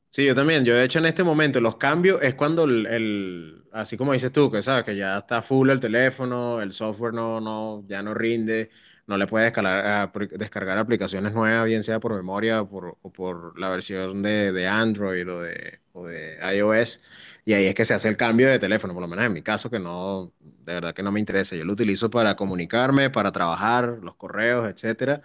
Sí, 0.09 0.25
yo 0.25 0.33
también. 0.33 0.65
Yo, 0.65 0.73
de 0.73 0.83
hecho, 0.83 0.99
en 0.99 1.05
este 1.05 1.23
momento, 1.23 1.61
los 1.61 1.77
cambios 1.77 2.21
es 2.23 2.33
cuando 2.33 2.63
el, 2.63 3.63
así 3.71 3.97
como 3.97 4.13
dices 4.13 4.31
tú, 4.31 4.51
que 4.51 4.63
sabes 4.63 4.83
que 4.83 4.95
ya 4.95 5.19
está 5.19 5.41
full 5.41 5.69
el 5.69 5.79
teléfono, 5.79 6.61
el 6.61 6.73
software 6.73 7.13
no, 7.13 7.39
no, 7.39 7.83
ya 7.87 8.01
no 8.01 8.13
rinde, 8.13 8.71
no 9.07 9.17
le 9.17 9.25
puedes 9.27 9.47
descargar, 9.47 10.11
descargar 10.31 10.77
aplicaciones 10.77 11.33
nuevas, 11.33 11.65
bien 11.65 11.83
sea 11.83 11.99
por 11.99 12.13
memoria 12.15 12.61
o 12.61 12.69
por, 12.69 12.97
por 13.13 13.57
la 13.59 13.69
versión 13.69 14.21
de, 14.21 14.51
de 14.51 14.67
Android 14.67 15.27
o 15.31 15.41
de, 15.41 15.79
o 15.93 16.05
de 16.07 16.37
iOS. 16.55 17.01
Y 17.45 17.53
ahí 17.53 17.65
es 17.65 17.75
que 17.75 17.85
se 17.85 17.93
hace 17.93 18.09
el 18.09 18.17
cambio 18.17 18.49
de 18.49 18.59
teléfono, 18.59 18.93
por 18.93 19.01
lo 19.01 19.07
menos 19.07 19.25
en 19.25 19.33
mi 19.33 19.41
caso, 19.41 19.69
que 19.69 19.79
no, 19.79 20.33
de 20.39 20.73
verdad 20.73 20.93
que 20.93 21.03
no 21.03 21.11
me 21.13 21.21
interesa. 21.21 21.55
Yo 21.55 21.63
lo 21.63 21.73
utilizo 21.73 22.09
para 22.09 22.35
comunicarme, 22.35 23.09
para 23.09 23.31
trabajar, 23.31 23.99
los 24.03 24.15
correos, 24.15 24.69
etcétera. 24.69 25.21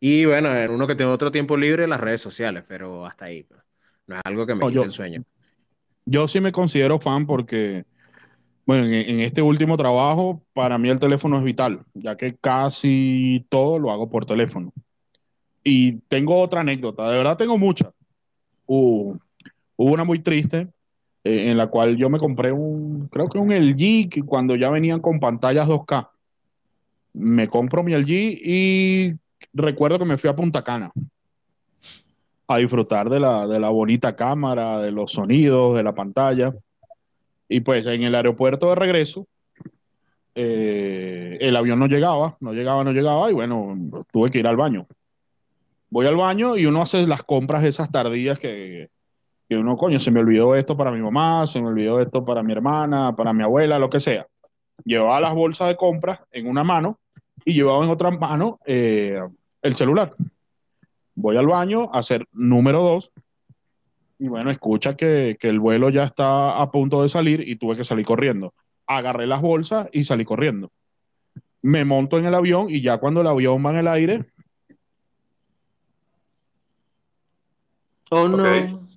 Y 0.00 0.24
bueno, 0.24 0.54
en 0.56 0.70
uno 0.70 0.86
que 0.86 0.94
tengo 0.94 1.12
otro 1.12 1.30
tiempo 1.30 1.56
libre, 1.56 1.86
las 1.86 2.00
redes 2.00 2.20
sociales, 2.22 2.64
pero 2.66 3.06
hasta 3.06 3.26
ahí. 3.26 3.42
Pues. 3.42 3.60
No 4.06 4.16
es 4.16 4.22
algo 4.24 4.46
que 4.46 4.54
me 4.54 4.60
quite 4.60 4.80
el 4.80 4.92
sueño. 4.92 5.24
Yo 6.06 6.26
sí 6.26 6.40
me 6.40 6.52
considero 6.52 6.98
fan 6.98 7.26
porque, 7.26 7.84
bueno, 8.68 8.84
en, 8.84 9.20
este 9.20 9.40
último 9.40 9.78
trabajo, 9.78 10.42
para 10.52 10.76
mí 10.76 10.90
el 10.90 11.00
teléfono 11.00 11.38
es 11.38 11.42
vital, 11.42 11.86
ya 11.94 12.18
que 12.18 12.36
casi 12.36 13.46
todo 13.48 13.78
lo 13.78 13.90
hago 13.90 14.10
por 14.10 14.26
teléfono. 14.26 14.74
Y 15.64 16.00
tengo 16.00 16.38
otra 16.38 16.60
anécdota, 16.60 17.10
de 17.10 17.16
verdad 17.16 17.38
tengo 17.38 17.56
muchas. 17.56 17.88
hubo 18.66 19.18
una 19.78 20.04
muy 20.04 20.18
triste 20.18 20.68
eh, 21.24 21.50
en 21.50 21.56
la 21.56 21.68
cual 21.68 21.96
yo 21.96 22.10
me 22.10 22.18
compré 22.18 22.52
un, 22.52 23.08
creo 23.08 23.30
que 23.30 23.38
un 23.38 23.52
LG, 23.52 24.26
cuando 24.26 24.54
ya 24.54 24.68
venían 24.68 25.00
con 25.00 25.18
pantallas 25.18 25.66
2K. 25.66 26.10
Me 27.14 27.48
compro 27.48 27.82
mi 27.82 27.94
LG 27.94 28.10
y 28.10 29.14
recuerdo 29.54 29.98
que 29.98 30.04
me 30.04 30.18
fui 30.18 30.28
a 30.28 30.36
Punta 30.36 30.62
Cana 30.62 30.92
a 32.46 32.58
disfrutar 32.58 33.08
de 33.08 33.18
la, 33.18 33.46
de 33.46 33.60
la 33.60 33.70
bonita 33.70 34.14
cámara, 34.14 34.78
de 34.82 34.90
los 34.90 35.12
sonidos, 35.12 35.74
de 35.74 35.82
la 35.82 35.94
pantalla. 35.94 36.52
Y 37.48 37.60
pues 37.60 37.86
en 37.86 38.02
el 38.02 38.14
aeropuerto 38.14 38.68
de 38.68 38.74
regreso, 38.74 39.26
eh, 40.34 41.38
el 41.40 41.56
avión 41.56 41.78
no 41.78 41.86
llegaba, 41.86 42.36
no 42.40 42.52
llegaba, 42.52 42.84
no 42.84 42.92
llegaba, 42.92 43.30
y 43.30 43.34
bueno, 43.34 44.04
tuve 44.12 44.30
que 44.30 44.38
ir 44.38 44.46
al 44.46 44.56
baño. 44.56 44.86
Voy 45.90 46.06
al 46.06 46.16
baño 46.16 46.56
y 46.56 46.66
uno 46.66 46.82
hace 46.82 47.06
las 47.06 47.22
compras 47.22 47.64
esas 47.64 47.90
tardías 47.90 48.38
que, 48.38 48.90
que 49.48 49.56
uno, 49.56 49.76
coño, 49.76 49.98
se 49.98 50.10
me 50.10 50.20
olvidó 50.20 50.54
esto 50.54 50.76
para 50.76 50.90
mi 50.90 51.00
mamá, 51.00 51.46
se 51.46 51.60
me 51.60 51.68
olvidó 51.68 52.00
esto 52.00 52.24
para 52.24 52.42
mi 52.42 52.52
hermana, 52.52 53.16
para 53.16 53.32
mi 53.32 53.42
abuela, 53.42 53.78
lo 53.78 53.88
que 53.88 54.00
sea. 54.00 54.26
Llevaba 54.84 55.20
las 55.20 55.34
bolsas 55.34 55.68
de 55.68 55.76
compras 55.76 56.20
en 56.30 56.48
una 56.48 56.62
mano 56.62 56.98
y 57.44 57.54
llevaba 57.54 57.82
en 57.84 57.90
otra 57.90 58.10
mano 58.10 58.60
eh, 58.66 59.18
el 59.62 59.76
celular. 59.76 60.14
Voy 61.14 61.36
al 61.36 61.46
baño 61.46 61.90
a 61.92 61.98
hacer 61.98 62.26
número 62.32 62.82
dos 62.82 63.10
y 64.18 64.28
bueno, 64.28 64.50
escucha 64.50 64.96
que, 64.96 65.36
que 65.38 65.48
el 65.48 65.60
vuelo 65.60 65.90
ya 65.90 66.04
está 66.04 66.60
a 66.60 66.70
punto 66.70 67.02
de 67.02 67.08
salir 67.08 67.46
y 67.46 67.56
tuve 67.56 67.76
que 67.76 67.84
salir 67.84 68.04
corriendo. 68.04 68.54
Agarré 68.86 69.26
las 69.26 69.40
bolsas 69.40 69.88
y 69.92 70.04
salí 70.04 70.24
corriendo. 70.24 70.72
Me 71.62 71.84
monto 71.84 72.18
en 72.18 72.26
el 72.26 72.34
avión 72.34 72.68
y 72.70 72.80
ya 72.80 72.98
cuando 72.98 73.20
el 73.20 73.26
avión 73.26 73.64
va 73.64 73.70
en 73.70 73.76
el 73.76 73.88
aire. 73.88 74.24
Oh 78.10 78.28
no 78.28 78.88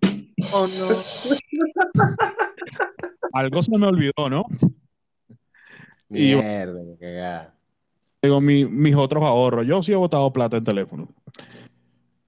Oh, 0.54 0.68
no. 0.68 0.88
Algo 3.34 3.62
se 3.62 3.78
me 3.78 3.88
olvidó, 3.88 4.30
¿no? 4.30 4.46
Mierda, 6.10 6.82
qué 6.84 6.98
cagada. 7.00 7.56
Digo, 8.22 8.42
mis 8.42 8.96
otros 8.96 9.24
ahorros. 9.24 9.66
Yo 9.66 9.82
sí 9.84 9.94
he 9.94 9.96
botado 9.96 10.34
plata 10.34 10.58
en 10.58 10.64
teléfono. 10.64 11.08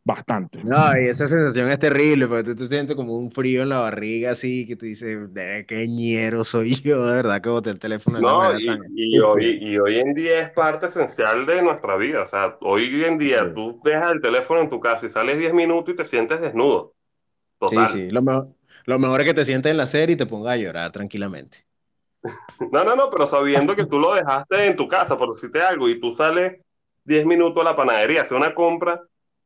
Bastante. 0.06 0.62
No, 0.66 0.99
y 0.99 1.08
esa 1.08 1.28
sensación 1.28 1.72
es 1.72 1.80
terrible, 1.80 2.28
porque 2.28 2.43
tú, 2.43 2.56
te 2.56 2.68
sientes 2.68 2.93
como 2.93 3.18
un 3.18 3.32
frío 3.32 3.64
en 3.64 3.70
la 3.70 3.80
barriga, 3.80 4.32
así, 4.32 4.68
que 4.68 4.76
tú 4.76 4.86
dices, 4.86 5.34
de 5.34 5.66
qué 5.66 5.88
ñero 5.88 6.43
soy 6.43 6.76
yo, 6.84 7.06
de 7.06 7.16
verdad, 7.16 7.41
que 7.41 7.49
boté 7.49 7.70
el 7.70 7.80
teléfono. 7.80 8.20
No, 8.20 8.60
y, 8.60 8.68
y, 8.95 9.20
hoy, 9.20 9.60
y 9.62 9.78
hoy 9.78 9.99
en 9.99 10.14
día 10.14 10.41
es 10.41 10.49
parte 10.51 10.88
esencial 10.88 11.45
de 11.45 11.62
nuestra 11.62 11.95
vida. 11.95 12.22
O 12.22 12.28
sea, 12.28 12.58
hoy 12.60 13.06
en 13.06 13.18
día 13.18 13.54
tú 13.54 13.80
dejas 13.82 14.12
el 14.12 14.22
teléfono 14.22 14.60
en 14.60 14.70
tu 14.70 14.82
casa 14.82 15.06
y 15.06 15.10
sales 15.10 15.39
10 15.39 15.54
minutos 15.54 15.93
y 15.93 15.97
te 15.97 16.04
sientes 16.04 16.41
desnudo. 16.41 16.93
Total. 17.58 17.88
Sí, 17.88 17.93
sí. 17.93 18.10
Lo 18.12 18.22
mejor, 18.22 18.49
lo 18.86 18.99
mejor 18.99 19.22
es 19.22 19.28
que 19.28 19.34
te 19.34 19.45
sientes 19.45 19.72
en 19.72 19.78
la 19.78 19.86
serie 19.86 20.16
y 20.16 20.18
te 20.18 20.26
pongas 20.26 20.54
a 20.54 20.58
llorar 20.58 20.91
tranquilamente. 20.91 21.66
No, 22.72 22.86
no, 22.86 22.95
no, 22.95 23.10
pero 23.10 23.28
sabiendo 23.28 23.76
que 23.76 23.86
tú 23.86 23.99
lo 23.99 24.14
dejaste 24.16 24.68
en 24.68 24.78
tu 24.78 24.88
casa, 24.88 25.18
por 25.18 25.34
decirte 25.34 25.62
algo, 25.62 25.89
y 25.89 25.99
tú 25.99 26.16
sales 26.16 26.62
10 27.04 27.26
minutos 27.26 27.60
a 27.62 27.66
la 27.70 27.76
panadería, 27.76 28.22
hacer 28.22 28.38
una 28.38 28.56
compra 28.56 29.01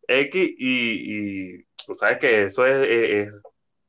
X 0.07 0.55
y, 0.57 1.63
tú 1.85 1.95
sabes 1.97 2.17
que 2.19 2.43
eso 2.43 2.65
es, 2.65 3.29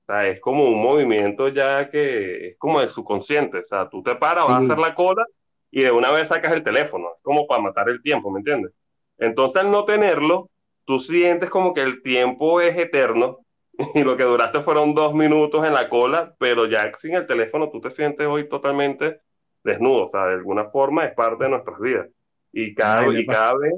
es, 0.09 0.41
como 0.41 0.65
un 0.65 0.83
movimiento 0.83 1.49
ya 1.49 1.91
que 1.91 2.49
es 2.49 2.59
como 2.59 2.81
el 2.81 2.89
subconsciente, 2.89 3.59
o 3.59 3.67
sea, 3.67 3.89
tú 3.89 4.03
te 4.03 4.15
paras, 4.15 4.47
vas 4.47 4.57
a 4.57 4.59
hacer 4.59 4.79
la 4.79 4.95
cola 4.95 5.25
y 5.71 5.83
de 5.83 5.91
una 5.91 6.11
vez 6.11 6.29
sacas 6.29 6.53
el 6.53 6.65
teléfono, 6.65 7.09
es 7.17 7.23
como 7.23 7.47
para 7.47 7.63
matar 7.63 7.89
el 7.89 8.03
tiempo, 8.03 8.31
¿me 8.31 8.39
entiendes? 8.39 8.73
Entonces 9.19 9.63
al 9.63 9.71
no 9.71 9.85
tenerlo, 9.85 10.51
tú 10.85 10.99
sientes 10.99 11.51
como 11.51 11.75
que 11.75 11.83
el 11.83 12.03
tiempo 12.03 12.61
es 12.61 12.77
eterno 12.77 13.41
y 13.95 14.03
lo 14.03 14.17
que 14.17 14.25
duraste 14.25 14.61
fueron 14.61 14.95
dos 14.95 15.15
minutos 15.15 15.67
en 15.67 15.75
la 15.75 15.89
cola, 15.89 16.35
pero 16.39 16.67
ya 16.67 16.91
sin 16.99 17.15
el 17.15 17.27
teléfono 17.27 17.71
tú 17.71 17.81
te 17.81 17.91
sientes 17.91 18.27
hoy 18.27 18.49
totalmente 18.49 19.21
desnudo, 19.63 20.07
o 20.07 20.09
sea, 20.09 20.27
de 20.27 20.35
alguna 20.35 20.71
forma 20.71 21.05
es 21.05 21.15
parte 21.15 21.45
de 21.45 21.51
nuestras 21.51 21.79
vidas. 21.79 22.09
Y 22.51 22.75
cada, 22.75 23.07
y 23.13 23.27
cada 23.27 23.55
vez 23.59 23.75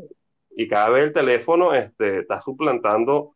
y 0.51 0.69
cada 0.69 0.91
vez 0.91 1.07
el 1.07 1.13
teléfono 1.13 1.73
este, 1.75 2.21
está 2.21 2.41
suplantando 2.41 3.35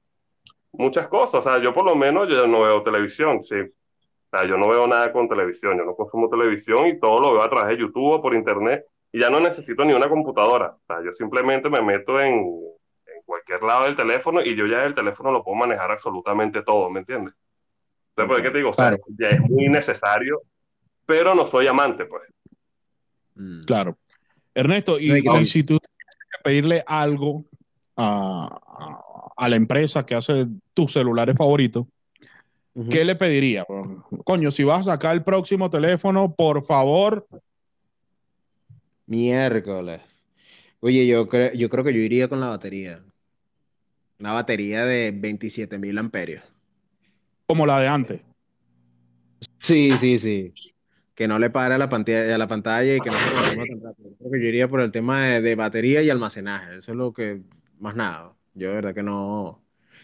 muchas 0.73 1.09
cosas. 1.09 1.47
O 1.47 1.51
sea, 1.51 1.61
yo 1.61 1.73
por 1.73 1.85
lo 1.85 1.95
menos 1.95 2.29
yo 2.29 2.47
no 2.47 2.63
veo 2.63 2.83
televisión, 2.83 3.45
sí. 3.45 3.57
O 3.57 4.37
sea, 4.37 4.47
yo 4.49 4.57
no 4.57 4.69
veo 4.69 4.87
nada 4.87 5.13
con 5.13 5.29
televisión, 5.29 5.79
yo 5.79 5.85
no 5.85 5.95
consumo 5.95 6.29
televisión 6.29 6.89
y 6.89 6.99
todo 6.99 7.21
lo 7.21 7.33
veo 7.35 7.43
a 7.43 7.51
través 7.51 7.77
de 7.77 7.83
YouTube 7.83 8.15
o 8.15 8.23
por 8.23 8.35
internet 8.35 8.85
y 9.13 9.21
ya 9.21 9.31
no 9.31 9.39
necesito 9.39 9.85
ni 9.85 9.93
una 9.93 10.09
computadora. 10.09 10.71
O 10.71 10.81
sea, 10.87 11.03
yo 11.05 11.13
simplemente 11.13 11.71
me 11.71 11.81
meto 11.83 12.21
en, 12.21 12.35
en 12.35 13.23
cualquier 13.25 13.63
lado 13.63 13.85
del 13.85 13.97
teléfono 13.97 14.43
y 14.43 14.57
yo 14.57 14.67
ya 14.67 14.83
el 14.83 14.95
teléfono 14.95 15.31
lo 15.31 15.45
puedo 15.45 15.57
manejar 15.57 15.91
absolutamente 15.93 16.63
todo, 16.63 16.91
¿me 16.91 17.01
entiendes? 17.01 17.35
Entonces, 18.11 18.37
¿por 18.37 18.43
qué 18.43 18.51
te 18.51 18.59
digo? 18.59 18.71
O 18.71 18.75
sea, 18.75 18.97
ya 19.19 19.29
es 19.29 19.41
muy 19.41 19.69
necesario, 19.69 20.43
pero 21.07 21.35
no 21.35 21.47
soy 21.47 21.67
amante, 21.67 22.05
pues. 22.07 22.23
Mm. 23.37 23.61
Claro. 23.63 23.97
Ernesto, 24.55 25.01
y, 25.01 25.13
y 25.13 25.47
si 25.47 25.65
tú 25.65 25.79
pedirle 26.45 26.85
algo 26.87 27.45
a, 27.97 28.61
la 29.49 29.57
empresa 29.57 30.07
que 30.07 30.15
hace 30.15 30.47
tus 30.75 30.93
celulares 30.93 31.37
favoritos, 31.37 31.87
¿qué 32.91 33.05
le 33.05 33.17
pediría? 33.17 33.67
Coño, 34.25 34.51
si 34.51 34.63
vas 34.63 34.83
a 34.83 34.93
sacar 34.93 35.15
el 35.15 35.25
próximo 35.25 35.71
teléfono, 35.71 36.33
por 36.33 36.65
favor. 36.65 37.27
Miércoles. 39.07 40.03
Oye, 40.81 41.07
yo, 41.07 41.27
creo, 41.29 41.53
yo 41.55 41.69
creo 41.69 41.83
que 41.83 41.95
yo 41.95 42.01
iría 42.01 42.29
con 42.29 42.41
la 42.41 42.49
batería. 42.49 43.03
Una 44.21 44.33
batería 44.33 44.85
de 44.85 45.13
27 45.13 45.79
mil 45.79 45.97
amperios. 45.99 46.45
Como 47.47 47.67
la 47.67 47.81
de 47.81 47.89
antes. 47.89 48.21
Sí, 49.61 49.91
sí, 49.99 50.19
sí 50.19 50.53
que 51.15 51.29
no 51.29 51.39
le 51.39 51.51
pare 51.51 51.75
a 51.75 51.79
la 51.79 51.89
pantalla, 51.89 52.35
a 52.35 52.39
la 52.39 52.49
pantalla 52.49 52.97
y 52.97 53.01
que 53.01 53.11
no 53.11 53.17
se 53.17 53.57
tan 53.57 53.81
rápido. 53.83 54.11
Creo 54.19 54.31
que 54.33 54.41
yo 54.41 54.49
iría 54.49 54.69
por 54.69 54.81
el 54.81 54.91
tema 54.91 55.29
de, 55.29 55.55
batería 55.55 56.03
y 56.03 56.11
almacenaje. 56.11 56.79
Eso 56.79 56.93
es 56.93 56.99
lo 56.99 57.13
que, 57.13 57.41
más 57.79 57.95
nada. 57.95 58.33
Yo 58.55 58.69
de 58.69 58.75
verdad 58.75 58.95
que 58.95 59.03
no. 59.03 59.61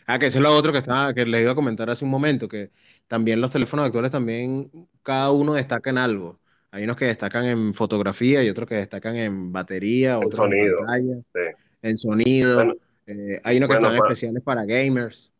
Ah, 0.06 0.18
que 0.18 0.26
eso 0.26 0.38
es 0.38 0.42
lo 0.42 0.54
otro 0.54 0.72
que 0.72 0.78
estaba, 0.78 1.12
que 1.14 1.24
les 1.24 1.42
iba 1.42 1.52
a 1.52 1.54
comentar 1.54 1.88
hace 1.90 2.04
un 2.04 2.10
momento, 2.10 2.48
que 2.48 2.70
también 3.06 3.40
los 3.40 3.50
teléfonos 3.50 3.86
actuales 3.86 4.10
también, 4.10 4.70
cada 5.02 5.30
uno 5.30 5.54
destaca 5.54 5.90
en 5.90 5.98
algo. 5.98 6.38
Hay 6.72 6.84
unos 6.84 6.96
que 6.96 7.06
destacan 7.06 7.44
en 7.44 7.74
fotografía 7.74 8.42
y 8.42 8.48
otros 8.48 8.68
que 8.68 8.76
destacan 8.76 9.16
en 9.16 9.52
batería, 9.52 10.14
en 10.14 10.24
otros 10.24 10.36
sonido, 10.36 10.78
en 10.78 10.86
pantalla, 10.86 11.56
en 11.82 11.98
sonido. 11.98 12.76
Eh, 13.06 13.40
hay 13.42 13.56
unos 13.56 13.68
que 13.68 13.74
están 13.76 13.94
especiales 13.94 14.42
para 14.42 14.64
gamers. 14.64 15.32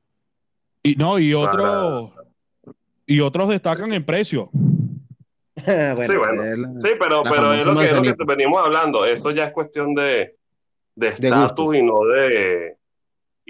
Y 0.83 0.97
no, 0.97 1.19
y 1.19 1.35
otros, 1.35 2.13
y 3.07 3.21
otros 3.21 3.49
destacan 3.49 3.93
en 3.93 4.05
precio. 4.05 4.51
sí, 6.07 6.17
bueno. 6.17 6.81
sí, 6.83 6.93
pero, 6.99 7.23
pero 7.23 7.53
es, 7.53 7.67
lo 7.67 7.77
que, 7.77 7.93
lo 7.93 8.03
que 8.03 8.25
venimos 8.27 8.61
hablando. 8.61 9.05
Eso 9.05 9.31
ya 9.31 9.45
es 9.45 9.53
cuestión 9.53 9.95
de 9.95 10.37
estatus 10.97 11.77
y 11.77 11.83
no 11.83 12.05
de 12.05 12.77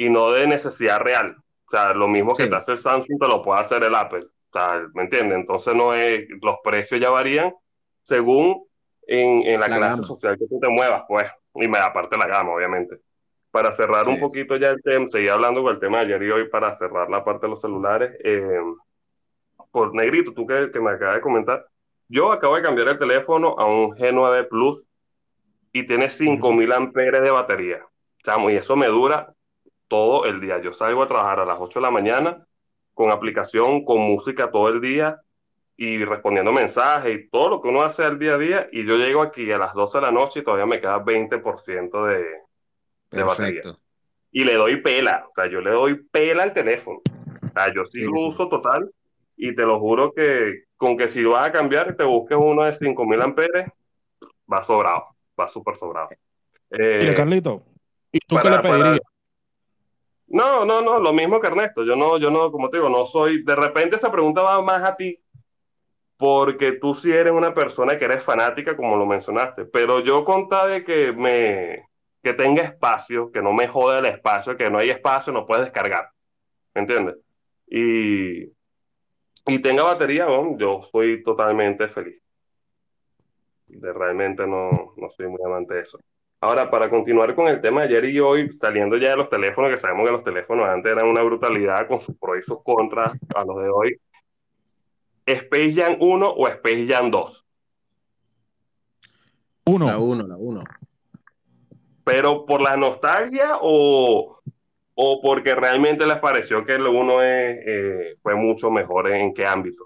y 0.00 0.08
no 0.08 0.32
de 0.32 0.46
necesidad 0.46 1.00
real. 1.00 1.36
O 1.66 1.70
sea, 1.70 1.92
lo 1.92 2.08
mismo 2.08 2.34
que 2.34 2.46
te 2.46 2.56
hace 2.56 2.72
el 2.72 2.78
Samsung 2.78 3.20
te 3.20 3.28
lo 3.28 3.42
puede 3.42 3.60
hacer 3.60 3.82
el 3.84 3.94
Apple. 3.94 4.24
O 4.24 4.58
sea, 4.58 4.82
¿me 4.94 5.02
entiendes? 5.02 5.38
Entonces 5.38 5.74
no 5.74 5.92
es, 5.92 6.26
los 6.40 6.56
precios 6.64 6.98
ya 7.00 7.10
varían 7.10 7.54
según 8.02 8.64
en, 9.06 9.42
en 9.46 9.60
la, 9.60 9.66
clase 9.66 10.02
social 10.02 10.38
que 10.38 10.46
tú 10.46 10.58
te 10.58 10.68
muevas, 10.68 11.02
pues. 11.06 11.26
Y 11.54 11.68
me 11.68 11.78
aparte 11.78 12.16
la 12.16 12.26
gama, 12.26 12.52
obviamente. 12.52 12.96
Para 13.50 13.72
cerrar 13.72 14.08
un 14.08 14.18
poquito 14.18 14.56
ya 14.56 14.70
el 14.70 14.82
tema, 14.82 15.06
seguir 15.08 15.30
hablando 15.30 15.62
con 15.62 15.74
el 15.74 15.80
tema 15.80 15.98
de 15.98 16.06
ayer 16.06 16.22
y 16.22 16.30
hoy 16.30 16.48
para 16.48 16.78
cerrar 16.78 17.10
la 17.10 17.22
parte 17.22 17.46
de 17.46 17.50
los 17.50 17.60
celulares. 17.60 18.16
Eh, 18.24 18.58
por 19.70 19.94
Negrito, 19.94 20.32
tú 20.32 20.46
que, 20.46 20.70
que 20.72 20.80
me 20.80 20.92
acabas 20.92 21.16
de 21.16 21.20
comentar, 21.20 21.66
yo 22.10 22.32
acabo 22.32 22.56
de 22.56 22.62
cambiar 22.62 22.88
el 22.88 22.98
teléfono 22.98 23.54
a 23.56 23.66
un 23.66 23.92
G9 23.92 24.48
Plus 24.48 24.84
y 25.72 25.86
tiene 25.86 26.10
5000 26.10 26.72
amperes 26.72 27.22
de 27.22 27.30
batería. 27.30 27.86
Chamo, 28.24 28.50
y 28.50 28.56
eso 28.56 28.74
me 28.74 28.88
dura 28.88 29.32
todo 29.86 30.26
el 30.26 30.40
día. 30.40 30.60
Yo 30.60 30.72
salgo 30.72 31.04
a 31.04 31.08
trabajar 31.08 31.38
a 31.38 31.44
las 31.44 31.58
8 31.60 31.78
de 31.78 31.82
la 31.84 31.92
mañana 31.92 32.44
con 32.94 33.12
aplicación, 33.12 33.84
con 33.84 34.00
música 34.00 34.50
todo 34.50 34.68
el 34.68 34.80
día 34.80 35.20
y 35.76 36.04
respondiendo 36.04 36.52
mensajes 36.52 37.14
y 37.14 37.30
todo 37.30 37.48
lo 37.48 37.62
que 37.62 37.68
uno 37.68 37.82
hace 37.82 38.02
al 38.02 38.18
día 38.18 38.34
a 38.34 38.38
día. 38.38 38.68
Y 38.72 38.84
yo 38.84 38.96
llego 38.96 39.22
aquí 39.22 39.50
a 39.52 39.58
las 39.58 39.72
12 39.72 39.98
de 39.98 40.02
la 40.02 40.10
noche 40.10 40.40
y 40.40 40.42
todavía 40.42 40.66
me 40.66 40.80
queda 40.80 41.04
20% 41.04 42.06
de, 42.06 42.26
de 43.12 43.22
batería. 43.22 43.62
Y 44.32 44.44
le 44.44 44.54
doy 44.54 44.82
pela, 44.82 45.26
o 45.30 45.32
sea, 45.32 45.46
yo 45.46 45.60
le 45.60 45.70
doy 45.70 45.94
pela 46.10 46.42
al 46.42 46.52
teléfono. 46.52 46.98
O 46.98 47.52
sea, 47.54 47.72
yo 47.72 47.84
sí, 47.84 48.00
lo 48.00 48.28
uso 48.28 48.48
total 48.48 48.90
y 49.42 49.54
te 49.54 49.62
lo 49.62 49.80
juro 49.80 50.12
que 50.12 50.64
con 50.76 50.98
que 50.98 51.08
si 51.08 51.24
vas 51.24 51.48
a 51.48 51.52
cambiar 51.52 51.96
te 51.96 52.04
busques 52.04 52.36
uno 52.38 52.64
de 52.64 52.74
5000 52.74 53.22
amperes, 53.22 53.68
va 54.52 54.62
sobrado, 54.62 55.16
va 55.38 55.48
súper 55.48 55.76
sobrado. 55.76 56.10
Eh, 56.70 57.14
Carlito, 57.16 57.62
¿y 58.12 58.18
tú 58.18 58.36
qué 58.36 58.50
le 58.50 58.58
pedirías? 58.58 59.00
No, 60.26 60.66
no, 60.66 60.82
no, 60.82 61.00
lo 61.00 61.12
mismo 61.14 61.40
que 61.40 61.46
Ernesto. 61.46 61.84
Yo 61.84 61.96
no, 61.96 62.18
yo 62.18 62.30
no, 62.30 62.52
como 62.52 62.68
te 62.68 62.76
digo, 62.76 62.90
no 62.90 63.06
soy. 63.06 63.42
De 63.42 63.56
repente 63.56 63.96
esa 63.96 64.12
pregunta 64.12 64.42
va 64.42 64.60
más 64.60 64.86
a 64.86 64.94
ti, 64.94 65.18
porque 66.18 66.72
tú 66.72 66.94
sí 66.94 67.10
eres 67.10 67.32
una 67.32 67.54
persona 67.54 67.98
que 67.98 68.04
eres 68.04 68.22
fanática, 68.22 68.76
como 68.76 68.96
lo 68.96 69.06
mencionaste. 69.06 69.64
Pero 69.64 70.00
yo 70.00 70.24
conta 70.24 70.66
de 70.66 70.84
que 70.84 71.12
me, 71.12 71.88
que 72.22 72.34
tenga 72.34 72.62
espacio, 72.62 73.32
que 73.32 73.40
no 73.40 73.54
me 73.54 73.66
jode 73.68 74.00
el 74.00 74.06
espacio, 74.06 74.56
que 74.56 74.70
no 74.70 74.78
hay 74.78 74.90
espacio, 74.90 75.32
no 75.32 75.46
puedes 75.46 75.64
descargar. 75.64 76.10
¿Me 76.74 76.82
entiendes? 76.82 77.16
Y 77.66 78.59
y 79.46 79.58
tenga 79.60 79.84
batería, 79.84 80.26
yo 80.56 80.82
soy 80.90 81.22
totalmente 81.22 81.88
feliz. 81.88 82.20
De, 83.66 83.92
realmente 83.92 84.46
no, 84.46 84.94
no 84.96 85.10
soy 85.16 85.28
muy 85.28 85.40
amante 85.44 85.74
de 85.74 85.80
eso. 85.82 85.98
Ahora, 86.42 86.70
para 86.70 86.88
continuar 86.88 87.34
con 87.34 87.48
el 87.48 87.60
tema 87.60 87.82
de 87.82 87.88
ayer 87.88 88.04
y 88.06 88.20
hoy, 88.20 88.56
saliendo 88.58 88.96
ya 88.96 89.10
de 89.10 89.18
los 89.18 89.28
teléfonos, 89.28 89.70
que 89.70 89.76
sabemos 89.76 90.06
que 90.06 90.12
los 90.12 90.24
teléfonos 90.24 90.66
antes 90.68 90.90
eran 90.90 91.06
una 91.06 91.22
brutalidad 91.22 91.86
con 91.86 92.00
sus 92.00 92.16
pros 92.16 92.38
y 92.38 92.42
sus 92.42 92.62
contras 92.62 93.12
a 93.34 93.44
los 93.44 93.62
de 93.62 93.68
hoy. 93.68 94.00
¿Space 95.26 95.74
Jam 95.74 95.96
1 96.00 96.26
o 96.26 96.48
Space 96.48 96.86
Jam 96.86 97.10
2? 97.10 97.46
Uno. 99.66 99.86
La 99.86 99.98
1, 99.98 100.26
la 100.26 100.36
1. 100.36 100.64
¿Pero 102.04 102.46
por 102.46 102.62
la 102.62 102.76
nostalgia 102.76 103.58
o, 103.60 104.39
o 104.94 105.20
porque 105.22 105.54
realmente 105.54 106.06
les 106.06 106.16
pareció 106.16 106.64
que 106.64 106.74
el 106.74 106.86
uno 106.86 107.22
eh, 107.22 108.16
fue 108.22 108.34
mucho 108.34 108.70
mejor 108.70 109.10
en 109.12 109.32
qué 109.34 109.46
ámbito? 109.46 109.84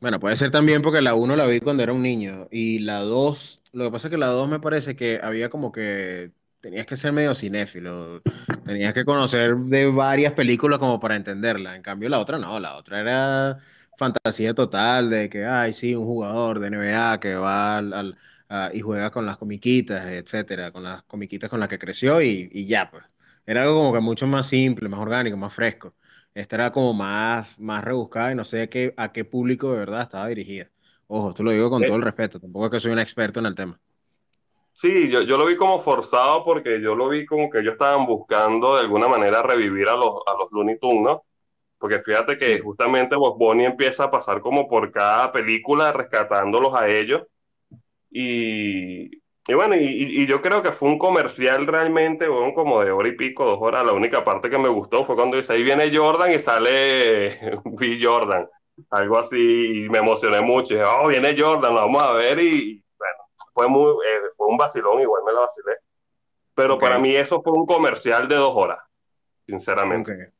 Bueno, 0.00 0.20
puede 0.20 0.36
ser 0.36 0.50
también 0.50 0.82
porque 0.82 1.00
la 1.00 1.14
1 1.14 1.34
la 1.36 1.46
vi 1.46 1.60
cuando 1.60 1.82
era 1.82 1.92
un 1.92 2.02
niño 2.02 2.48
y 2.50 2.80
la 2.80 3.00
2, 3.00 3.62
lo 3.72 3.84
que 3.84 3.90
pasa 3.90 4.08
es 4.08 4.10
que 4.10 4.18
la 4.18 4.26
2 4.26 4.48
me 4.48 4.60
parece 4.60 4.96
que 4.96 5.18
había 5.22 5.48
como 5.48 5.72
que 5.72 6.30
tenías 6.60 6.86
que 6.86 6.96
ser 6.96 7.12
medio 7.12 7.34
cinéfilo, 7.34 8.22
tenías 8.64 8.94
que 8.94 9.04
conocer 9.04 9.54
de 9.56 9.86
varias 9.86 10.32
películas 10.32 10.78
como 10.78 11.00
para 11.00 11.16
entenderla. 11.16 11.76
En 11.76 11.82
cambio, 11.82 12.08
la 12.08 12.20
otra 12.20 12.38
no, 12.38 12.58
la 12.60 12.76
otra 12.76 13.00
era 13.00 13.58
fantasía 13.98 14.54
total 14.54 15.10
de 15.10 15.28
que, 15.28 15.44
ay, 15.44 15.72
sí, 15.72 15.94
un 15.94 16.04
jugador 16.06 16.60
de 16.60 16.68
NBA 16.68 17.20
que 17.20 17.34
va 17.34 17.78
al, 17.78 18.18
y 18.72 18.80
juega 18.80 19.10
con 19.10 19.26
las 19.26 19.36
comiquitas, 19.38 20.06
etcétera, 20.08 20.72
con 20.72 20.84
las 20.84 21.02
comiquitas 21.04 21.50
con 21.50 21.60
las 21.60 21.68
que 21.68 21.78
creció 21.78 22.22
y, 22.22 22.48
y 22.52 22.66
ya, 22.66 22.90
pues. 22.90 23.04
Era 23.46 23.62
algo 23.62 23.76
como 23.76 23.92
que 23.92 24.00
mucho 24.00 24.26
más 24.26 24.46
simple, 24.48 24.88
más 24.88 25.00
orgánico, 25.00 25.36
más 25.36 25.54
fresco. 25.54 25.94
Esta 26.34 26.56
era 26.56 26.72
como 26.72 26.92
más, 26.92 27.58
más 27.58 27.84
rebuscada 27.84 28.32
y 28.32 28.34
no 28.34 28.44
sé 28.44 28.62
a 28.62 28.66
qué, 28.68 28.94
a 28.96 29.12
qué 29.12 29.24
público 29.24 29.72
de 29.72 29.78
verdad 29.78 30.02
estaba 30.02 30.28
dirigida. 30.28 30.70
Ojo, 31.06 31.30
esto 31.30 31.42
lo 31.42 31.52
digo 31.52 31.70
con 31.70 31.84
todo 31.84 31.96
el 31.96 32.02
respeto, 32.02 32.40
tampoco 32.40 32.66
es 32.66 32.72
que 32.72 32.80
soy 32.80 32.92
un 32.92 32.98
experto 32.98 33.40
en 33.40 33.46
el 33.46 33.54
tema. 33.54 33.78
Sí, 34.72 35.08
yo, 35.08 35.22
yo 35.22 35.38
lo 35.38 35.46
vi 35.46 35.56
como 35.56 35.80
forzado 35.80 36.44
porque 36.44 36.80
yo 36.80 36.96
lo 36.96 37.08
vi 37.08 37.24
como 37.24 37.48
que 37.48 37.60
ellos 37.60 37.74
estaban 37.74 38.06
buscando 38.06 38.74
de 38.74 38.80
alguna 38.80 39.06
manera 39.06 39.42
revivir 39.42 39.88
a 39.88 39.96
los, 39.96 40.14
a 40.26 40.32
los 40.36 40.50
Looney 40.50 40.78
Tunes, 40.80 41.02
¿no? 41.02 41.24
Porque 41.78 42.00
fíjate 42.02 42.36
que 42.36 42.60
justamente 42.60 43.14
Bob 43.14 43.38
Bunny 43.38 43.66
empieza 43.66 44.04
a 44.04 44.10
pasar 44.10 44.40
como 44.40 44.68
por 44.68 44.90
cada 44.90 45.30
película 45.30 45.92
rescatándolos 45.92 46.74
a 46.74 46.88
ellos. 46.88 47.22
Y, 48.10 49.22
y 49.46 49.52
bueno, 49.52 49.76
y, 49.76 49.84
y, 49.84 50.26
yo 50.26 50.40
creo 50.40 50.62
que 50.62 50.72
fue 50.72 50.88
un 50.88 50.98
comercial 50.98 51.66
realmente, 51.66 52.26
bueno, 52.28 52.54
como 52.54 52.82
de 52.82 52.90
hora 52.90 53.08
y 53.08 53.12
pico, 53.12 53.44
dos 53.44 53.58
horas. 53.60 53.84
La 53.84 53.92
única 53.92 54.24
parte 54.24 54.48
que 54.48 54.58
me 54.58 54.70
gustó 54.70 55.04
fue 55.04 55.16
cuando 55.16 55.36
dice, 55.36 55.52
ahí 55.52 55.62
viene 55.62 55.94
Jordan 55.94 56.32
y 56.32 56.40
sale 56.40 57.60
B. 57.64 57.98
Jordan. 58.02 58.48
Algo 58.90 59.18
así, 59.18 59.36
y 59.36 59.88
me 59.90 59.98
emocioné 59.98 60.40
mucho. 60.40 60.72
Y 60.72 60.78
dije, 60.78 60.88
oh, 60.88 61.08
viene 61.08 61.36
Jordan, 61.38 61.74
lo 61.74 61.80
vamos 61.80 62.02
a 62.02 62.12
ver. 62.12 62.40
Y, 62.40 62.82
fue, 63.52 63.68
muy, 63.68 63.90
eh, 63.90 64.30
fue 64.36 64.46
un 64.46 64.56
vacilón, 64.56 65.02
igual 65.02 65.22
me 65.26 65.32
lo 65.32 65.42
vacilé. 65.42 65.74
Pero 66.54 66.78
para 66.78 66.98
mí 66.98 67.14
eso 67.14 67.42
fue 67.42 67.52
un 67.52 67.66
comercial 67.66 68.26
de 68.26 68.36
dos 68.36 68.52
horas, 68.54 68.78
sinceramente. 69.46 70.32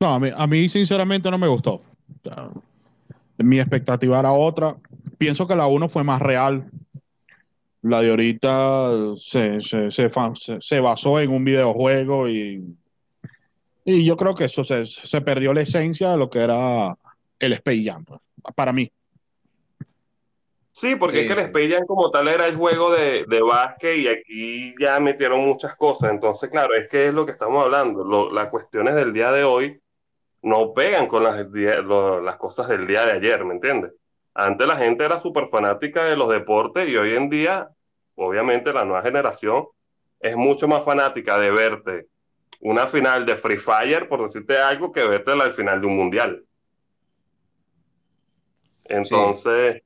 No, 0.00 0.14
a 0.14 0.20
mí, 0.20 0.30
a 0.34 0.46
mí, 0.46 0.68
sinceramente 0.68 1.28
no 1.30 1.38
me 1.38 1.48
gustó. 1.48 1.80
mi 3.38 3.58
expectativa 3.58 4.20
era 4.20 4.30
otra. 4.30 4.76
Pienso 5.18 5.48
que 5.48 5.56
la 5.56 5.66
uno 5.66 5.88
fue 5.88 6.04
más 6.04 6.22
real. 6.22 6.70
La 7.88 8.00
de 8.00 8.10
ahorita 8.10 9.16
se, 9.16 9.60
se, 9.60 9.90
se, 9.90 10.10
se 10.60 10.80
basó 10.80 11.20
en 11.20 11.30
un 11.30 11.44
videojuego 11.44 12.28
y, 12.28 12.76
y 13.88 14.04
yo 14.04 14.16
creo 14.16 14.34
que 14.34 14.46
eso 14.46 14.64
se, 14.64 15.20
perdió 15.20 15.54
la 15.54 15.60
esencia 15.60 16.10
de 16.10 16.16
lo 16.16 16.28
que 16.28 16.40
era 16.40 16.96
el 17.38 17.52
Space 17.52 17.84
Jam, 17.84 18.04
pues, 18.04 18.20
para 18.56 18.72
mí. 18.72 18.90
Sí, 20.72 20.96
porque 20.96 21.20
es 21.20 21.26
que 21.28 21.34
el 21.34 21.46
Space 21.46 21.70
Jam 21.70 21.86
como 21.86 22.10
tal 22.10 22.26
era 22.26 22.48
el 22.48 22.56
juego 22.56 22.92
de, 22.92 23.24
de 23.28 23.40
básquet 23.40 23.96
y 23.96 24.08
aquí 24.08 24.74
ya 24.80 24.98
metieron 24.98 25.40
muchas 25.46 25.76
cosas. 25.76 26.10
Entonces, 26.10 26.50
claro, 26.50 26.74
es 26.74 26.88
que 26.88 27.06
es 27.06 27.14
lo 27.14 27.24
que 27.24 27.32
estamos 27.32 27.64
hablando. 27.64 28.30
las 28.32 28.48
cuestiones 28.48 28.96
del 28.96 29.12
día 29.12 29.30
de 29.30 29.44
hoy 29.44 29.80
no 30.42 30.74
pegan 30.74 31.06
con 31.06 31.22
las, 31.22 31.46
las 31.46 32.36
cosas 32.36 32.68
del 32.68 32.88
día 32.88 33.06
de 33.06 33.12
ayer, 33.12 33.44
¿me 33.44 33.54
entiendes? 33.54 33.92
Antes 34.38 34.66
la 34.66 34.76
gente 34.76 35.02
era 35.02 35.18
súper 35.18 35.48
fanática 35.48 36.04
de 36.04 36.14
los 36.14 36.28
deportes 36.28 36.86
y 36.86 36.96
hoy 36.96 37.14
en 37.14 37.30
día, 37.30 37.70
obviamente, 38.16 38.70
la 38.70 38.84
nueva 38.84 39.00
generación 39.00 39.66
es 40.20 40.36
mucho 40.36 40.68
más 40.68 40.84
fanática 40.84 41.38
de 41.38 41.50
verte 41.50 42.08
una 42.60 42.86
final 42.86 43.24
de 43.24 43.36
Free 43.36 43.56
Fire, 43.56 44.08
por 44.08 44.22
decirte 44.22 44.58
algo, 44.58 44.92
que 44.92 45.06
verte 45.06 45.34
la 45.34 45.50
final 45.52 45.80
de 45.80 45.86
un 45.86 45.96
mundial. 45.96 46.44
Entonces, 48.84 49.82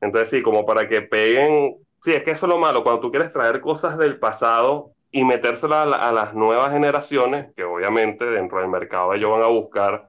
entonces, 0.00 0.30
sí, 0.30 0.42
como 0.42 0.66
para 0.66 0.88
que 0.88 1.02
peguen. 1.02 1.76
Sí, 2.02 2.12
es 2.12 2.24
que 2.24 2.32
eso 2.32 2.46
es 2.46 2.52
lo 2.52 2.58
malo. 2.58 2.82
Cuando 2.82 3.00
tú 3.00 3.10
quieres 3.10 3.32
traer 3.32 3.60
cosas 3.60 3.96
del 3.96 4.18
pasado 4.18 4.90
y 5.12 5.24
metérselas 5.24 5.86
a, 6.00 6.12
las 6.12 6.34
nuevas 6.34 6.72
generaciones, 6.72 7.52
que 7.54 7.62
obviamente 7.62 8.24
dentro 8.24 8.58
del 8.58 8.68
mercado 8.68 9.14
ellos 9.14 9.30
van 9.30 9.42
a 9.42 9.48
buscar 9.48 10.08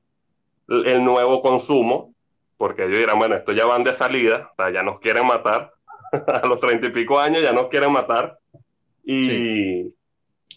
el 0.67 1.03
nuevo 1.03 1.41
consumo, 1.41 2.13
porque 2.59 2.83
ellos 2.83 2.99
dirán, 2.99 3.17
bueno, 3.17 3.37
esto 3.37 3.53
ya 3.53 3.65
van 3.65 3.85
de 3.85 3.93
salida, 3.93 4.49
o 4.51 4.55
sea, 4.57 4.69
ya 4.69 4.83
nos 4.83 4.99
quieren 4.99 5.25
matar. 5.25 5.71
a 6.27 6.45
los 6.45 6.59
treinta 6.59 6.87
y 6.87 6.91
pico 6.91 7.17
años 7.17 7.41
ya 7.41 7.53
nos 7.53 7.69
quieren 7.69 7.93
matar. 7.93 8.37
Y 9.01 9.93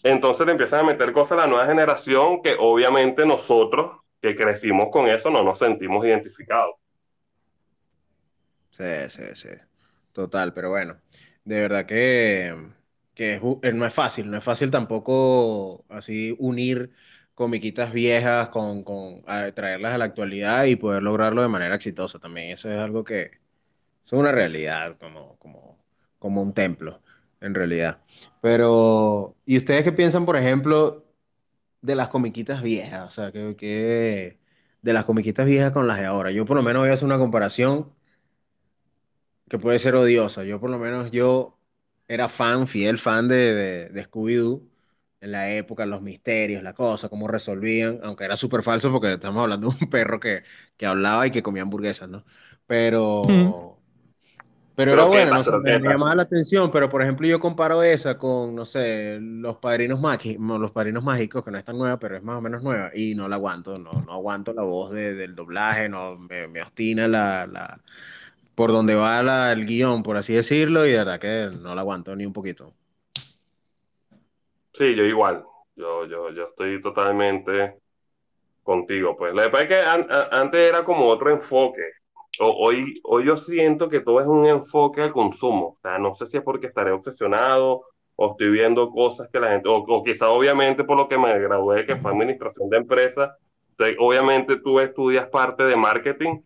entonces 0.03 0.45
le 0.45 0.51
empiezan 0.51 0.81
a 0.81 0.83
meter 0.83 1.13
cosas 1.13 1.37
a 1.37 1.41
la 1.41 1.47
nueva 1.47 1.65
generación 1.65 2.41
que 2.41 2.57
obviamente 2.59 3.25
nosotros 3.25 4.01
que 4.21 4.35
crecimos 4.35 4.89
con 4.91 5.07
eso 5.07 5.29
no 5.29 5.45
nos 5.45 5.59
sentimos 5.59 6.05
identificados. 6.05 6.75
Sí, 8.71 8.83
sí, 9.07 9.23
sí. 9.35 9.49
Total, 10.11 10.53
pero 10.53 10.71
bueno, 10.71 10.97
de 11.45 11.61
verdad 11.61 11.85
que, 11.85 12.53
que 13.15 13.35
eh, 13.61 13.73
no 13.73 13.85
es 13.85 13.93
fácil, 13.93 14.29
no 14.29 14.37
es 14.37 14.43
fácil 14.43 14.69
tampoco 14.69 15.85
así 15.87 16.35
unir 16.37 16.91
comiquitas 17.35 17.91
viejas 17.91 18.49
con, 18.49 18.83
con 18.83 19.23
traerlas 19.53 19.93
a 19.93 19.97
la 19.97 20.05
actualidad 20.05 20.65
y 20.65 20.75
poder 20.75 21.03
lograrlo 21.03 21.41
de 21.41 21.47
manera 21.47 21.75
exitosa 21.75 22.19
también. 22.19 22.51
Eso 22.51 22.71
es 22.71 22.79
algo 22.79 23.03
que 23.03 23.31
es 24.05 24.13
una 24.13 24.31
realidad, 24.31 24.97
como, 24.99 25.37
como, 25.37 25.77
como 26.19 26.41
un 26.41 26.53
templo, 26.53 27.01
en 27.41 27.53
realidad. 27.53 27.99
Pero, 28.41 29.35
¿y 29.45 29.57
ustedes 29.57 29.83
qué 29.83 29.91
piensan, 29.91 30.25
por 30.25 30.37
ejemplo, 30.37 31.05
de 31.81 31.95
las 31.95 32.09
comiquitas 32.09 32.61
viejas? 32.61 33.07
O 33.07 33.11
sea, 33.11 33.31
que, 33.31 33.55
que 33.55 34.37
de 34.81 34.93
las 34.93 35.05
comiquitas 35.05 35.45
viejas 35.45 35.71
con 35.71 35.87
las 35.87 35.99
de 35.99 36.05
ahora. 36.05 36.31
Yo 36.31 36.45
por 36.45 36.57
lo 36.57 36.63
menos 36.63 36.81
voy 36.81 36.89
a 36.89 36.93
hacer 36.93 37.05
una 37.05 37.17
comparación 37.17 37.91
que 39.49 39.59
puede 39.59 39.79
ser 39.79 39.95
odiosa. 39.95 40.43
Yo 40.43 40.59
por 40.59 40.69
lo 40.69 40.79
menos 40.79 41.11
yo 41.11 41.57
era 42.07 42.29
fan, 42.29 42.67
fiel 42.67 42.97
fan 42.99 43.27
de, 43.27 43.89
de, 43.89 44.03
Scooby-Doo 44.03 44.61
en 45.23 45.31
la 45.31 45.51
época, 45.53 45.85
los 45.85 46.01
misterios, 46.01 46.61
la 46.63 46.73
cosa, 46.73 47.07
cómo 47.07 47.29
resolvían, 47.29 47.99
aunque 48.03 48.25
era 48.25 48.35
súper 48.35 48.61
falso 48.61 48.91
porque 48.91 49.13
estamos 49.13 49.41
hablando 49.41 49.69
de 49.69 49.77
un 49.81 49.89
perro 49.89 50.19
que, 50.19 50.43
que, 50.75 50.85
hablaba 50.85 51.25
y 51.25 51.31
que 51.31 51.41
comía 51.41 51.63
hamburguesas, 51.63 52.09
¿no? 52.09 52.25
Pero... 52.67 53.21
Pero, 54.75 54.93
era 54.93 55.03
bueno, 55.05 55.39
no 55.39 55.59
me, 55.59 55.79
llamaba 55.79 56.15
la 56.15 56.23
atención, 56.23 56.71
pero 56.71 56.89
por 56.89 57.03
ejemplo 57.03 57.27
yo 57.27 57.39
comparo 57.39 57.83
esa 57.83 58.17
con, 58.17 58.55
no 58.55 58.65
sé, 58.65 59.19
los 59.21 59.57
padrinos 59.57 60.01
mágicos, 60.01 60.59
los 60.59 60.71
padrinos 60.71 61.03
mágicos, 61.03 61.43
que 61.45 61.51
no 61.51 61.59
es 61.59 61.63
tan 61.63 61.77
nueva, 61.77 61.99
pero 61.99 62.17
es 62.17 62.23
más 62.23 62.39
o 62.39 62.41
menos 62.41 62.63
nueva, 62.63 62.89
y 62.91 63.13
no 63.13 63.27
la 63.27 63.35
aguanto, 63.35 63.77
no, 63.77 63.91
no 63.91 64.11
aguanto 64.11 64.51
la 64.51 64.63
voz 64.63 64.89
de, 64.89 65.13
del 65.13 65.35
doblaje, 65.35 65.89
no, 65.89 66.17
me, 66.17 66.47
me 66.47 66.63
obstina 66.63 67.07
la, 67.07 67.45
la, 67.45 67.81
por 68.55 68.71
donde 68.71 68.95
va 68.95 69.51
el 69.51 69.67
guion, 69.67 70.01
por 70.01 70.17
así 70.17 70.33
decirlo, 70.33 70.87
y 70.87 70.91
de 70.91 70.97
verdad 70.97 71.19
que 71.19 71.51
no 71.55 71.75
la 71.75 71.81
aguanto 71.81 72.15
ni 72.15 72.25
un 72.25 72.33
poquito. 72.33 72.73
Sí, 74.73 74.95
yo 74.95 75.03
igual. 75.03 75.45
Yo, 75.75 76.05
yo, 76.05 76.29
yo 76.31 76.49
estoy 76.49 76.81
totalmente 76.81 77.75
contigo. 78.63 79.15
Pues 79.17 79.33
la 79.33 79.43
verdad 79.43 79.61
es 79.63 79.67
que 79.67 79.81
antes 80.31 80.59
era 80.59 80.83
como 80.83 81.07
otro 81.07 81.31
enfoque. 81.31 81.81
hoy, 82.39 82.99
hoy 83.03 83.25
yo 83.25 83.37
siento 83.37 83.89
que 83.89 83.99
todo 84.01 84.19
es 84.21 84.27
un 84.27 84.45
enfoque 84.45 85.01
al 85.01 85.11
consumo. 85.11 85.77
O 85.77 85.79
sea, 85.81 85.97
no 85.99 86.15
sé 86.15 86.25
si 86.27 86.37
es 86.37 86.43
porque 86.43 86.67
estaré 86.67 86.91
obsesionado 86.91 87.83
o 88.15 88.31
estoy 88.31 88.51
viendo 88.51 88.89
cosas 88.91 89.27
que 89.31 89.39
la 89.39 89.49
gente, 89.49 89.69
o, 89.69 89.77
o 89.77 90.03
quizá 90.03 90.29
obviamente 90.29 90.83
por 90.83 90.97
lo 90.97 91.07
que 91.07 91.17
me 91.17 91.37
gradué, 91.39 91.85
que 91.85 91.95
fue 91.95 92.11
administración 92.11 92.69
de 92.69 92.77
empresas. 92.77 93.31
Obviamente 93.99 94.57
tú 94.57 94.79
estudias 94.79 95.27
parte 95.29 95.63
de 95.63 95.75
marketing 95.75 96.39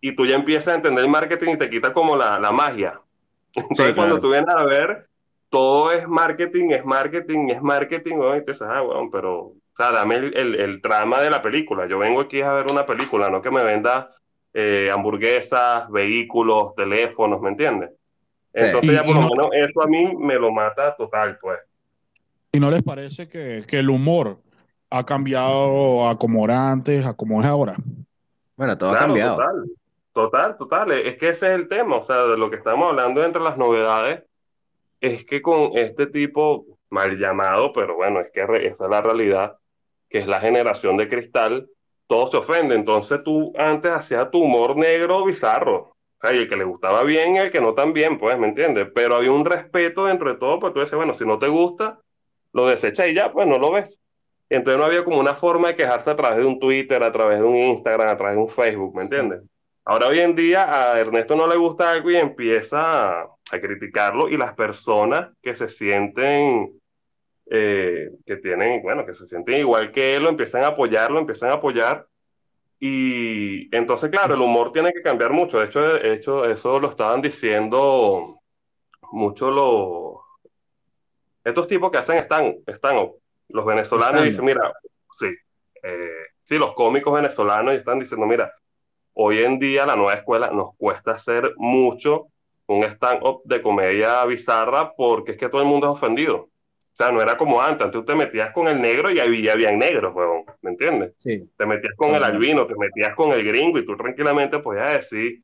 y 0.00 0.14
tú 0.14 0.24
ya 0.24 0.36
empiezas 0.36 0.68
a 0.68 0.76
entender 0.76 1.04
el 1.04 1.10
marketing 1.10 1.50
y 1.50 1.58
te 1.58 1.68
quita 1.68 1.92
como 1.92 2.16
la, 2.16 2.38
la 2.38 2.52
magia. 2.52 3.00
Entonces, 3.54 3.94
cuando 3.94 4.20
tú 4.20 4.30
vienes 4.30 4.54
a 4.54 4.64
ver, 4.64 5.09
todo 5.50 5.90
es 5.92 6.08
marketing, 6.08 6.70
es 6.70 6.84
marketing, 6.84 7.48
es 7.48 7.60
marketing, 7.60 8.16
y 8.16 8.40
dices, 8.40 8.62
ah, 8.62 8.80
bueno, 8.80 9.10
pero, 9.12 9.38
o 9.38 9.56
sea, 9.76 9.90
dame 9.90 10.14
el, 10.14 10.36
el, 10.36 10.54
el, 10.54 10.80
trama 10.80 11.20
de 11.20 11.28
la 11.28 11.42
película. 11.42 11.86
Yo 11.86 11.98
vengo 11.98 12.20
aquí 12.20 12.40
a 12.40 12.52
ver 12.52 12.66
una 12.70 12.86
película, 12.86 13.28
no 13.28 13.42
que 13.42 13.50
me 13.50 13.64
venda 13.64 14.10
eh, 14.54 14.88
hamburguesas, 14.92 15.90
vehículos, 15.90 16.74
teléfonos, 16.76 17.40
¿me 17.40 17.50
entiendes? 17.50 17.90
Entonces, 18.52 18.92
ya 18.92 19.04
por 19.04 19.14
lo 19.14 19.22
menos 19.22 19.48
eso 19.52 19.82
a 19.82 19.86
mí 19.86 20.16
me 20.16 20.34
lo 20.34 20.50
mata 20.52 20.96
total, 20.96 21.36
pues. 21.40 21.58
¿Y 22.52 22.58
no 22.58 22.70
les 22.70 22.82
parece 22.82 23.28
que, 23.28 23.64
que 23.66 23.78
el 23.78 23.90
humor 23.90 24.38
ha 24.88 25.04
cambiado 25.04 26.08
a 26.08 26.16
como 26.16 26.44
era 26.44 26.70
antes, 26.70 27.06
a 27.06 27.14
como 27.14 27.40
es 27.40 27.46
ahora? 27.46 27.76
Bueno, 28.56 28.78
todo 28.78 28.90
ha 28.90 28.98
cambiado. 28.98 29.36
Total. 29.36 29.64
Total, 30.12 30.56
total. 30.56 30.92
Es 30.92 31.16
que 31.16 31.28
ese 31.28 31.46
es 31.46 31.60
el 31.60 31.68
tema. 31.68 31.96
O 31.96 32.04
sea, 32.04 32.26
de 32.26 32.36
lo 32.36 32.50
que 32.50 32.56
estamos 32.56 32.88
hablando 32.90 33.24
entre 33.24 33.40
las 33.40 33.56
novedades 33.56 34.24
es 35.00 35.24
que 35.24 35.42
con 35.42 35.72
este 35.74 36.06
tipo 36.06 36.66
mal 36.90 37.18
llamado, 37.18 37.72
pero 37.72 37.96
bueno, 37.96 38.20
es 38.20 38.30
que 38.32 38.42
esa 38.42 38.84
es 38.84 38.90
la 38.90 39.00
realidad, 39.00 39.56
que 40.08 40.18
es 40.18 40.26
la 40.26 40.40
generación 40.40 40.96
de 40.96 41.08
cristal, 41.08 41.68
todo 42.06 42.26
se 42.26 42.36
ofende. 42.36 42.74
Entonces 42.74 43.22
tú 43.24 43.52
antes 43.56 43.90
hacías 43.92 44.30
tu 44.30 44.42
humor 44.42 44.76
negro 44.76 45.24
bizarro. 45.24 45.76
O 45.76 45.94
sea, 46.20 46.34
y 46.34 46.38
el 46.38 46.48
que 46.48 46.56
le 46.56 46.64
gustaba 46.64 47.02
bien 47.02 47.36
y 47.36 47.38
el 47.38 47.50
que 47.50 47.60
no 47.60 47.72
tan 47.74 47.92
bien, 47.92 48.18
pues, 48.18 48.38
¿me 48.38 48.48
entiendes? 48.48 48.88
Pero 48.94 49.14
había 49.14 49.32
un 49.32 49.44
respeto 49.44 50.04
dentro 50.04 50.30
de 50.30 50.38
todo, 50.38 50.58
pues 50.60 50.74
tú 50.74 50.80
dices, 50.80 50.94
bueno, 50.94 51.14
si 51.14 51.24
no 51.24 51.38
te 51.38 51.48
gusta, 51.48 52.00
lo 52.52 52.66
desechas 52.66 53.08
y 53.08 53.14
ya, 53.14 53.32
pues 53.32 53.46
no 53.46 53.58
lo 53.58 53.70
ves. 53.70 53.98
Entonces 54.50 54.78
no 54.78 54.84
había 54.84 55.04
como 55.04 55.20
una 55.20 55.34
forma 55.34 55.68
de 55.68 55.76
quejarse 55.76 56.10
a 56.10 56.16
través 56.16 56.40
de 56.40 56.44
un 56.44 56.58
Twitter, 56.58 57.02
a 57.02 57.12
través 57.12 57.38
de 57.38 57.44
un 57.44 57.56
Instagram, 57.56 58.08
a 58.08 58.16
través 58.16 58.36
de 58.36 58.42
un 58.42 58.48
Facebook, 58.48 58.96
¿me 58.96 59.02
entiendes? 59.02 59.42
Ahora 59.84 60.08
hoy 60.08 60.18
en 60.18 60.34
día 60.34 60.68
a 60.70 60.98
Ernesto 60.98 61.36
no 61.36 61.46
le 61.46 61.56
gusta 61.56 61.92
algo 61.92 62.10
y 62.10 62.16
empieza 62.16 63.26
a, 63.50 63.60
criticarlo 63.60 64.28
y 64.28 64.36
las 64.36 64.54
personas 64.54 65.30
que 65.42 65.54
se 65.54 65.68
sienten, 65.68 66.80
eh, 67.46 68.10
que 68.26 68.36
tienen, 68.36 68.82
bueno, 68.82 69.04
que 69.04 69.14
se 69.14 69.26
sienten 69.26 69.60
igual 69.60 69.92
que 69.92 70.16
él, 70.16 70.24
lo 70.24 70.28
empiezan 70.28 70.64
a 70.64 70.68
apoyarlo, 70.68 71.18
empiezan 71.18 71.50
a 71.50 71.54
apoyar. 71.54 72.06
Y 72.78 73.74
entonces, 73.76 74.10
claro, 74.10 74.34
el 74.34 74.40
humor 74.40 74.72
tiene 74.72 74.92
que 74.92 75.02
cambiar 75.02 75.32
mucho. 75.32 75.58
De 75.58 75.66
hecho, 75.66 75.80
de 75.80 76.14
hecho 76.14 76.44
eso 76.46 76.80
lo 76.80 76.90
estaban 76.90 77.20
diciendo 77.20 78.40
mucho 79.12 79.50
los... 79.50 80.20
Estos 81.44 81.68
tipos 81.68 81.90
que 81.90 81.98
hacen 81.98 82.16
están, 82.16 82.56
están 82.66 82.96
los 83.48 83.64
venezolanos 83.64 84.24
dicen, 84.24 84.44
mira, 84.44 84.72
sí, 85.12 85.26
eh, 85.82 86.26
sí, 86.42 86.58
los 86.58 86.74
cómicos 86.74 87.12
venezolanos 87.14 87.74
están 87.74 87.98
diciendo, 87.98 88.26
mira, 88.26 88.52
hoy 89.14 89.40
en 89.40 89.58
día 89.58 89.86
la 89.86 89.96
nueva 89.96 90.14
escuela 90.14 90.50
nos 90.50 90.76
cuesta 90.76 91.12
hacer 91.12 91.52
mucho 91.56 92.26
un 92.74 92.84
stand-up 92.84 93.42
de 93.44 93.62
comedia 93.62 94.24
bizarra 94.24 94.92
porque 94.96 95.32
es 95.32 95.38
que 95.38 95.48
todo 95.48 95.60
el 95.60 95.66
mundo 95.66 95.86
es 95.86 95.92
ofendido. 95.92 96.36
O 96.36 96.96
sea, 97.02 97.10
no 97.10 97.20
era 97.20 97.36
como 97.36 97.60
antes. 97.62 97.86
Antes 97.86 98.00
tú 98.00 98.04
te 98.04 98.14
metías 98.14 98.52
con 98.52 98.68
el 98.68 98.80
negro 98.80 99.10
y 99.10 99.20
había, 99.20 99.52
había 99.52 99.72
negros, 99.72 100.14
huevón. 100.14 100.44
¿Me 100.62 100.70
entiendes? 100.70 101.14
Sí. 101.16 101.48
Te 101.56 101.66
metías 101.66 101.94
con 101.96 102.14
el 102.14 102.22
albino, 102.22 102.66
te 102.66 102.74
metías 102.76 103.14
con 103.14 103.32
el 103.32 103.44
gringo 103.44 103.78
y 103.78 103.86
tú 103.86 103.96
tranquilamente 103.96 104.58
podías 104.58 104.92
decir, 104.92 105.42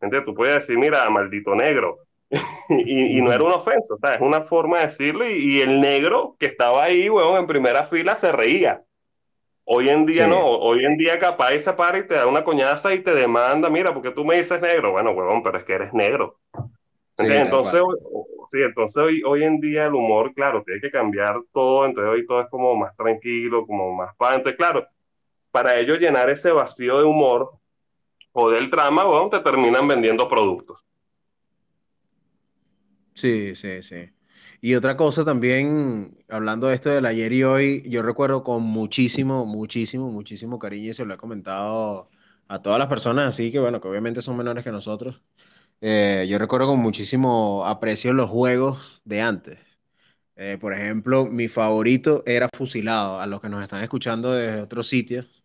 ¿entiendes? 0.00 0.24
Tú 0.24 0.34
podías 0.34 0.54
decir, 0.56 0.78
mira, 0.78 1.08
maldito 1.10 1.54
negro. 1.54 1.98
y, 2.68 3.20
no 3.20 3.32
era 3.32 3.44
una 3.44 3.56
ofensa, 3.56 3.94
o 3.94 3.98
sea, 3.98 4.14
es 4.14 4.20
una 4.20 4.42
forma 4.42 4.78
de 4.78 4.86
decirlo. 4.86 5.28
Y, 5.28 5.60
el 5.60 5.80
negro 5.80 6.36
que 6.38 6.46
estaba 6.46 6.84
ahí, 6.84 7.08
huevón, 7.08 7.38
en 7.38 7.46
primera 7.46 7.84
fila 7.84 8.16
se 8.16 8.32
reía. 8.32 8.82
Hoy 9.66 9.88
en 9.88 10.04
día 10.04 10.26
no, 10.26 10.44
hoy 10.44 10.84
en 10.84 10.98
día 10.98 11.18
capaz 11.18 11.58
se 11.58 11.72
para 11.72 11.98
y 11.98 12.06
te 12.06 12.14
da 12.14 12.26
una 12.26 12.44
coñaza 12.44 12.92
y 12.94 13.00
te 13.00 13.14
demanda, 13.14 13.70
mira, 13.70 13.94
porque 13.94 14.10
tú 14.10 14.24
me 14.24 14.36
dices 14.36 14.60
negro, 14.60 14.92
bueno, 14.92 15.12
huevón, 15.12 15.42
pero 15.42 15.58
es 15.58 15.64
que 15.64 15.72
eres 15.72 15.94
negro. 15.94 16.38
entonces, 17.18 17.82
sí, 18.50 18.58
entonces 18.60 18.96
hoy, 18.96 19.22
hoy 19.22 19.44
en 19.44 19.60
día 19.60 19.86
el 19.86 19.94
humor, 19.94 20.34
claro, 20.34 20.62
tiene 20.64 20.80
que 20.82 20.90
cambiar 20.90 21.40
todo, 21.52 21.86
entonces 21.86 22.12
hoy 22.12 22.26
todo 22.26 22.42
es 22.42 22.48
como 22.50 22.76
más 22.76 22.94
tranquilo, 22.94 23.66
como 23.66 23.94
más 23.94 24.14
pante, 24.16 24.54
claro, 24.54 24.86
para 25.50 25.78
ellos 25.78 25.98
llenar 25.98 26.28
ese 26.28 26.50
vacío 26.50 26.98
de 26.98 27.04
humor 27.04 27.52
o 28.32 28.50
del 28.50 28.68
drama, 28.68 29.04
bueno, 29.04 29.30
te 29.30 29.40
terminan 29.40 29.88
vendiendo 29.88 30.28
productos. 30.28 30.84
Sí, 33.14 33.54
sí, 33.54 33.82
sí. 33.82 34.13
Y 34.64 34.76
otra 34.76 34.96
cosa 34.96 35.26
también, 35.26 36.16
hablando 36.26 36.68
de 36.68 36.74
esto 36.76 36.88
del 36.88 37.04
ayer 37.04 37.30
y 37.34 37.44
hoy, 37.44 37.82
yo 37.86 38.00
recuerdo 38.00 38.42
con 38.42 38.62
muchísimo, 38.62 39.44
muchísimo, 39.44 40.10
muchísimo 40.10 40.58
cariño 40.58 40.88
y 40.88 40.94
se 40.94 41.04
lo 41.04 41.12
he 41.12 41.18
comentado 41.18 42.08
a 42.48 42.62
todas 42.62 42.78
las 42.78 42.88
personas, 42.88 43.26
así 43.28 43.52
que 43.52 43.60
bueno, 43.60 43.78
que 43.78 43.88
obviamente 43.88 44.22
son 44.22 44.38
menores 44.38 44.64
que 44.64 44.70
nosotros. 44.72 45.20
Eh, 45.82 46.26
yo 46.30 46.38
recuerdo 46.38 46.68
con 46.68 46.78
muchísimo 46.80 47.66
aprecio 47.66 48.14
los 48.14 48.30
juegos 48.30 49.02
de 49.04 49.20
antes. 49.20 49.58
Eh, 50.36 50.58
por 50.60 50.72
ejemplo, 50.72 51.26
mi 51.26 51.48
favorito 51.48 52.22
era 52.26 52.48
Fusilado. 52.56 53.20
A 53.20 53.26
los 53.26 53.42
que 53.42 53.50
nos 53.50 53.62
están 53.62 53.82
escuchando 53.82 54.32
desde 54.32 54.62
otros 54.62 54.88
sitios, 54.88 55.44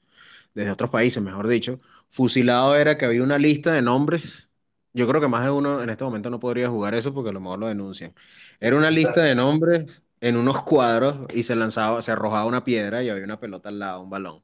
desde 0.54 0.72
otros 0.72 0.90
países, 0.92 1.22
mejor 1.22 1.48
dicho, 1.50 1.82
Fusilado 2.10 2.76
era 2.78 2.98
que 2.98 3.06
había 3.06 3.24
una 3.24 3.38
lista 3.38 3.74
de 3.74 3.82
nombres 3.82 4.49
yo 4.94 5.08
creo 5.08 5.22
que 5.22 5.28
más 5.28 5.44
de 5.44 5.52
uno 5.52 5.84
en 5.84 5.90
este 5.90 6.04
momento 6.04 6.30
no 6.30 6.40
podría 6.40 6.70
jugar 6.70 6.96
eso 6.96 7.14
porque 7.14 7.30
a 7.30 7.34
lo 7.34 7.40
mejor 7.40 7.60
lo 7.60 7.68
denuncian. 7.68 8.14
Era 8.60 8.76
una 8.76 8.92
lista 8.92 9.22
de 9.24 9.36
nombres 9.36 10.04
en 10.22 10.38
unos 10.38 10.64
cuadros 10.64 11.28
y 11.34 11.44
se 11.44 11.56
lanzaba, 11.56 12.02
se 12.02 12.12
arrojaba 12.12 12.46
una 12.46 12.64
piedra 12.64 13.04
y 13.04 13.10
había 13.10 13.24
una 13.24 13.40
pelota 13.40 13.70
al 13.70 13.80
lado, 13.80 14.02
un 14.02 14.10
balón. 14.10 14.44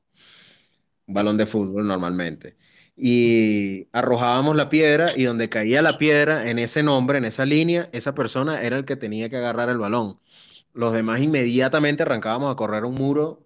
Un 1.08 1.14
balón 1.14 1.38
de 1.38 1.46
fútbol 1.46 1.88
normalmente. 1.88 2.58
Y 2.96 3.88
arrojábamos 3.92 4.56
la 4.56 4.70
piedra 4.70 5.12
y 5.16 5.24
donde 5.24 5.50
caía 5.50 5.82
la 5.82 5.98
piedra, 5.98 6.50
en 6.50 6.60
ese 6.60 6.82
nombre, 6.84 7.18
en 7.18 7.26
esa 7.26 7.46
línea, 7.46 7.90
esa 7.92 8.16
persona 8.16 8.62
era 8.62 8.78
el 8.78 8.86
que 8.86 8.96
tenía 8.96 9.30
que 9.30 9.38
agarrar 9.38 9.70
el 9.70 9.78
balón. 9.80 10.20
Los 10.74 10.94
demás 10.94 11.22
inmediatamente 11.22 12.04
arrancábamos 12.04 12.52
a 12.52 12.56
correr 12.56 12.86
un 12.86 12.96
muro 12.96 13.46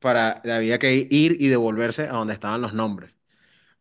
para, 0.00 0.42
había 0.44 0.78
que 0.78 0.94
ir 1.10 1.36
y 1.40 1.48
devolverse 1.48 2.04
a 2.04 2.12
donde 2.12 2.34
estaban 2.34 2.60
los 2.62 2.74
nombres. 2.74 3.12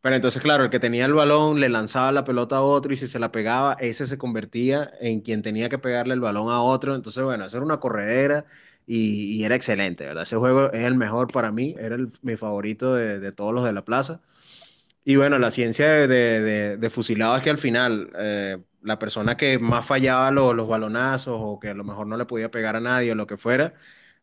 Pero 0.04 0.18
entonces, 0.18 0.42
claro, 0.44 0.66
el 0.66 0.70
que 0.70 0.82
tenía 0.82 1.06
el 1.06 1.14
balón 1.14 1.62
le 1.62 1.70
lanzaba 1.70 2.12
la 2.12 2.26
pelota 2.26 2.58
a 2.58 2.62
otro 2.62 2.92
y 2.92 2.98
si 2.98 3.08
se 3.08 3.20
la 3.20 3.32
pegaba, 3.32 3.78
ese 3.80 4.06
se 4.06 4.18
convertía 4.18 4.92
en 5.00 5.22
quien 5.22 5.42
tenía 5.42 5.70
que 5.70 5.78
pegarle 5.78 6.14
el 6.14 6.20
balón 6.20 6.50
a 6.52 6.60
otro. 6.62 6.94
Entonces, 6.94 7.24
bueno, 7.24 7.46
eso 7.46 7.56
era 7.56 7.66
una 7.66 7.80
corredera 7.80 8.46
y, 8.86 9.42
era 9.46 9.56
excelente, 9.56 10.06
¿verdad? 10.06 10.24
Ese 10.24 10.36
juego 10.36 10.72
es 10.74 10.84
el 10.84 10.96
mejor 10.96 11.32
para 11.32 11.54
mí, 11.54 11.76
era 11.80 11.96
mi 12.22 12.36
favorito 12.36 12.94
de, 12.96 13.32
todos 13.32 13.54
los 13.54 13.64
de 13.64 13.72
la 13.72 13.86
plaza. 13.86 14.22
Y 15.06 15.16
bueno, 15.18 15.40
la 15.40 15.52
ciencia 15.52 15.88
de, 16.08 16.90
fusilado 16.92 17.38
es 17.38 17.44
que 17.44 17.50
al 17.52 17.58
final 17.60 18.12
eh, 18.18 18.58
la 18.82 19.00
persona 19.00 19.38
que 19.38 19.60
más 19.60 19.86
fallaba 19.86 20.32
los 20.32 20.68
balonazos 20.68 21.38
o 21.40 21.60
que 21.62 21.70
a 21.70 21.74
lo 21.76 21.86
mejor 21.86 22.08
no 22.08 22.18
le 22.18 22.26
podía 22.26 22.52
pegar 22.52 22.76
a 22.76 22.82
nadie 22.82 23.14
o 23.14 23.16
lo 23.16 23.28
que 23.28 23.38
fuera, 23.38 23.74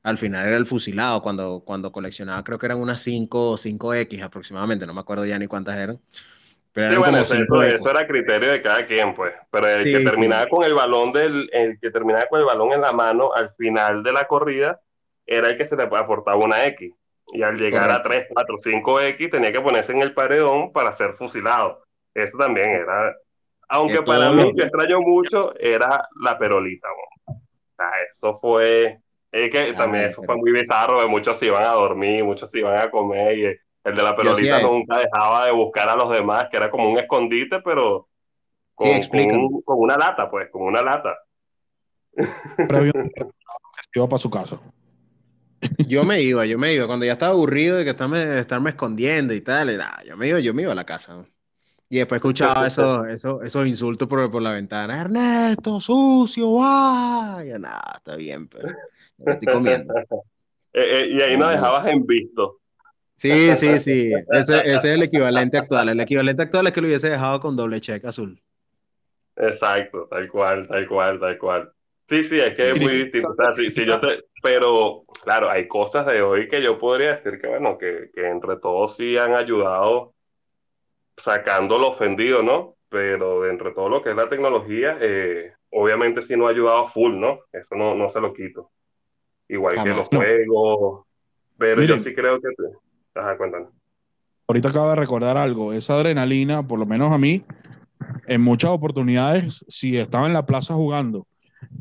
al 0.02 0.18
final 0.18 0.46
era 0.46 0.56
el 0.56 0.66
fusilado, 0.66 1.22
cuando, 1.22 1.62
cuando 1.64 1.92
coleccionaba 1.92 2.42
creo 2.44 2.58
que 2.58 2.66
eran 2.66 2.78
unas 2.78 3.00
5 3.02 3.50
o 3.50 3.56
5X 3.56 4.22
aproximadamente, 4.22 4.86
no 4.86 4.94
me 4.94 5.00
acuerdo 5.00 5.26
ya 5.26 5.38
ni 5.38 5.46
cuántas 5.46 5.76
eran. 5.76 6.00
Pero 6.72 6.88
sí, 6.88 6.96
bueno, 6.98 7.18
eso, 7.18 7.90
era 7.90 8.06
criterio 8.06 8.52
de 8.52 8.62
cada 8.62 8.86
quien, 8.86 9.14
pues. 9.14 9.34
Pero 9.50 9.66
el 9.66 9.82
que 9.82 10.04
terminaba 10.08 10.46
con 10.46 10.64
el 10.64 10.72
balón 10.72 11.12
del, 11.12 11.50
el 11.52 11.78
que 11.80 11.90
terminaba 11.90 12.26
con 12.26 12.38
el 12.38 12.46
balón 12.46 12.72
en 12.72 12.80
la 12.80 12.92
mano 12.92 13.32
al 13.34 13.52
final 13.54 14.04
de 14.04 14.12
la 14.12 14.26
corrida 14.26 14.80
era 15.26 15.48
el 15.48 15.56
que 15.56 15.66
se 15.66 15.76
le 15.76 15.82
aportaba 15.82 16.36
una 16.36 16.64
X. 16.66 16.92
Y 17.32 17.42
al 17.42 17.56
llegar 17.56 17.90
a 17.90 18.02
3, 18.02 18.26
4, 18.32 18.56
5X 18.56 19.30
tenía 19.30 19.52
que 19.52 19.60
ponerse 19.60 19.92
en 19.92 20.00
el 20.00 20.14
paredón 20.14 20.72
para 20.72 20.92
ser 20.92 21.14
fusilado. 21.14 21.84
Eso 22.14 22.38
también 22.38 22.70
era, 22.70 23.16
aunque 23.68 24.02
para 24.02 24.30
mí, 24.30 24.52
que 24.54 24.62
extraño 24.62 25.00
mucho, 25.00 25.54
era 25.58 26.08
la 26.22 26.38
perolita. 26.38 26.88
O 27.26 27.40
sea, 27.76 27.90
eso 28.10 28.38
fue, 28.40 29.00
es 29.32 29.50
que 29.50 29.72
también 29.74 30.04
eso 30.04 30.22
fue 30.22 30.36
muy 30.36 30.52
bizarro, 30.52 31.08
muchos 31.08 31.38
se 31.38 31.46
iban 31.46 31.62
a 31.62 31.72
dormir, 31.72 32.24
muchos 32.24 32.50
se 32.50 32.58
iban 32.58 32.78
a 32.78 32.90
comer 32.90 33.38
y 33.38 33.44
el 33.84 33.94
de 33.96 34.02
la 34.02 34.16
pelotita 34.16 34.60
nunca 34.60 34.98
dejaba 34.98 35.46
de 35.46 35.52
buscar 35.52 35.88
a 35.88 35.96
los 35.96 36.10
demás, 36.10 36.48
que 36.50 36.56
era 36.56 36.70
como 36.70 36.90
un 36.90 36.98
escondite, 36.98 37.60
pero 37.60 38.08
con, 38.74 38.88
una 39.66 39.96
lata, 39.96 40.30
pues, 40.30 40.50
con 40.50 40.62
una 40.62 40.82
lata. 40.82 41.16
Pero 42.56 42.84
yo 42.86 42.92
iba 43.94 44.08
para 44.08 44.18
su 44.18 44.30
casa. 44.30 44.60
Yo 45.86 46.04
me 46.04 46.22
iba, 46.22 46.46
yo 46.46 46.58
me 46.58 46.72
iba, 46.72 46.86
cuando 46.86 47.04
ya 47.04 47.12
estaba 47.12 47.32
aburrido 47.32 47.76
de 47.76 47.84
que 47.84 47.90
estarme, 47.90 48.38
estarme 48.38 48.70
escondiendo 48.70 49.34
y 49.34 49.42
tal, 49.42 49.78
yo 50.06 50.16
me 50.16 50.28
iba, 50.28 50.40
yo 50.40 50.54
me 50.54 50.62
iba 50.62 50.72
a 50.72 50.76
la 50.76 50.84
casa. 50.86 51.24
Y 51.88 51.98
después 51.98 52.18
escuchaba 52.18 52.66
esos, 52.66 53.08
esos, 53.08 53.42
esos 53.42 53.66
insultos 53.66 54.08
por, 54.08 54.30
por 54.30 54.40
la 54.40 54.52
ventana. 54.52 55.00
Ernesto, 55.00 55.80
sucio, 55.80 56.46
guay. 56.46 57.48
Ya 57.48 57.58
nada, 57.58 57.94
está 57.96 58.16
bien, 58.16 58.48
pero 58.48 58.68
estoy 59.26 59.52
comiendo. 59.52 59.94
Eh, 60.72 61.00
eh, 61.00 61.06
y 61.10 61.20
ahí 61.20 61.36
nos 61.36 61.50
dejabas 61.50 61.84
en 61.88 62.06
visto. 62.06 62.60
Sí, 63.16 63.56
sí, 63.56 63.80
sí. 63.80 64.12
Ese, 64.30 64.58
ese, 64.58 64.74
es 64.76 64.84
el 64.84 65.02
equivalente 65.02 65.58
actual. 65.58 65.88
El 65.88 65.98
equivalente 65.98 66.42
actual 66.42 66.68
es 66.68 66.72
que 66.72 66.80
lo 66.80 66.86
hubiese 66.86 67.10
dejado 67.10 67.40
con 67.40 67.56
doble 67.56 67.80
check 67.80 68.04
azul. 68.04 68.40
Exacto, 69.34 70.06
tal 70.08 70.28
cual, 70.28 70.68
tal 70.68 70.86
cual, 70.86 71.18
tal 71.18 71.38
cual. 71.38 71.72
Sí, 72.08 72.24
sí, 72.24 72.40
es 72.40 72.54
que 72.54 72.70
es 72.70 72.80
muy 72.80 72.92
distinto. 72.92 73.30
O 73.30 73.34
sea, 73.34 73.52
si, 73.54 73.84
yo 73.84 74.00
te, 74.00 74.24
pero, 74.42 75.04
claro, 75.22 75.50
hay 75.50 75.66
cosas 75.68 76.06
de 76.06 76.22
hoy 76.22 76.48
que 76.48 76.62
yo 76.62 76.78
podría 76.78 77.16
decir 77.16 77.40
que, 77.40 77.46
bueno, 77.46 77.78
que, 77.78 78.10
que 78.14 78.28
entre 78.28 78.56
todos 78.56 78.96
sí 78.96 79.16
han 79.16 79.34
ayudado 79.34 80.14
sacando 81.16 81.78
lo 81.78 81.88
ofendido, 81.88 82.42
¿no? 82.42 82.76
Pero 82.88 83.48
entre 83.48 83.72
todo 83.72 83.88
lo 83.88 84.02
que 84.02 84.10
es 84.10 84.16
la 84.16 84.28
tecnología, 84.28 84.98
eh, 85.00 85.52
obviamente 85.70 86.22
sí 86.22 86.36
no 86.36 86.46
ha 86.46 86.50
ayudado 86.50 86.88
full, 86.88 87.14
¿no? 87.14 87.40
Eso 87.52 87.74
no, 87.76 87.94
no 87.94 88.10
se 88.10 88.20
lo 88.20 88.32
quito. 88.32 88.70
Igual 89.50 89.82
que 89.82 89.90
los 89.90 90.08
juegos, 90.08 91.04
pero 91.58 91.82
yo 91.82 91.98
sí 91.98 92.14
creo 92.14 92.40
que... 92.40 92.48
Ajá, 93.14 93.36
cuéntanos. 93.36 93.70
Ahorita 94.46 94.68
acabo 94.68 94.90
de 94.90 94.96
recordar 94.96 95.36
algo, 95.36 95.72
esa 95.72 95.94
adrenalina, 95.94 96.66
por 96.66 96.78
lo 96.78 96.86
menos 96.86 97.12
a 97.12 97.18
mí, 97.18 97.44
en 98.28 98.40
muchas 98.40 98.70
oportunidades, 98.70 99.64
si 99.68 99.98
estaba 99.98 100.26
en 100.26 100.34
la 100.34 100.46
plaza 100.46 100.74
jugando 100.74 101.26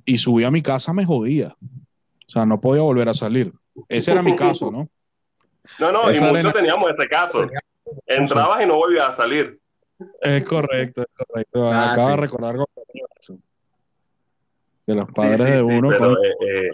y 0.03 0.17
subía 0.17 0.47
a 0.47 0.51
mi 0.51 0.63
casa, 0.63 0.93
me 0.93 1.05
jodía. 1.05 1.55
O 1.61 2.32
sea, 2.32 2.45
no 2.45 2.59
podía 2.59 2.82
volver 2.82 3.07
a 3.07 3.13
salir. 3.13 3.53
Ese 3.88 4.11
era 4.11 4.24
mi 4.24 4.36
caso, 4.36 4.72
¿no? 4.72 4.89
No, 5.78 5.91
no, 5.91 6.11
y 6.11 6.20
muchos 6.20 6.51
teníamos 6.51 6.89
ese 6.97 7.07
caso. 7.07 7.47
Entrabas 8.07 8.63
y 8.63 8.65
no 8.65 8.78
volvías 8.78 9.09
a 9.09 9.11
salir. 9.11 9.59
Es 10.20 10.43
correcto, 10.43 11.03
es 11.03 11.28
correcto. 11.28 11.70
Ah, 11.72 11.91
Acabo 11.91 12.09
de 12.09 12.15
recordar 12.15 12.51
algo 12.55 12.65
de 14.88 14.95
los 14.95 15.11
padres 15.11 15.39
de 15.45 15.61
uno. 15.61 15.91
Eh, 15.93 16.34
eh, 16.41 16.72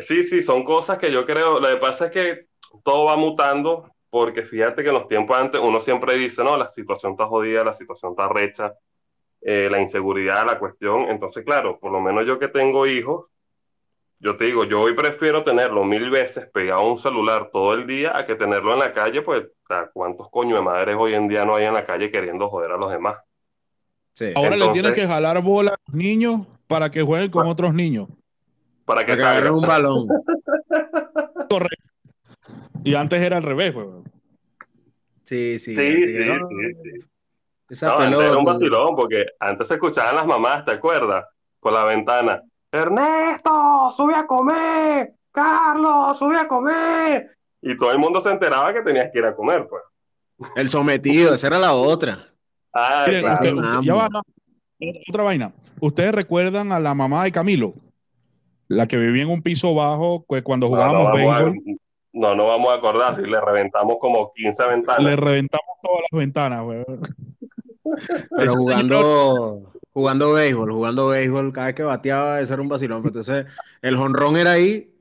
sí, 0.00 0.24
sí, 0.24 0.42
son 0.42 0.64
cosas 0.64 0.98
que 0.98 1.10
yo 1.10 1.24
creo. 1.26 1.60
Lo 1.60 1.68
que 1.68 1.76
pasa 1.76 2.06
es 2.06 2.12
que 2.12 2.46
todo 2.84 3.06
va 3.06 3.16
mutando, 3.16 3.90
porque 4.10 4.42
fíjate 4.42 4.82
que 4.82 4.88
en 4.88 4.94
los 4.94 5.08
tiempos 5.08 5.38
antes 5.38 5.60
uno 5.62 5.80
siempre 5.80 6.16
dice, 6.16 6.44
no, 6.44 6.56
la 6.56 6.70
situación 6.70 7.12
está 7.12 7.26
jodida, 7.26 7.64
la 7.64 7.74
situación 7.74 8.12
está 8.12 8.28
recha, 8.28 8.74
la 9.40 9.80
inseguridad, 9.80 10.46
la 10.46 10.58
cuestión. 10.58 11.08
Entonces, 11.08 11.44
claro, 11.44 11.78
por 11.78 11.92
lo 11.92 12.00
menos 12.00 12.26
yo 12.26 12.38
que 12.38 12.48
tengo 12.48 12.86
hijos, 12.86 13.26
yo 14.22 14.36
te 14.36 14.44
digo, 14.44 14.64
yo 14.64 14.82
hoy 14.82 14.94
prefiero 14.94 15.42
tenerlo 15.44 15.82
mil 15.82 16.10
veces 16.10 16.46
pegado 16.52 16.82
a 16.82 16.92
un 16.92 16.98
celular 16.98 17.48
todo 17.50 17.72
el 17.72 17.86
día 17.86 18.16
a 18.16 18.26
que 18.26 18.34
tenerlo 18.34 18.74
en 18.74 18.80
la 18.80 18.92
calle, 18.92 19.22
pues, 19.22 19.46
¿cuántos 19.94 20.28
coño 20.30 20.56
de 20.56 20.62
madres 20.62 20.96
hoy 20.98 21.14
en 21.14 21.26
día 21.26 21.46
no 21.46 21.56
hay 21.56 21.64
en 21.64 21.72
la 21.72 21.84
calle 21.84 22.10
queriendo 22.10 22.50
joder 22.50 22.72
a 22.72 22.76
los 22.76 22.90
demás? 22.90 23.16
Ahora 24.34 24.56
le 24.56 24.68
tienes 24.68 24.92
que 24.92 25.06
jalar 25.06 25.42
bola 25.42 25.70
a 25.70 25.76
los 25.86 25.94
niños 25.94 26.46
para 26.66 26.90
que 26.90 27.00
jueguen 27.00 27.30
con 27.30 27.46
otros 27.46 27.72
niños. 27.72 28.08
Para 28.90 29.06
que, 29.06 29.16
salgan 29.16 29.52
un 29.52 29.62
balón. 29.62 30.08
Correcto. 31.48 31.90
Y 32.82 32.96
antes 32.96 33.20
era 33.20 33.36
al 33.36 33.44
revés, 33.44 33.72
weón. 33.72 34.02
Sí, 35.22 35.60
sí. 35.60 35.76
Sí, 35.76 36.08
sí, 36.08 36.22
sí, 36.24 37.06
Esa 37.68 37.96
pelota, 37.96 38.26
era 38.26 38.36
un 38.36 38.44
vacilón, 38.44 38.96
porque 38.96 39.26
antes 39.38 39.68
se 39.68 39.74
escuchaban 39.74 40.16
las 40.16 40.26
mamás, 40.26 40.64
¿te 40.64 40.72
acuerdas? 40.72 41.24
Por 41.60 41.72
la 41.72 41.84
ventana. 41.84 42.42
Ernesto, 42.72 43.92
sube 43.96 44.16
a 44.16 44.26
comer. 44.26 45.12
Carlos, 45.30 46.18
sube 46.18 46.36
a 46.36 46.48
comer. 46.48 47.30
y 47.62 47.78
todo 47.78 47.92
el 47.92 47.98
mundo 47.98 48.20
se 48.20 48.32
enteraba 48.32 48.74
que 48.74 48.82
tenías 48.82 49.12
que 49.12 49.20
ir 49.20 49.24
a 49.24 49.36
comer, 49.36 49.68
pues. 49.68 49.84
El 50.56 50.68
sometido, 50.68 51.32
esa 51.32 51.46
era 51.46 51.60
la 51.60 51.74
otra. 51.74 52.26
Ah, 52.74 53.06
ya 53.84 53.94
va, 53.94 54.08
otra 55.08 55.22
vaina. 55.22 55.52
¿Ustedes 55.78 56.10
recuerdan 56.10 56.72
a 56.72 56.80
la 56.80 56.92
mamá 56.92 57.22
de 57.22 57.30
Camilo? 57.30 57.72
La 58.70 58.86
que 58.86 58.96
vivía 58.96 59.24
en 59.24 59.30
un 59.30 59.42
piso 59.42 59.74
bajo 59.74 60.24
pues, 60.28 60.44
cuando 60.44 60.68
jugábamos 60.68 61.08
no, 61.08 61.12
béisbol. 61.12 61.58
no, 62.12 62.34
no 62.36 62.46
vamos 62.46 62.70
a 62.70 62.74
acordar 62.74 63.16
si 63.16 63.22
le 63.22 63.40
reventamos 63.40 63.96
como 64.00 64.32
15 64.32 64.68
ventanas. 64.68 65.02
Le 65.02 65.16
reventamos 65.16 65.76
todas 65.82 66.02
las 66.08 66.18
ventanas, 66.20 66.62
güey. 66.62 66.84
Pero 68.36 68.52
jugando, 68.54 69.72
jugando 69.92 70.34
béisbol, 70.34 70.70
jugando 70.70 71.08
béisbol, 71.08 71.52
cada 71.52 71.66
vez 71.66 71.74
que 71.74 71.82
bateaba, 71.82 72.40
eso 72.40 72.54
era 72.54 72.62
un 72.62 72.68
vacilón. 72.68 73.02
Entonces, 73.04 73.46
el 73.82 73.96
jonrón 73.96 74.36
era 74.36 74.52
ahí, 74.52 74.94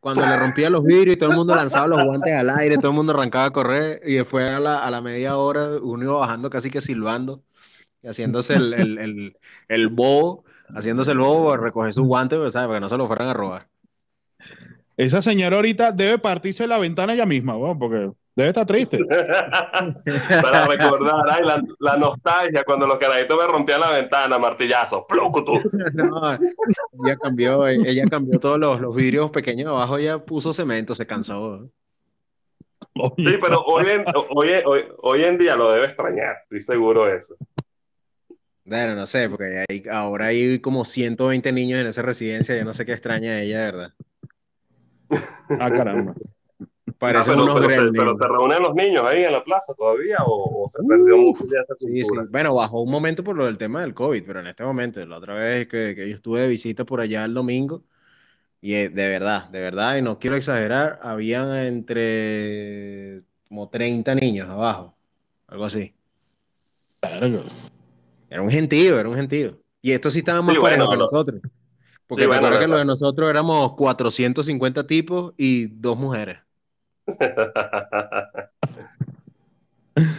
cuando 0.00 0.24
le 0.24 0.38
rompía 0.38 0.70
los 0.70 0.82
vidrios 0.82 1.16
y 1.16 1.18
todo 1.18 1.32
el 1.32 1.36
mundo 1.36 1.54
lanzaba 1.54 1.88
los 1.88 2.02
guantes 2.02 2.32
al 2.32 2.48
aire, 2.48 2.76
todo 2.76 2.92
el 2.92 2.96
mundo 2.96 3.12
arrancaba 3.12 3.44
a 3.44 3.52
correr, 3.52 4.00
y 4.06 4.14
después 4.14 4.48
a 4.48 4.58
la, 4.58 4.78
a 4.78 4.90
la 4.90 5.02
media 5.02 5.36
hora 5.36 5.68
uno 5.82 6.02
iba 6.02 6.16
bajando 6.16 6.48
casi 6.48 6.70
que 6.70 6.80
silbando, 6.80 7.42
y 8.02 8.08
haciéndose 8.08 8.54
el, 8.54 8.72
el, 8.72 8.96
el, 8.96 9.36
el 9.68 9.88
bobo, 9.88 10.45
haciéndose 10.74 11.12
el 11.12 11.18
bobo, 11.18 11.56
recoger 11.56 11.92
sus 11.92 12.06
guantes, 12.06 12.38
pues, 12.38 12.52
¿sabes? 12.52 12.68
para 12.68 12.78
que 12.78 12.82
no 12.82 12.88
se 12.88 12.96
lo 12.96 13.06
fueran 13.06 13.28
a 13.28 13.34
robar. 13.34 13.66
Esa 14.96 15.20
señora 15.20 15.56
ahorita 15.56 15.92
debe 15.92 16.18
partirse 16.18 16.66
la 16.66 16.78
ventana 16.78 17.12
ella 17.12 17.26
misma, 17.26 17.54
porque 17.78 18.10
Debe 18.36 18.48
estar 18.48 18.66
triste. 18.66 18.98
Para 20.42 20.66
recordar, 20.66 21.24
ay, 21.30 21.42
la, 21.42 21.62
la, 21.78 21.96
nostalgia 21.96 22.64
cuando 22.64 22.86
los 22.86 22.98
carajitos 22.98 23.34
me 23.34 23.46
rompían 23.50 23.80
la 23.80 23.90
ventana, 23.90 24.38
martillazo, 24.38 25.06
¡plucutu! 25.06 25.52
no, 25.94 26.34
ella 26.34 27.16
cambió, 27.16 27.66
ella 27.66 28.04
cambió 28.10 28.38
todos 28.38 28.58
los, 28.58 28.78
los 28.78 28.94
vidrios 28.94 29.30
pequeños 29.30 29.68
abajo, 29.68 29.96
ella 29.96 30.18
puso 30.18 30.52
cemento, 30.52 30.94
se 30.94 31.06
cansó. 31.06 31.66
Sí, 33.16 33.38
pero 33.40 33.62
hoy 33.62 33.86
en, 33.88 34.04
hoy, 34.34 34.50
hoy, 34.66 34.84
hoy 34.98 35.24
en 35.24 35.38
día 35.38 35.56
lo 35.56 35.72
debe 35.72 35.86
extrañar, 35.86 36.36
estoy 36.42 36.60
seguro 36.60 37.06
de 37.06 37.16
eso. 37.16 37.36
Bueno, 38.66 38.96
no 38.96 39.06
sé, 39.06 39.28
porque 39.30 39.64
hay, 39.68 39.84
ahora 39.90 40.26
hay 40.26 40.58
como 40.58 40.84
120 40.84 41.52
niños 41.52 41.80
en 41.80 41.86
esa 41.86 42.02
residencia, 42.02 42.56
yo 42.56 42.64
no 42.64 42.72
sé 42.72 42.84
qué 42.84 42.92
extraña 42.92 43.40
ella, 43.40 43.58
¿verdad? 43.58 43.94
Ah, 45.60 45.70
caramba. 45.70 46.14
Parece 46.98 47.30
ah, 47.30 47.34
pero, 47.36 47.92
pero, 47.92 48.18
se, 48.18 48.26
reúnen 48.26 48.62
los 48.62 48.74
niños 48.74 49.02
ahí 49.04 49.22
en 49.22 49.32
la 49.32 49.44
plaza 49.44 49.72
todavía 49.74 50.16
o, 50.26 50.68
se 50.72 50.82
perdió 50.82 51.16
mucho 51.16 51.44
ya 51.44 51.60
esa 51.60 51.74
sí, 51.78 52.02
sí. 52.02 52.10
Bueno, 52.30 52.54
bajó 52.54 52.80
un 52.80 52.90
momento 52.90 53.22
por 53.22 53.36
lo 53.36 53.44
del 53.44 53.58
tema 53.58 53.82
del 53.82 53.94
COVID, 53.94 54.24
pero 54.26 54.40
en 54.40 54.48
este 54.48 54.64
momento, 54.64 55.04
la 55.06 55.18
otra 55.18 55.34
vez 55.34 55.68
que, 55.68 55.94
que 55.94 56.08
yo 56.08 56.16
estuve 56.16 56.40
de 56.40 56.48
visita 56.48 56.84
por 56.84 57.00
allá 57.00 57.24
el 57.24 57.34
domingo, 57.34 57.84
y 58.60 58.72
de 58.72 59.08
verdad, 59.08 59.48
de 59.50 59.60
verdad, 59.60 59.96
y 59.98 60.02
no 60.02 60.18
quiero 60.18 60.34
exagerar, 60.34 60.98
habían 61.02 61.56
entre 61.56 63.22
como 63.48 63.68
30 63.68 64.14
niños 64.16 64.48
abajo, 64.48 64.96
algo 65.46 65.66
así. 65.66 65.94
Era 68.28 68.42
un 68.42 68.50
gentío, 68.50 68.98
era 68.98 69.08
un 69.08 69.16
gentío. 69.16 69.58
Y 69.80 69.92
esto 69.92 70.10
sí 70.10 70.18
estaba 70.20 70.42
más 70.42 70.54
sí, 70.54 70.60
que 70.62 70.96
nosotros. 70.96 71.40
Porque 72.06 72.24
sí, 72.24 72.28
bueno, 72.28 72.50
que 72.58 72.66
lo 72.66 72.78
de 72.78 72.84
nosotros 72.84 73.30
éramos 73.30 73.74
450 73.76 74.86
tipos 74.86 75.34
y 75.36 75.66
dos 75.66 75.96
mujeres. 75.96 76.38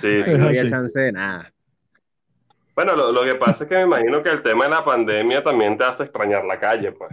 sí, 0.02 0.24
sí, 0.24 0.34
no 0.38 0.48
había 0.48 0.66
chance 0.68 1.00
de 1.00 1.12
nada. 1.12 1.52
Bueno, 2.76 2.96
lo, 2.96 3.12
lo, 3.12 3.24
que 3.24 3.36
pasa 3.36 3.64
es 3.64 3.70
que 3.70 3.76
me 3.76 3.84
imagino 3.84 4.22
que 4.22 4.30
el 4.30 4.42
tema 4.42 4.66
de 4.66 4.72
la 4.72 4.86
pandemia 4.86 5.44
también 5.44 5.78
te 5.78 5.84
hace 5.84 6.04
extrañar 6.04 6.46
la 6.46 6.60
calle, 6.60 6.92
pues. 6.92 7.12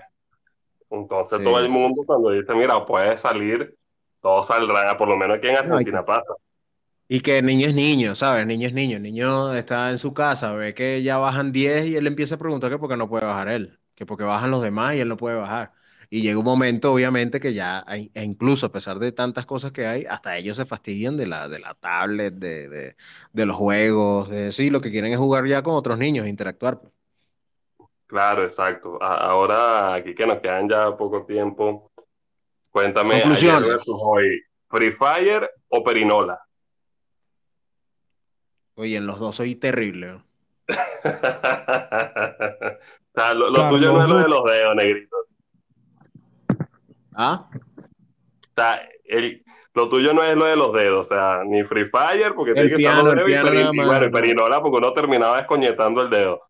Entonces 0.90 1.42
todo 1.42 1.58
el 1.58 1.68
mundo 1.70 2.02
cuando 2.06 2.30
dice, 2.30 2.54
mira, 2.54 2.84
puedes 2.84 3.20
salir, 3.20 3.76
todo 4.20 4.42
saldrá, 4.42 4.96
por 4.96 5.08
lo 5.08 5.16
menos 5.16 5.38
aquí 5.38 5.48
en 5.48 5.56
Argentina 5.56 6.00
no, 6.00 6.04
pasa. 6.04 6.34
Y 7.08 7.20
que 7.20 7.42
niño 7.42 7.68
es 7.68 7.74
niño, 7.74 8.14
¿sabes? 8.14 8.46
Niño 8.46 8.68
es 8.68 8.74
niño. 8.74 8.98
Niño 8.98 9.54
está 9.54 9.90
en 9.90 9.98
su 9.98 10.14
casa, 10.14 10.52
ve 10.52 10.74
que 10.74 11.02
ya 11.02 11.18
bajan 11.18 11.52
10 11.52 11.86
y 11.86 11.96
él 11.96 12.06
empieza 12.06 12.36
a 12.36 12.38
preguntar 12.38 12.70
que 12.70 12.78
por 12.78 12.88
qué 12.88 12.96
no 12.96 13.08
puede 13.08 13.26
bajar 13.26 13.48
él, 13.48 13.78
que 13.94 14.06
porque 14.06 14.24
bajan 14.24 14.50
los 14.50 14.62
demás 14.62 14.94
y 14.94 15.00
él 15.00 15.08
no 15.08 15.16
puede 15.16 15.36
bajar. 15.36 15.72
Y 16.10 16.22
llega 16.22 16.38
un 16.38 16.44
momento, 16.44 16.92
obviamente, 16.92 17.40
que 17.40 17.54
ya, 17.54 17.84
e 17.88 18.22
incluso 18.22 18.66
a 18.66 18.72
pesar 18.72 18.98
de 18.98 19.12
tantas 19.12 19.46
cosas 19.46 19.72
que 19.72 19.86
hay, 19.86 20.04
hasta 20.04 20.36
ellos 20.36 20.56
se 20.56 20.64
fastidian 20.64 21.16
de 21.16 21.26
la, 21.26 21.48
de 21.48 21.58
la 21.58 21.74
tablet, 21.74 22.34
de, 22.34 22.68
de, 22.68 22.96
de 23.32 23.46
los 23.46 23.56
juegos, 23.56 24.30
de 24.30 24.52
sí, 24.52 24.70
lo 24.70 24.80
que 24.80 24.90
quieren 24.90 25.12
es 25.12 25.18
jugar 25.18 25.46
ya 25.46 25.62
con 25.62 25.74
otros 25.74 25.98
niños, 25.98 26.26
interactuar. 26.26 26.80
Pues. 26.80 26.92
Claro, 28.06 28.44
exacto. 28.44 29.02
ahora, 29.02 29.94
aquí 29.94 30.14
que 30.14 30.26
nos 30.26 30.38
quedan 30.40 30.68
ya 30.68 30.96
poco 30.96 31.24
tiempo, 31.24 31.90
cuéntame, 32.70 33.22
hoy, 33.24 34.40
¿Free 34.68 34.92
Fire 34.92 35.50
o 35.68 35.82
Perinola? 35.82 36.38
Oye, 38.76 38.96
en 38.96 39.06
los 39.06 39.18
dos 39.18 39.36
soy 39.36 39.54
terrible. 39.54 40.12
o 40.14 40.22
sea, 43.14 43.34
lo, 43.34 43.50
lo 43.50 43.68
tuyo 43.68 43.92
no 43.92 44.02
es 44.02 44.08
lo 44.08 44.18
de 44.18 44.28
los 44.28 44.44
dedos, 44.44 44.76
negrito. 44.76 45.16
¿Ah? 47.14 47.48
O 47.52 48.54
sea, 48.56 48.88
el, 49.04 49.44
lo 49.74 49.88
tuyo 49.88 50.14
no 50.14 50.22
es 50.22 50.36
lo 50.36 50.44
de 50.44 50.56
los 50.56 50.72
dedos, 50.72 51.10
o 51.10 51.14
sea, 51.14 51.42
ni 51.44 51.64
Free 51.64 51.86
Fire, 51.90 52.34
porque 52.34 52.54
tiene 52.54 52.70
que 52.70 52.76
estar 52.76 53.02
los 53.02 53.14
dedos, 53.14 53.74
y, 53.74 53.76
bueno, 53.76 54.10
Perinola, 54.10 54.60
porque 54.60 54.78
uno 54.78 54.92
terminaba 54.92 55.36
descoñetando 55.36 56.02
el 56.02 56.10
dedo. 56.10 56.42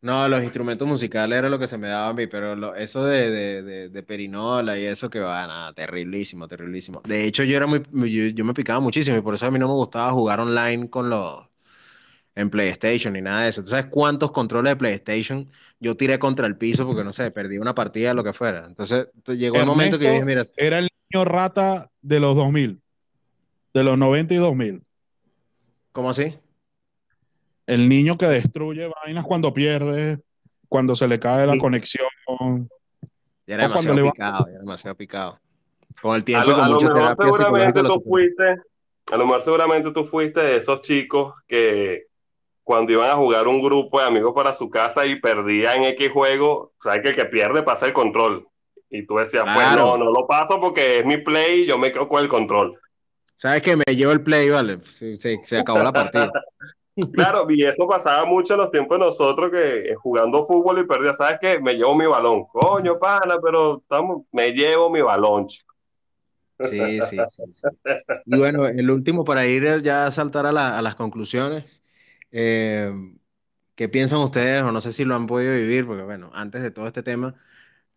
No, 0.00 0.28
los 0.28 0.44
instrumentos 0.44 0.86
musicales 0.86 1.38
era 1.38 1.48
lo 1.48 1.58
que 1.58 1.66
se 1.66 1.76
me 1.76 1.88
daba 1.88 2.08
a 2.08 2.12
mí, 2.12 2.28
pero 2.28 2.74
eso 2.76 3.04
de, 3.04 3.30
de, 3.30 3.88
de, 3.88 4.02
perinola 4.04 4.78
y 4.78 4.84
eso 4.84 5.10
que 5.10 5.18
va, 5.18 5.44
nada, 5.46 5.72
terriblísimo, 5.72 6.46
terriblísimo. 6.46 7.02
De 7.04 7.24
hecho, 7.24 7.42
yo 7.42 7.56
era 7.56 7.66
muy, 7.66 7.82
yo, 7.92 8.26
yo, 8.26 8.44
me 8.44 8.54
picaba 8.54 8.78
muchísimo 8.78 9.16
y 9.16 9.22
por 9.22 9.34
eso 9.34 9.46
a 9.46 9.50
mí 9.50 9.58
no 9.58 9.66
me 9.66 9.74
gustaba 9.74 10.12
jugar 10.12 10.38
online 10.38 10.88
con 10.88 11.10
los, 11.10 11.47
en 12.38 12.50
PlayStation 12.50 13.14
ni 13.14 13.20
nada 13.20 13.42
de 13.42 13.48
eso. 13.48 13.62
¿Tú 13.62 13.70
sabes 13.70 13.86
cuántos 13.86 14.30
controles 14.30 14.70
de 14.70 14.76
PlayStation 14.76 15.50
yo 15.80 15.96
tiré 15.96 16.20
contra 16.20 16.46
el 16.46 16.56
piso 16.56 16.86
porque 16.86 17.02
no 17.02 17.12
sé, 17.12 17.30
perdí 17.32 17.58
una 17.58 17.74
partida, 17.74 18.14
lo 18.14 18.22
que 18.22 18.32
fuera? 18.32 18.64
Entonces 18.64 19.08
llegó 19.26 19.56
el 19.58 19.66
momento 19.66 19.98
que 19.98 20.04
yo 20.04 20.12
dije, 20.12 20.24
mira. 20.24 20.42
Era 20.56 20.78
el 20.78 20.88
niño 21.10 21.24
rata 21.24 21.90
de 22.00 22.20
los 22.20 22.36
2000, 22.36 22.80
de 23.74 23.84
los 23.84 23.98
90 23.98 24.34
y 24.34 24.36
2000. 24.36 24.82
¿Cómo 25.90 26.10
así? 26.10 26.38
El 27.66 27.88
niño 27.88 28.16
que 28.16 28.26
destruye 28.26 28.88
vainas 29.04 29.24
cuando 29.24 29.52
pierde, 29.52 30.20
cuando 30.68 30.94
se 30.94 31.08
le 31.08 31.18
cae 31.18 31.44
la 31.44 31.58
conexión. 31.58 32.06
Ya 33.48 33.56
era 33.56 33.64
demasiado 33.64 34.12
picado, 34.12 34.44
ya 34.46 34.50
era 34.52 34.60
demasiado 34.60 34.96
picado. 34.96 35.40
Con 36.00 36.14
el 36.14 36.22
tiempo 36.22 36.44
a 36.44 36.46
lo, 36.46 36.52
y 36.52 36.54
con 36.54 36.70
mucha 36.70 36.94
terapia 36.94 37.32
seguramente 37.32 37.82
tú 37.82 38.00
fuiste, 38.06 38.56
a 39.10 39.16
lo 39.16 39.26
mejor 39.26 39.42
seguramente 39.42 39.90
tú 39.90 40.04
fuiste 40.04 40.40
de 40.40 40.56
esos 40.58 40.82
chicos 40.82 41.34
que 41.48 42.07
cuando 42.68 42.92
iban 42.92 43.08
a 43.08 43.16
jugar 43.16 43.48
un 43.48 43.62
grupo 43.62 43.98
de 43.98 44.08
amigos 44.08 44.34
para 44.34 44.52
su 44.52 44.68
casa 44.68 45.06
y 45.06 45.18
perdían 45.18 45.84
X 45.84 46.10
juego, 46.12 46.74
sabes 46.78 47.00
que 47.00 47.08
el 47.08 47.16
que 47.16 47.24
pierde 47.24 47.62
pasa 47.62 47.86
el 47.86 47.94
control. 47.94 48.46
Y 48.90 49.06
tú 49.06 49.16
decías, 49.16 49.44
pues 49.54 49.74
no, 49.74 49.96
no 49.96 50.12
lo 50.12 50.26
paso 50.26 50.60
porque 50.60 50.98
es 50.98 51.06
mi 51.06 51.16
play 51.16 51.62
y 51.62 51.66
yo 51.66 51.78
me 51.78 51.90
quedo 51.90 52.06
con 52.06 52.22
el 52.22 52.28
control. 52.28 52.78
Sabes 53.36 53.62
que 53.62 53.74
me 53.74 53.96
llevo 53.96 54.12
el 54.12 54.20
play, 54.20 54.50
vale, 54.50 54.80
se, 54.82 55.58
acabó 55.58 55.78
la 55.82 55.94
partida. 55.94 56.30
claro, 57.14 57.46
y 57.48 57.64
eso 57.64 57.88
pasaba 57.88 58.26
mucho 58.26 58.52
en 58.52 58.60
los 58.60 58.70
tiempos 58.70 58.98
de 58.98 59.06
nosotros 59.06 59.50
que 59.50 59.92
eh, 59.92 59.94
jugando 59.94 60.44
fútbol 60.44 60.80
y 60.80 60.86
perdía, 60.86 61.14
¿sabes 61.14 61.38
qué? 61.40 61.58
Me 61.60 61.72
llevo 61.72 61.94
mi 61.94 62.04
balón. 62.04 62.44
Coño, 62.52 62.98
pana, 62.98 63.36
pero 63.42 63.78
estamos, 63.78 64.26
me 64.30 64.52
llevo 64.52 64.90
mi 64.90 65.00
balón, 65.00 65.46
chico. 65.46 65.74
Sí, 66.68 67.00
sí, 67.00 67.16
sí, 67.28 67.42
sí, 67.50 67.68
Y 68.26 68.36
bueno, 68.36 68.66
el 68.66 68.90
último 68.90 69.24
para 69.24 69.46
ir 69.46 69.80
ya 69.80 70.04
a 70.04 70.10
saltar 70.10 70.44
a, 70.44 70.52
la, 70.52 70.76
a 70.76 70.82
las 70.82 70.96
conclusiones. 70.96 71.78
Eh, 72.32 72.92
¿qué 73.74 73.88
piensan 73.88 74.18
ustedes? 74.20 74.62
O 74.62 74.72
no 74.72 74.80
sé 74.80 74.92
si 74.92 75.04
lo 75.04 75.14
han 75.16 75.26
podido 75.26 75.54
vivir, 75.54 75.86
porque 75.86 76.02
bueno, 76.02 76.30
antes 76.34 76.62
de 76.62 76.70
todo 76.70 76.86
este 76.86 77.02
tema, 77.02 77.34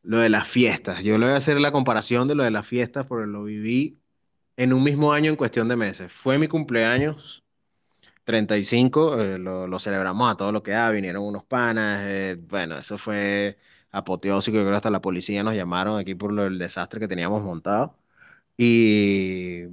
lo 0.03 0.19
de 0.19 0.29
las 0.29 0.47
fiestas. 0.47 1.03
Yo 1.03 1.17
le 1.17 1.27
voy 1.27 1.35
a 1.35 1.37
hacer 1.37 1.59
la 1.59 1.71
comparación 1.71 2.27
de 2.27 2.35
lo 2.35 2.43
de 2.43 2.51
las 2.51 2.67
fiestas, 2.67 3.05
porque 3.07 3.27
lo 3.27 3.43
viví 3.43 3.99
en 4.57 4.73
un 4.73 4.83
mismo 4.83 5.13
año 5.13 5.31
en 5.31 5.37
cuestión 5.37 5.67
de 5.69 5.75
meses. 5.75 6.11
Fue 6.13 6.37
mi 6.39 6.47
cumpleaños, 6.47 7.43
35, 8.23 9.21
eh, 9.21 9.37
lo, 9.39 9.67
lo, 9.67 9.79
celebramos 9.79 10.31
a 10.31 10.37
todo 10.37 10.51
lo 10.51 10.63
que 10.63 10.71
da, 10.71 10.91
vinieron 10.91 11.23
unos 11.23 11.43
panas, 11.45 12.03
eh, 12.07 12.37
bueno, 12.49 12.77
eso 12.77 12.97
fue 12.97 13.57
apoteósico, 13.91 14.57
yo 14.57 14.63
creo 14.63 14.73
que 14.73 14.77
hasta 14.77 14.89
la 14.91 15.01
policía 15.01 15.43
nos 15.43 15.55
llamaron 15.55 15.99
aquí 15.99 16.15
por 16.15 16.31
lo, 16.33 16.45
el 16.47 16.57
desastre 16.59 16.99
que 16.99 17.07
teníamos 17.07 17.43
montado. 17.43 17.97
Y 18.57 19.65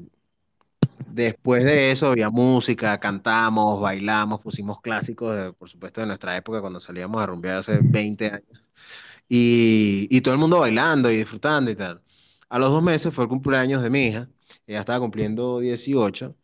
Después 1.19 1.65
de 1.65 1.91
eso 1.91 2.07
había 2.07 2.31
música, 2.31 3.01
cantamos, 3.01 3.81
bailamos, 3.81 4.41
pusimos 4.41 4.81
clásicos, 4.81 5.53
por 5.57 5.69
supuesto, 5.69 6.01
de 6.01 6.07
nuestra 6.07 6.37
época 6.37 6.61
cuando 6.61 6.79
salíamos 6.79 7.21
a 7.21 7.27
rumbear 7.27 7.59
hace 7.59 7.81
20 7.83 8.27
años. 8.27 8.63
Y, 9.29 10.21
todo 10.21 10.35
el 10.35 10.41
mundo 10.41 10.61
bailando 10.61 11.11
y 11.11 11.17
disfrutando 11.17 11.73
y 11.73 11.77
tal. 11.77 12.03
A 12.49 12.61
los 12.61 12.71
dos 12.71 12.85
meses 12.85 13.13
fue 13.13 13.25
el 13.25 13.29
cumpleaños 13.29 13.83
de 13.83 13.91
mi 13.91 14.07
hija, 14.07 14.29
ella 14.67 14.79
estaba 14.81 15.01
cumpliendo 15.01 15.59
18 15.59 16.37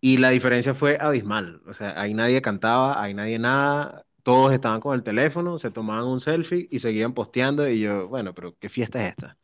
y 0.00 0.18
la 0.18 0.30
diferencia 0.30 0.74
fue 0.74 0.98
abismal. 1.00 1.62
O 1.66 1.74
sea, 1.74 2.00
ahí 2.00 2.14
nadie 2.14 2.40
cantaba, 2.42 3.02
ahí 3.02 3.14
nadie 3.14 3.38
nada, 3.38 4.06
todos 4.22 4.52
estaban 4.54 4.80
con 4.80 4.94
el 4.94 5.02
teléfono, 5.02 5.58
se 5.58 5.70
tomaban 5.70 6.06
un 6.06 6.20
selfie 6.20 6.68
y 6.70 6.78
seguían 6.78 7.14
posteando 7.14 7.68
y 7.68 7.80
yo, 7.80 8.08
bueno, 8.08 8.34
pero 8.34 8.56
¿qué 8.58 8.70
fiesta 8.70 9.04
es 9.04 9.10
esta? 9.10 9.38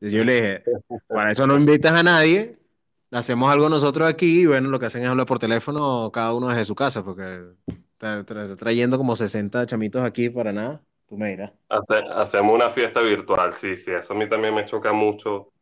yo 0.00 0.24
le 0.24 0.34
dije, 0.34 0.64
para 1.08 1.30
eso 1.32 1.46
no 1.46 1.56
invitas 1.56 1.92
a 1.92 2.02
nadie, 2.02 2.61
hacemos 3.12 3.50
algo 3.50 3.68
nosotros 3.68 4.08
aquí 4.08 4.40
y 4.40 4.46
bueno, 4.46 4.70
lo 4.70 4.78
que 4.78 4.86
hacen 4.86 5.02
es 5.02 5.08
hablar 5.08 5.26
por 5.26 5.38
teléfono 5.38 6.10
cada 6.12 6.34
uno 6.34 6.48
desde 6.48 6.64
su 6.64 6.74
casa, 6.74 7.04
porque 7.04 7.42
está, 7.66 8.24
trayendo 8.56 8.98
como 8.98 9.14
60 9.14 9.66
chamitos 9.66 10.02
aquí 10.02 10.30
para 10.30 10.52
nada, 10.52 10.82
tú 11.08 11.16
me 11.16 11.30
dirás. 11.30 11.52
hacemos 11.68 12.54
una 12.54 12.70
fiesta 12.70 13.02
virtual, 13.02 13.52
sí, 13.52 13.76
sí, 13.76 13.92
eso 13.92 14.14
a 14.14 14.16
mí 14.16 14.28
también 14.28 14.54
me 14.54 14.64
choca 14.64 14.92
mucho 14.92 15.52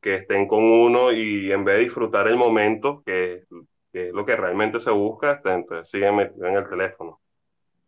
que 0.00 0.16
estén 0.16 0.46
con 0.46 0.62
uno 0.62 1.12
y 1.12 1.50
en 1.52 1.64
vez 1.64 1.76
de 1.76 1.84
disfrutar 1.84 2.28
el 2.28 2.36
momento, 2.36 3.02
que, 3.04 3.44
es 3.92 4.12
lo 4.12 4.26
que 4.26 4.36
realmente 4.36 4.80
se 4.80 4.90
busca, 4.90 5.40
entonces 5.44 5.88
siguen 5.88 6.20
en 6.20 6.56
el 6.56 6.68
teléfono. 6.68 7.20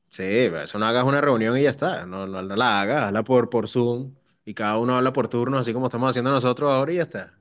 Sí, 0.08 0.22
eso 0.22 0.78
no 0.78 0.86
hagas 0.86 1.04
una 1.04 1.20
reunión 1.20 1.58
y 1.58 1.62
ya 1.62 1.70
está, 1.70 2.06
no, 2.06 2.26
no, 2.26 2.40
la 2.40 2.80
hagas, 2.80 3.04
hazla 3.04 3.22
por, 3.22 3.50
por 3.50 3.68
Zoom 3.68 4.14
y 4.44 4.54
cada 4.54 4.78
uno 4.78 4.94
habla 4.96 5.12
por 5.12 5.28
turno, 5.28 5.58
así 5.58 5.72
como 5.72 5.86
estamos 5.86 6.08
haciendo 6.08 6.30
nosotros 6.30 6.70
ahora 6.70 6.92
y 6.92 6.96
ya 6.96 7.02
está. 7.02 7.34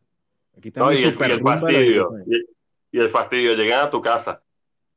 Aquí 0.58 0.72
no, 0.76 0.92
y, 0.92 0.98
el, 0.98 1.02
y 1.04 1.06
el 1.08 1.42
fastidio, 1.42 2.10
y, 2.92 3.00
el 3.00 3.10
fastidio, 3.10 3.54
llegan 3.54 3.88
a 3.88 3.90
tu 3.90 4.02
casa, 4.02 4.42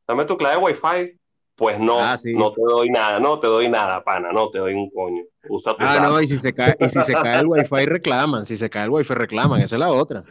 dame 0.06 0.24
tu 0.24 0.36
clave 0.36 0.56
de 0.56 0.62
Wi-Fi, 0.62 1.18
pues 1.56 1.80
no, 1.80 1.98
ah, 1.98 2.16
no 2.24 2.52
te 2.52 2.61
doy 2.62 2.88
nada, 2.88 3.18
no 3.18 3.40
te 3.40 3.48
doy 3.48 3.68
nada, 3.68 4.04
pana, 4.04 4.30
no 4.32 4.48
te 4.48 4.59
doy 4.59 4.74
un 4.74 4.88
coño. 4.90 5.24
Usa 5.48 5.74
tu 5.74 5.84
ah, 5.84 5.98
no, 6.00 6.20
y 6.20 6.28
si 6.28 6.36
se 6.36 6.54
cae, 6.54 6.76
y 6.78 6.88
si 6.88 7.02
se 7.02 7.12
cae 7.14 7.40
el 7.40 7.46
Wi-Fi 7.46 7.86
reclaman, 7.86 8.46
si 8.46 8.56
se 8.56 8.70
cae 8.70 8.84
el 8.84 8.90
Wi-Fi 8.90 9.14
reclaman, 9.14 9.61
esa 9.61 9.74
es 9.74 9.80
la 9.80 9.90
otra. 9.90 10.22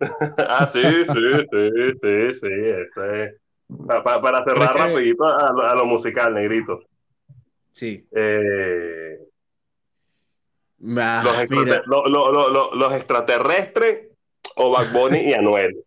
ah, 0.00 0.68
sí, 0.72 0.82
sí, 0.82 1.04
sí, 1.06 1.70
sí, 2.00 2.34
sí, 2.40 2.48
ese 2.48 3.24
es. 3.24 3.34
Para, 3.86 4.44
cerrar 4.44 4.76
rapidito 4.76 5.24
a, 5.24 5.74
lo 5.74 5.86
musical, 5.86 6.34
negrito. 6.34 6.80
Sí. 7.72 8.06
Eh, 8.12 9.18
ah, 10.96 11.44
los, 11.86 12.74
los, 12.74 12.92
extraterrestres 12.94 14.09
o 14.56 14.70
Bad 14.70 14.92
Bunny 14.92 15.18
y 15.18 15.34
Anuel. 15.34 15.84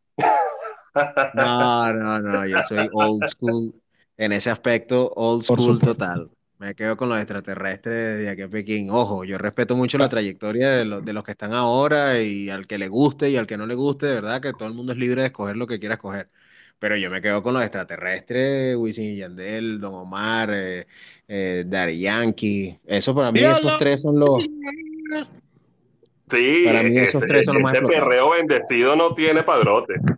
No, 1.34 1.92
no, 1.94 2.20
no, 2.20 2.46
yo 2.46 2.58
soy 2.68 2.90
old 2.94 3.26
school. 3.28 3.74
En 4.18 4.32
ese 4.32 4.52
aspecto, 4.52 5.12
old 5.16 5.44
school 5.44 5.80
total. 5.80 6.30
Me 6.60 6.76
quedo 6.76 6.96
con 6.96 7.10
los 7.10 7.18
extraterrestres 7.18 8.20
de 8.20 8.30
aquí 8.30 8.42
a 8.44 8.48
Pekín. 8.48 8.90
Ojo, 8.90 9.26
yo 9.26 9.38
respeto 9.38 9.76
mucho 9.76 9.98
la 9.98 10.08
trayectoria 10.08 10.70
de, 10.70 10.86
los, 10.86 11.04
de 11.04 11.12
los 11.12 11.24
que 11.24 11.32
están 11.32 11.52
ahora 11.52 12.22
y 12.22 12.50
al 12.50 12.68
que 12.68 12.78
le 12.78 12.88
guste 12.88 13.30
y 13.30 13.36
al 13.36 13.48
que 13.48 13.58
no 13.58 13.66
le 13.66 13.76
guste, 13.76 14.06
de 14.06 14.14
verdad 14.14 14.42
que 14.42 14.54
todo 14.54 14.70
el 14.70 14.74
mundo 14.74 14.94
es 14.94 14.98
libre 14.98 15.22
de 15.22 15.28
escoger 15.28 15.58
lo 15.58 15.68
que 15.68 15.80
quiera 15.80 15.96
escoger. 15.96 16.30
Pero 16.80 16.96
yo 16.96 17.10
me 17.10 17.22
quedo 17.22 17.42
con 17.44 17.54
los 17.54 17.64
extraterrestres, 17.64 18.78
Wisin 18.78 19.06
y 19.06 19.18
Yandel, 19.18 19.80
Don 19.82 19.94
Omar, 19.94 20.52
eh, 20.54 20.88
eh 21.28 21.64
Daddy 21.66 22.00
Yankee. 22.00 22.78
Eso 22.86 23.14
para 23.16 23.32
mí, 23.32 23.40
esos 23.40 23.78
tres 23.78 24.02
son 24.02 24.20
los. 24.20 24.46
Sí, 26.34 26.64
para 26.66 26.84
mí 26.84 26.98
esos 26.98 27.22
tres 27.24 27.46
son 27.46 27.56
los 27.56 27.64
más 27.64 27.74
Ese 27.74 27.86
perreo 27.86 28.32
bendecido 28.32 28.96
no 28.96 29.14
tiene 29.14 29.44
padrote. 29.44 29.96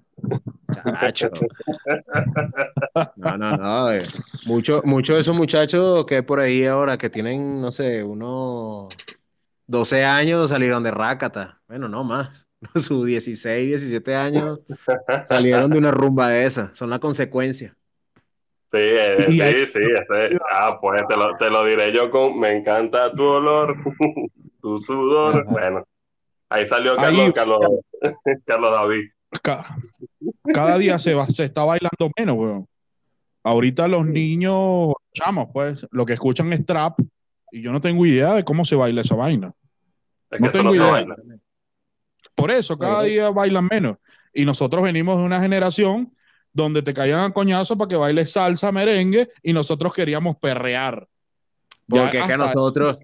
No, 3.16 3.38
no, 3.38 3.52
no. 3.58 3.92
Eh. 3.92 4.04
Muchos 4.46 4.84
mucho 4.84 5.16
de 5.16 5.22
esos 5.22 5.36
muchachos 5.36 6.06
que 6.06 6.22
por 6.22 6.40
ahí 6.40 6.66
ahora 6.66 6.98
que 6.98 7.10
tienen, 7.10 7.62
no 7.62 7.72
sé, 7.72 8.04
unos 8.04 8.94
12 9.68 10.04
años 10.04 10.50
salieron 10.50 10.84
de 10.84 10.92
Rácata. 10.92 11.62
Bueno, 11.68 11.88
no 11.88 12.04
más. 12.04 12.46
sus 12.76 13.06
16, 13.06 13.68
17 13.68 14.16
años 14.16 14.60
salieron 15.26 15.72
de 15.72 15.78
una 15.78 15.92
rumba 15.92 16.30
de 16.30 16.46
esa, 16.46 16.74
son 16.76 16.90
la 16.90 17.00
consecuencia. 17.00 17.76
Sí, 18.72 18.80
eh, 18.82 19.16
sí, 19.28 19.38
sí, 19.68 19.80
ese, 19.80 20.38
ah, 20.52 20.78
pues 20.82 21.02
te 21.08 21.16
lo, 21.16 21.38
te 21.38 21.50
lo, 21.50 21.64
diré 21.66 21.94
yo 21.94 22.10
con 22.10 22.40
Me 22.40 22.52
encanta 22.52 23.12
tu 23.14 23.24
olor, 23.24 23.78
tu 24.62 24.80
sudor. 24.80 25.46
Bueno, 25.46 25.86
ahí 26.50 26.66
salió 26.68 26.96
Carlos, 26.96 27.32
Carlos, 27.34 27.60
Carlos, 28.46 28.72
David. 28.72 29.10
Cada, 30.54 30.78
día 30.78 30.98
se, 31.00 31.14
va, 31.14 31.28
se 31.28 31.44
está 31.44 31.64
bailando 31.64 32.12
menos, 32.18 32.36
weón. 32.38 32.68
Ahorita 33.44 33.88
los 33.88 34.06
niños, 34.06 34.94
chamos, 35.14 35.50
pues, 35.54 35.86
lo 35.92 36.06
que 36.06 36.14
escuchan 36.14 36.52
es 36.54 36.66
trap 36.66 37.00
y 37.52 37.62
yo 37.62 37.72
no 37.72 37.80
tengo 37.80 38.06
idea 38.06 38.34
de 38.34 38.44
cómo 38.44 38.66
se 38.66 38.76
baila 38.76 39.02
esa 39.02 39.16
vaina. 39.16 39.54
no 40.40 40.52
tengo 40.52 40.74
idea. 40.74 41.06
Por 42.34 42.52
eso 42.52 42.78
cada 42.78 43.04
día 43.04 43.30
bailan 43.30 43.68
menos. 43.68 43.98
Y 44.34 44.44
nosotros 44.46 44.84
venimos 44.84 45.18
de 45.18 45.24
una 45.24 45.40
generación 45.40 46.14
donde 46.52 46.82
te 46.82 46.94
caían 46.94 47.20
a 47.20 47.32
coñazo 47.32 47.78
para 47.78 47.88
que 47.88 47.96
bailes 47.96 48.32
salsa, 48.32 48.72
merengue, 48.72 49.30
y 49.44 49.54
nosotros 49.54 49.94
queríamos 49.94 50.38
perrear. 50.38 51.08
Porque 51.88 52.18
es 52.18 52.26
que 52.26 52.38
nosotros, 52.38 52.98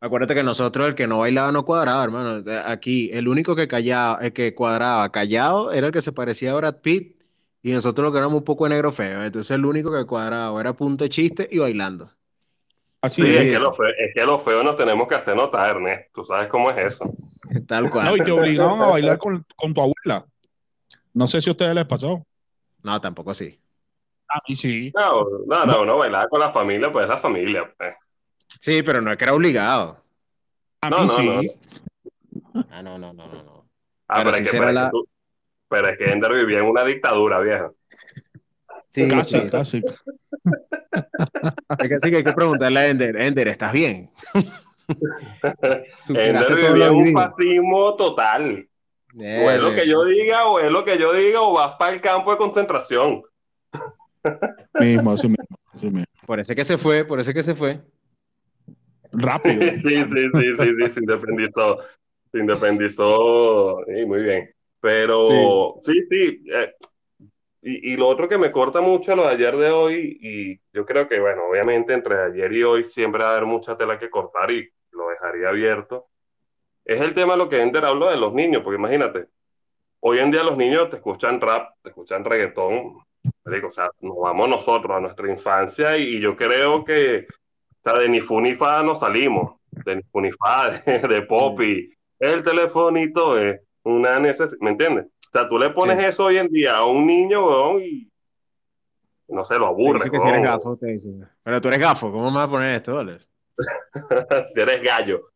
acuérdate 0.00 0.34
que 0.34 0.42
nosotros 0.42 0.88
el 0.88 0.94
que 0.94 1.06
no 1.06 1.18
bailaba 1.18 1.52
no 1.52 1.64
cuadraba, 1.64 2.04
hermano. 2.04 2.44
Aquí, 2.66 3.10
el 3.12 3.28
único 3.28 3.56
que 3.56 3.68
callaba, 3.68 4.18
el 4.20 4.32
que 4.32 4.54
cuadraba 4.54 5.10
callado 5.10 5.72
era 5.72 5.86
el 5.88 5.92
que 5.92 6.02
se 6.02 6.12
parecía 6.12 6.52
a 6.52 6.56
Brad 6.56 6.76
Pitt, 6.76 7.18
y 7.62 7.72
nosotros 7.72 8.06
lo 8.06 8.12
que 8.12 8.18
éramos 8.18 8.38
un 8.38 8.44
poco 8.44 8.64
de 8.64 8.70
negro 8.70 8.92
feo. 8.92 9.22
Entonces 9.22 9.50
el 9.50 9.64
único 9.64 9.92
que 9.92 10.06
cuadraba 10.06 10.60
era 10.60 10.72
punto 10.72 11.04
de 11.04 11.10
chiste 11.10 11.48
y 11.50 11.58
bailando. 11.58 12.10
Así 13.00 13.22
sí, 13.22 13.28
es. 13.28 13.52
que, 13.52 13.58
lo 13.58 13.74
feo, 13.74 13.88
es 13.88 14.14
que 14.14 14.24
lo 14.24 14.38
feo 14.40 14.62
nos 14.62 14.76
tenemos 14.76 15.06
que 15.06 15.14
hacer 15.14 15.36
notar, 15.36 15.76
Ernesto. 15.76 16.10
Tú 16.14 16.24
sabes 16.24 16.48
cómo 16.48 16.70
es 16.70 16.92
eso. 16.92 17.04
Tal 17.68 17.90
cual. 17.90 18.06
No, 18.06 18.16
y 18.16 18.20
te 18.20 18.32
obligaban 18.32 18.80
a 18.80 18.88
bailar 18.88 19.18
con, 19.18 19.44
con, 19.56 19.72
tu 19.72 19.80
abuela. 19.80 20.26
No 21.14 21.26
sé 21.28 21.40
si 21.40 21.50
a 21.50 21.52
ustedes 21.52 21.74
les 21.74 21.84
pasó. 21.84 22.24
No, 22.82 23.00
tampoco 23.00 23.30
así. 23.30 23.58
A 24.28 24.40
mí 24.48 24.54
sí. 24.54 24.92
No, 24.94 25.24
no, 25.46 25.64
no, 25.64 25.84
no 25.84 25.98
bailaba 25.98 26.28
con 26.28 26.40
la 26.40 26.52
familia, 26.52 26.92
pues 26.92 27.04
es 27.04 27.14
la 27.14 27.20
familia. 27.20 27.72
Pues. 27.76 27.94
Sí, 28.60 28.82
pero 28.82 29.00
no 29.00 29.12
es 29.12 29.18
que 29.18 29.24
era 29.24 29.34
obligado. 29.34 30.02
A 30.80 30.90
no, 30.90 31.00
mí 31.00 31.06
no, 31.06 31.12
sí. 31.12 31.26
No. 31.26 32.64
Ah, 32.70 32.82
no, 32.82 32.98
no, 32.98 33.12
no, 33.12 33.26
no. 33.26 33.68
Ah, 34.08 34.22
pero, 34.24 34.36
es 34.36 34.50
que, 34.50 34.58
pero, 34.58 34.70
es 34.70 34.90
que 34.90 34.90
pero 35.68 35.88
es 35.88 35.98
que 35.98 36.10
Ender 36.10 36.32
vivía 36.32 36.58
en 36.60 36.66
una 36.66 36.82
dictadura, 36.82 37.40
vieja. 37.40 37.70
Sí, 38.92 39.06
casi, 39.08 39.46
casi. 39.48 39.82
Es 41.78 41.88
que 41.88 42.00
sí 42.00 42.10
que 42.10 42.16
hay 42.16 42.24
que 42.24 42.32
preguntarle 42.32 42.80
a 42.80 42.88
Ender, 42.88 43.16
Ender, 43.20 43.48
¿estás 43.48 43.72
bien? 43.72 44.10
Ender 46.08 46.54
vivía 46.54 46.86
en 46.86 46.94
un 46.94 47.12
fascismo 47.12 47.94
total. 47.96 48.66
o 49.14 49.50
es 49.50 49.60
lo 49.60 49.74
que 49.74 49.86
yo 49.86 50.04
diga, 50.04 50.46
o 50.46 50.58
es 50.58 50.70
lo 50.70 50.84
que 50.84 50.98
yo 50.98 51.12
diga, 51.12 51.42
o 51.42 51.52
vas 51.52 51.76
para 51.78 51.92
el 51.92 52.00
campo 52.00 52.30
de 52.30 52.38
concentración. 52.38 53.22
mismo, 54.80 55.12
así 55.12 55.28
mismo, 55.28 56.04
Por 56.26 56.40
eso 56.40 56.54
que 56.54 56.64
se 56.64 56.78
fue, 56.78 57.04
por 57.04 57.20
eso 57.20 57.32
que 57.34 57.42
se 57.42 57.54
fue. 57.54 57.80
Rápido. 59.12 59.60
sí, 59.78 59.78
sí, 59.78 60.04
sí, 60.06 60.56
sí, 60.56 60.74
sí, 60.76 60.88
se 60.88 61.00
independizó. 61.00 61.78
Se 62.30 62.38
independizó. 62.38 63.84
Sí, 63.86 64.04
muy 64.04 64.22
bien. 64.22 64.54
Pero 64.80 65.80
sí, 65.84 66.06
sí, 66.08 66.44
eh, 66.52 66.72
y, 67.62 67.94
y, 67.94 67.96
lo 67.96 68.06
otro 68.06 68.28
que 68.28 68.38
me 68.38 68.52
corta 68.52 68.80
mucho 68.80 69.16
lo 69.16 69.24
de 69.24 69.34
ayer 69.34 69.56
de 69.56 69.70
hoy, 69.70 70.18
y 70.20 70.60
yo 70.72 70.86
creo 70.86 71.08
que, 71.08 71.18
bueno, 71.18 71.46
obviamente 71.50 71.92
entre 71.92 72.22
ayer 72.22 72.52
y 72.52 72.62
hoy 72.62 72.84
siempre 72.84 73.22
va 73.22 73.30
a 73.30 73.32
haber 73.32 73.46
mucha 73.46 73.76
tela 73.76 73.98
que 73.98 74.08
cortar 74.08 74.52
y 74.52 74.70
lo 74.92 75.08
dejaría 75.08 75.48
abierto, 75.48 76.06
es 76.84 77.00
el 77.00 77.12
tema 77.12 77.34
de 77.34 77.38
lo 77.38 77.48
que 77.48 77.60
Enter 77.60 77.84
habló 77.84 78.08
de 78.08 78.16
los 78.16 78.32
niños, 78.32 78.62
porque 78.62 78.78
imagínate, 78.78 79.26
hoy 80.00 80.18
en 80.18 80.30
día 80.30 80.42
los 80.42 80.56
niños 80.56 80.88
te 80.88 80.96
escuchan 80.96 81.40
rap, 81.40 81.74
te 81.82 81.90
escuchan 81.90 82.24
reggaetón, 82.24 82.98
digo, 83.44 83.68
o 83.68 83.72
sea, 83.72 83.90
nos 84.00 84.16
vamos 84.18 84.48
nosotros 84.48 84.96
a 84.96 85.00
nuestra 85.00 85.30
infancia 85.30 85.98
y, 85.98 86.18
yo 86.18 86.34
creo 86.34 86.84
que, 86.84 87.26
o 87.84 87.90
sea, 87.90 87.98
de 87.98 88.08
ni 88.08 88.20
fu 88.20 88.40
ni 88.40 88.54
fa 88.54 88.82
nos 88.82 89.00
salimos, 89.00 89.56
de 89.70 89.96
ni 89.96 90.02
fu 90.02 90.20
ni 90.20 90.30
fa, 90.32 90.70
de, 90.86 90.98
de 90.98 91.22
pop 91.22 91.60
y 91.60 91.90
el 92.18 92.42
telefonito 92.42 93.38
es 93.38 93.60
una 93.84 94.18
necesidad, 94.18 94.58
¿me 94.60 94.70
entiendes? 94.70 95.06
O 95.06 95.30
sea, 95.30 95.48
tú 95.48 95.58
le 95.58 95.70
pones 95.70 96.02
eso 96.02 96.24
hoy 96.24 96.38
en 96.38 96.48
día 96.48 96.76
a 96.76 96.84
un 96.84 97.06
niño, 97.06 97.46
weón, 97.46 97.82
y 97.82 98.10
no 99.28 99.44
sé, 99.44 99.58
lo 99.58 99.66
aburre. 99.66 100.10
Que 100.10 100.18
si 100.18 100.26
eres 100.26 100.42
gafo, 100.42 100.76
te 100.76 100.86
dicen. 100.86 101.28
Pero 101.42 101.60
tú 101.60 101.68
eres 101.68 101.80
gafo, 101.80 102.10
¿cómo 102.10 102.30
me 102.30 102.36
vas 102.36 102.48
a 102.48 102.50
poner 102.50 102.74
esto, 102.74 102.94
vale? 102.94 103.18
si 104.52 104.60
eres 104.60 104.82
gallo. 104.82 105.30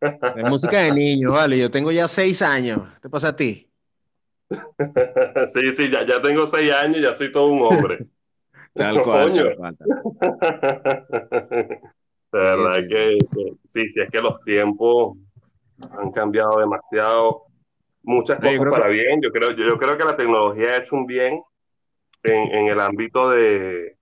Es 0.00 0.44
música 0.44 0.78
de 0.80 0.92
niño, 0.92 1.32
vale. 1.32 1.58
Yo 1.58 1.70
tengo 1.70 1.90
ya 1.90 2.06
seis 2.08 2.40
años. 2.42 2.82
¿Qué 2.94 3.00
te 3.00 3.08
pasa 3.08 3.28
a 3.28 3.36
ti? 3.36 3.68
sí, 5.52 5.76
sí, 5.76 5.90
ya, 5.90 6.06
ya 6.06 6.20
tengo 6.22 6.46
seis 6.46 6.72
años, 6.72 7.00
ya 7.00 7.16
soy 7.16 7.32
todo 7.32 7.46
un 7.46 7.62
hombre. 7.62 8.06
tal 8.74 9.02
cual. 9.02 9.30
Coño. 9.30 9.44
De 12.32 12.40
verdad 12.40 12.76
que, 12.88 13.18
que, 13.18 13.52
sí, 13.68 13.90
sí, 13.90 14.00
es 14.00 14.10
que 14.10 14.22
los 14.22 14.42
tiempos 14.42 15.18
han 15.98 16.10
cambiado 16.12 16.60
demasiado 16.60 17.42
muchas 18.02 18.40
cosas 18.40 18.70
para 18.70 18.88
bien. 18.88 19.20
Yo 19.20 19.30
creo, 19.30 19.50
yo, 19.50 19.78
creo 19.78 19.98
que 19.98 20.04
la 20.04 20.16
tecnología 20.16 20.70
ha 20.70 20.78
hecho 20.78 20.96
un 20.96 21.06
bien 21.06 21.42
en, 22.22 22.54
en 22.54 22.68
el 22.68 22.80
ámbito 22.80 23.28
de, 23.30 23.98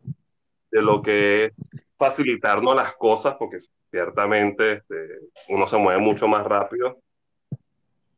de, 0.70 0.82
lo 0.82 1.02
que 1.02 1.46
es 1.46 1.52
facilitarnos 1.98 2.76
las 2.76 2.94
cosas, 2.94 3.34
porque 3.36 3.58
ciertamente 3.90 4.74
este, 4.74 4.94
uno 5.48 5.66
se 5.66 5.76
mueve 5.76 6.00
mucho 6.00 6.28
más 6.28 6.46
rápido. 6.46 7.00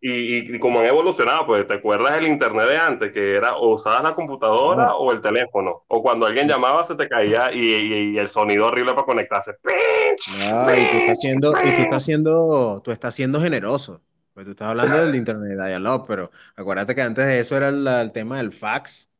Y, 0.04 0.56
y, 0.56 0.58
como 0.58 0.80
han 0.80 0.86
evolucionado, 0.86 1.46
pues 1.46 1.64
te 1.68 1.74
acuerdas 1.74 2.16
del 2.16 2.26
internet 2.26 2.68
de 2.68 2.76
antes, 2.76 3.12
que 3.12 3.36
era 3.36 3.54
o 3.54 3.76
usabas 3.76 4.02
la 4.02 4.16
computadora 4.16 4.96
o 4.96 5.12
el 5.12 5.20
teléfono, 5.20 5.84
o 5.86 6.02
cuando 6.02 6.26
alguien 6.26 6.48
llamaba 6.48 6.82
se 6.82 6.96
te 6.96 7.08
caía 7.08 7.52
y, 7.52 8.12
y 8.12 8.18
el 8.18 8.26
sonido 8.26 8.66
horrible 8.66 8.94
para 8.94 9.06
conectarse. 9.06 9.52
y 9.62 10.90
tú 10.90 10.96
estás 10.96 11.20
siendo, 11.20 11.52
y 11.52 11.76
tú 11.76 11.82
estás 11.82 12.04
siendo, 12.04 12.82
tú 12.84 12.90
estás 12.90 13.14
siendo 13.14 13.40
generoso. 13.40 14.00
Pues 14.34 14.46
tú 14.46 14.50
estás 14.52 14.68
hablando 14.68 14.96
del 14.96 15.14
Internet 15.14 15.58
Dialog, 15.58 16.06
pero 16.06 16.30
acuérdate 16.56 16.94
que 16.94 17.02
antes 17.02 17.26
de 17.26 17.38
eso 17.40 17.56
era 17.56 17.68
el, 17.68 18.12
tema 18.12 18.38
del 18.38 18.52
fax, 18.52 19.10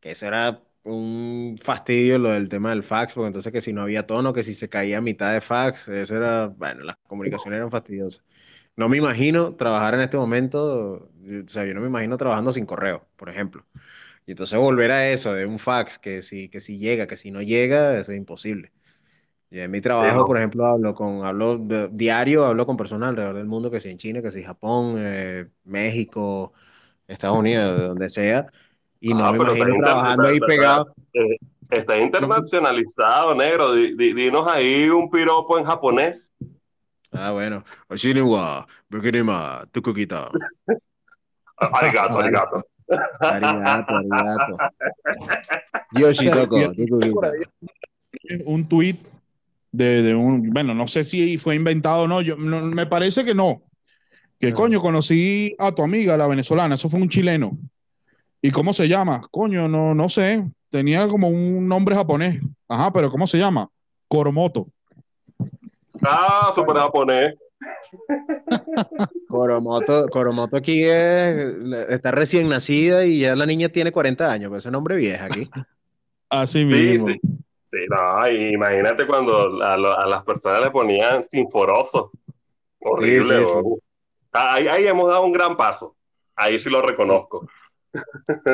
que 0.00 0.12
eso 0.12 0.26
era 0.26 0.62
un 0.84 1.58
fastidio 1.62 2.18
lo 2.18 2.30
del 2.30 2.48
tema 2.48 2.70
del 2.70 2.84
fax, 2.84 3.14
porque 3.14 3.26
entonces 3.26 3.52
que 3.52 3.60
si 3.60 3.72
no 3.72 3.82
había 3.82 4.06
tono, 4.06 4.32
que 4.32 4.44
si 4.44 4.54
se 4.54 4.68
caía 4.68 4.98
a 4.98 5.00
mitad 5.00 5.32
de 5.32 5.40
fax, 5.40 5.88
eso 5.88 6.16
era, 6.16 6.46
bueno, 6.46 6.84
las 6.84 6.96
comunicaciones 7.08 7.58
eran 7.58 7.70
fastidiosas. 7.70 8.22
No 8.76 8.88
me 8.88 8.98
imagino 8.98 9.54
trabajar 9.54 9.94
en 9.94 10.00
este 10.00 10.16
momento, 10.16 11.08
o 11.44 11.48
sea, 11.48 11.64
yo 11.64 11.74
no 11.74 11.80
me 11.80 11.86
imagino 11.86 12.16
trabajando 12.16 12.52
sin 12.52 12.66
correo, 12.66 13.06
por 13.16 13.28
ejemplo. 13.28 13.64
Y 14.26 14.32
entonces 14.32 14.58
volver 14.58 14.90
a 14.90 15.10
eso 15.10 15.32
de 15.32 15.46
un 15.46 15.58
fax, 15.58 15.98
que 15.98 16.22
si, 16.22 16.48
que 16.48 16.60
si 16.60 16.78
llega, 16.78 17.06
que 17.06 17.16
si 17.16 17.30
no 17.30 17.42
llega, 17.42 17.98
eso 17.98 18.12
es 18.12 18.18
imposible. 18.18 18.72
Y 19.50 19.60
en 19.60 19.70
mi 19.70 19.80
trabajo, 19.80 20.26
por 20.26 20.36
ejemplo, 20.36 20.66
hablo 20.66 20.94
con, 20.94 21.24
hablo 21.24 21.58
diario, 21.92 22.44
hablo 22.44 22.66
con 22.66 22.76
personas 22.76 23.10
alrededor 23.10 23.36
del 23.36 23.46
mundo, 23.46 23.70
que 23.70 23.78
si 23.78 23.90
en 23.90 23.98
China, 23.98 24.22
que 24.22 24.32
si 24.32 24.42
Japón, 24.42 24.96
eh, 24.98 25.46
México, 25.64 26.52
Estados 27.06 27.36
Unidos, 27.36 27.78
de 27.78 27.86
donde 27.86 28.08
sea, 28.08 28.46
y 29.00 29.12
no 29.12 29.26
ah, 29.26 29.32
me 29.32 29.38
imagino 29.38 29.76
trabajando 29.84 30.26
ahí 30.26 30.40
pegado. 30.40 30.94
Eh, 31.12 31.36
está 31.70 31.98
internacionalizado, 31.98 33.34
negro. 33.34 33.74
dinos 33.74 34.48
ahí 34.48 34.88
un 34.88 35.10
piropo 35.10 35.58
en 35.58 35.64
japonés. 35.66 36.32
Ah, 37.14 37.30
bueno. 37.30 37.64
Arigato, 41.56 42.18
arigato. 42.18 42.66
Arigato, 43.20 43.96
arigato. 43.96 44.56
Yoshitoko, 45.92 46.72
Un 48.46 48.68
tweet 48.68 48.96
de, 49.70 50.14
un, 50.14 50.50
bueno, 50.50 50.74
no 50.74 50.86
sé 50.86 51.04
si 51.04 51.38
fue 51.38 51.56
inventado 51.56 52.02
o 52.02 52.08
no, 52.08 52.20
yo, 52.20 52.36
me 52.36 52.86
parece 52.86 53.24
que 53.24 53.34
no. 53.34 53.62
Que 54.38 54.52
coño, 54.52 54.80
conocí 54.80 55.54
a 55.58 55.72
tu 55.72 55.82
amiga, 55.82 56.16
la 56.16 56.26
venezolana, 56.26 56.74
eso 56.74 56.88
fue 56.88 57.00
un 57.00 57.08
chileno. 57.08 57.56
¿Y 58.42 58.50
cómo 58.50 58.72
se 58.72 58.88
llama? 58.88 59.22
Coño, 59.30 59.68
no, 59.68 59.94
no 59.94 60.08
sé. 60.08 60.44
Tenía 60.68 61.08
como 61.08 61.28
un 61.28 61.66
nombre 61.66 61.94
japonés. 61.94 62.40
Ajá, 62.68 62.92
pero 62.92 63.10
¿cómo 63.10 63.26
se 63.26 63.38
llama? 63.38 63.70
Koromoto. 64.06 64.68
Ah, 66.04 66.52
super 66.54 66.76
japonés. 66.76 67.34
Coromoto, 69.28 70.08
Coromoto 70.08 70.56
aquí 70.56 70.84
está 70.84 72.10
recién 72.10 72.48
nacida 72.48 73.04
y 73.04 73.20
ya 73.20 73.34
la 73.34 73.46
niña 73.46 73.68
tiene 73.68 73.92
40 73.92 74.30
años, 74.30 74.48
pero 74.50 74.58
ese 74.58 74.70
nombre 74.70 74.96
vieja 74.96 75.26
aquí. 75.26 75.48
Así 76.28 76.64
mismo. 76.64 77.08
Sí, 77.08 77.20
sí. 77.64 77.78
no, 77.88 78.28
imagínate 78.28 79.06
cuando 79.06 79.62
a, 79.62 79.76
las 79.76 80.24
personas 80.24 80.60
le 80.62 80.70
ponían 80.70 81.24
sinforoso. 81.24 82.10
Horrible. 82.80 83.42
ahí, 84.32 84.68
ahí, 84.68 84.86
hemos 84.86 85.08
dado 85.08 85.24
un 85.24 85.32
gran 85.32 85.56
paso. 85.56 85.96
Ahí 86.36 86.58
sí 86.58 86.68
lo 86.68 86.82
reconozco. 86.82 87.48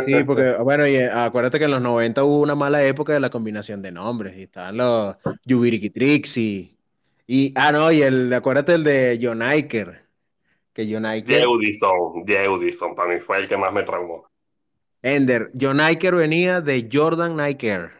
Sí, 0.05 0.23
porque, 0.25 0.57
bueno, 0.63 0.87
y 0.87 0.97
eh, 0.97 1.11
acuérdate 1.11 1.59
que 1.59 1.65
en 1.65 1.71
los 1.71 1.81
90 1.81 2.23
hubo 2.25 2.41
una 2.41 2.55
mala 2.55 2.85
época 2.85 3.15
de 3.15 3.21
la 3.21 3.31
combinación 3.31 3.81
de 3.81 3.91
nombres. 3.91 4.37
Y 4.37 4.43
estaban 4.43 4.77
los 4.77 5.17
Yubiriki 5.47 5.91
Trixie 5.91 6.80
y, 7.33 7.53
ah, 7.55 7.71
no, 7.71 7.93
y 7.93 8.03
el, 8.03 8.33
acuérdate 8.33 8.75
el 8.75 8.83
de 8.83 9.17
John 9.23 9.41
Iker. 9.41 10.03
Que 10.73 10.93
John 10.93 11.07
Iker. 11.07 11.41
Jeudison, 11.41 12.97
para 12.97 13.15
mí 13.15 13.21
fue 13.21 13.37
el 13.37 13.47
que 13.47 13.57
más 13.57 13.73
me 13.73 13.85
traumó. 13.85 14.29
Ender, 15.01 15.53
John 15.59 15.79
Iker 15.79 16.17
venía 16.17 16.61
de 16.61 16.89
Jordan 16.93 17.39
Iker. 17.39 17.93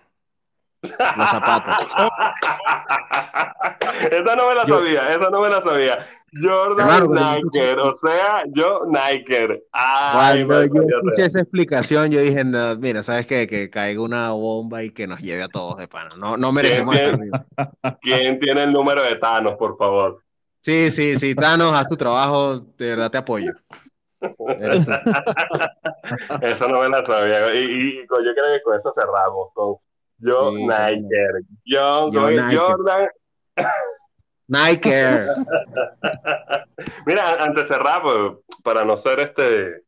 Los 0.83 1.31
zapatos. 1.31 1.77
esa 4.11 4.35
no 4.35 4.49
me 4.49 4.55
la 4.57 4.67
sabía, 4.67 5.15
esa 5.15 5.31
no 5.31 5.43
me 5.43 5.49
la 5.49 5.63
sabía. 5.63 6.09
Jordan 6.33 7.11
Nike, 7.11 7.73
o 7.81 7.95
sea, 7.95 8.45
yo 8.49 8.85
Nike. 8.87 9.63
Cuando 9.73 10.65
yo 10.65 10.99
escuché 10.99 11.25
esa 11.25 11.41
explicación, 11.41 12.11
yo 12.11 12.21
dije, 12.21 12.45
mira, 12.79 13.03
¿sabes 13.03 13.27
qué? 13.27 13.47
Que 13.47 13.69
caiga 13.69 14.01
una 14.01 14.31
bomba 14.31 14.85
y 14.85 14.91
que 14.91 15.07
nos 15.07 15.21
lleve 15.21 15.43
a 15.43 15.49
todos 15.49 15.79
de 15.79 15.89
pana. 15.89 16.11
No, 16.19 16.37
no 16.37 16.53
merecemos 16.53 16.95
vivos. 16.95 17.41
¿Quién 18.01 18.39
tiene 18.39 18.65
el 18.65 18.73
número 18.73 19.03
de 19.03 19.17
Thanos, 19.17 19.55
por 19.55 19.77
favor? 19.77 20.23
Sí, 20.61 20.91
sí, 20.91 21.17
sí, 21.17 21.35
Thanos, 21.35 21.73
haz 21.75 21.87
tu 21.87 21.97
trabajo, 21.97 22.61
de 22.61 22.91
verdad 22.91 23.11
te 23.11 23.19
apoyo. 23.19 23.53
eso 26.43 26.69
no 26.69 26.83
me 26.83 26.89
la 26.91 27.05
sabía. 27.05 27.55
Y, 27.55 27.97
yo 27.97 28.07
creo 28.09 28.55
que 28.55 28.63
con 28.63 28.79
eso 28.79 28.93
cerramos. 28.95 29.49
Con 29.55 29.77
yo, 30.19 30.53
Nike. 30.53 31.09
Yo, 31.65 32.11
Jordan. 32.13 33.09
Nike. 34.51 34.91
Mira, 37.07 37.43
antes 37.43 37.63
de 37.63 37.75
cerrar, 37.75 38.03
pues, 38.03 38.33
para 38.65 38.85
no 38.85 38.97
ser 38.97 39.21
este. 39.21 39.85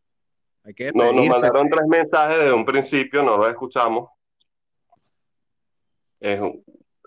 no, 0.94 1.12
nos 1.12 1.26
mandaron 1.26 1.68
tres 1.68 1.86
mensajes 1.88 2.38
desde 2.38 2.52
un 2.52 2.64
principio, 2.64 3.22
no 3.22 3.36
los 3.36 3.48
escuchamos. 3.48 4.08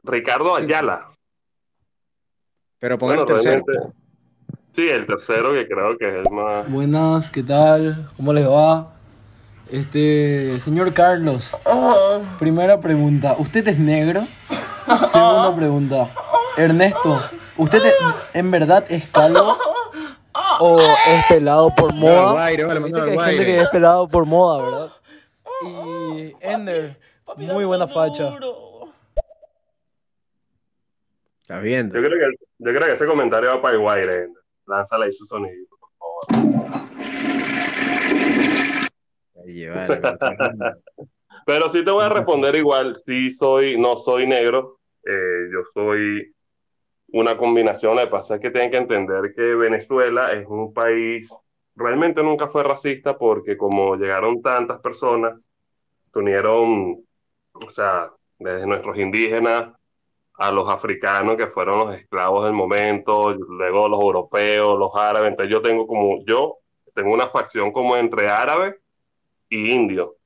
Ricardo 0.04 0.56
Ayala. 0.56 1.10
Pero 2.80 3.00
pon 3.00 3.18
el 3.18 3.26
tercero. 3.26 3.64
Sí, 4.76 4.90
el 4.90 5.06
tercero 5.06 5.54
que 5.54 5.68
creo 5.68 5.98
que 5.98 6.10
es 6.10 6.28
el 6.28 6.34
más. 6.34 6.70
Buenas, 6.70 7.32
¿qué 7.32 7.42
tal? 7.42 8.10
¿Cómo 8.18 8.34
les 8.34 8.46
va? 8.46 8.92
Este, 9.72 10.60
señor 10.60 10.94
Carlos, 10.94 11.56
primera 12.38 12.80
pregunta, 12.80 13.36
¿usted 13.40 13.68
es 13.70 13.80
negro? 13.80 14.28
Segunda 15.08 15.56
pregunta, 15.56 16.10
Ernesto, 16.56 17.20
¿Usted 17.58 17.80
en 18.34 18.52
verdad 18.52 18.86
es 18.90 19.08
calvo? 19.08 19.58
¿O 20.60 20.80
es 20.80 21.26
pelado 21.30 21.74
por 21.74 21.94
moda? 21.94 22.46
hay 22.46 22.58
gente 22.58 23.46
que 23.46 23.62
es 23.62 23.70
pelado 23.70 24.08
por 24.08 24.26
moda, 24.26 24.64
¿verdad? 24.64 24.92
Y 25.62 26.36
Ender, 26.42 26.98
muy 27.38 27.64
buena 27.64 27.88
facha. 27.88 28.30
Está 31.42 31.60
viendo. 31.60 31.96
Yo 31.96 32.04
creo 32.04 32.20
que, 32.20 32.36
yo 32.58 32.74
creo 32.74 32.88
que 32.88 32.94
ese 32.94 33.06
comentario 33.06 33.52
va 33.52 33.62
para 33.62 33.76
igual, 33.76 34.00
Ender. 34.00 34.30
Lánzale 34.68 35.06
ahí 35.06 35.14
su 35.14 35.26
sonido, 35.26 35.66
por 35.80 35.90
favor. 35.98 36.56
Pero 41.46 41.70
sí 41.70 41.86
te 41.86 41.92
voy 41.92 42.04
a 42.04 42.10
responder 42.10 42.56
igual. 42.56 42.96
Sí 42.96 43.32
soy, 43.32 43.80
no 43.80 44.04
soy 44.04 44.26
negro. 44.26 44.80
Eh, 45.06 45.50
yo 45.54 45.60
soy 45.74 46.35
una 47.16 47.38
combinación. 47.38 47.96
Lo 47.96 48.02
que 48.02 48.08
pasa 48.08 48.36
es 48.36 48.42
que 48.42 48.52
tienen 48.52 48.72
que 48.72 48.78
entender 48.78 49.34
que 49.34 49.42
Venezuela 49.42 50.34
es 50.34 50.46
un 50.48 50.74
país, 50.74 51.30
realmente 51.76 52.22
nunca 52.22 52.48
fue 52.50 52.64
racista 52.64 53.18
porque 53.18 53.58
como 53.58 53.96
llegaron 53.96 54.42
tantas 54.42 54.82
personas, 54.82 55.40
se 56.12 56.20
unieron, 56.20 57.06
o 57.54 57.70
sea, 57.72 58.12
desde 58.38 58.68
nuestros 58.68 58.98
indígenas 58.98 59.72
a 60.38 60.52
los 60.52 60.68
africanos 60.68 61.38
que 61.38 61.48
fueron 61.48 61.80
los 61.80 61.96
esclavos 61.96 62.44
del 62.44 62.54
momento, 62.54 63.34
luego 63.34 63.88
los 63.88 64.02
europeos, 64.02 64.78
los 64.78 64.92
árabes. 64.96 65.30
Entonces 65.30 65.52
yo 65.52 65.62
tengo 65.62 65.88
como, 65.88 66.20
yo 66.26 66.58
tengo 66.94 67.14
una 67.14 67.28
facción 67.28 67.72
como 67.72 67.96
entre 67.96 68.28
árabe 68.28 68.76
y 69.50 69.74
indio. 69.74 70.18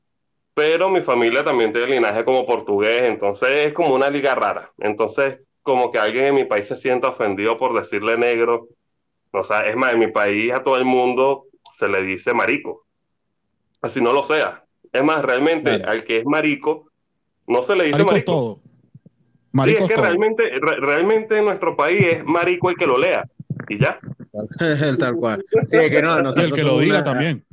Pero 0.55 0.89
mi 0.89 1.01
familia 1.01 1.43
también 1.43 1.71
tiene 1.71 1.87
linaje 1.87 2.25
como 2.25 2.47
portugués, 2.47 3.03
entonces 3.03 3.49
es 3.67 3.73
como 3.73 3.93
una 3.93 4.09
liga 4.09 4.33
rara. 4.33 4.71
Entonces 4.79 5.39
como 5.64 5.91
que 5.91 5.99
alguien 5.99 6.26
en 6.26 6.36
mi 6.36 6.45
país 6.45 6.68
se 6.68 6.78
sienta 6.78 7.10
ofendido 7.10 7.57
por 7.57 7.78
decirle 7.78 8.18
negro. 8.18 8.68
O 9.32 9.43
sea, 9.43 9.60
es 9.60 9.76
más, 9.76 9.93
en 9.93 9.99
mi 9.99 10.07
país 10.12 10.51
a 10.53 10.64
todo 10.64 10.78
el 10.78 10.86
mundo 10.86 11.45
se 11.78 11.88
le 11.88 12.01
dice 12.01 12.34
marico. 12.34 12.86
Así 13.82 14.01
no 14.01 14.12
lo 14.12 14.24
sea. 14.24 14.64
Es 14.91 15.03
más, 15.03 15.24
realmente 15.24 15.84
al 15.84 16.03
que 16.03 16.18
es 16.18 16.26
marico, 16.26 16.91
no 17.47 17.64
se 17.64 17.76
le 17.76 17.86
dice 17.86 18.03
marico. 18.03 18.60
sí, 19.64 19.72
es 19.72 19.88
que 19.88 19.95
realmente, 19.95 20.43
realmente 20.60 21.38
en 21.38 21.45
nuestro 21.45 21.76
país 21.76 22.01
es 22.01 22.26
marico 22.26 22.70
el 22.70 22.76
que 22.76 22.88
lo 22.88 22.97
lea. 22.97 23.24
Y 23.68 23.80
ya. 23.80 23.99
Tal 24.99 25.16
cual. 25.16 25.43
Sí, 25.68 25.78
es 25.78 25.89
que 25.89 26.01
no, 26.01 26.18
el 26.18 26.51
que 26.51 26.64
lo 26.64 26.80
diga 26.80 27.03
también. 27.03 27.45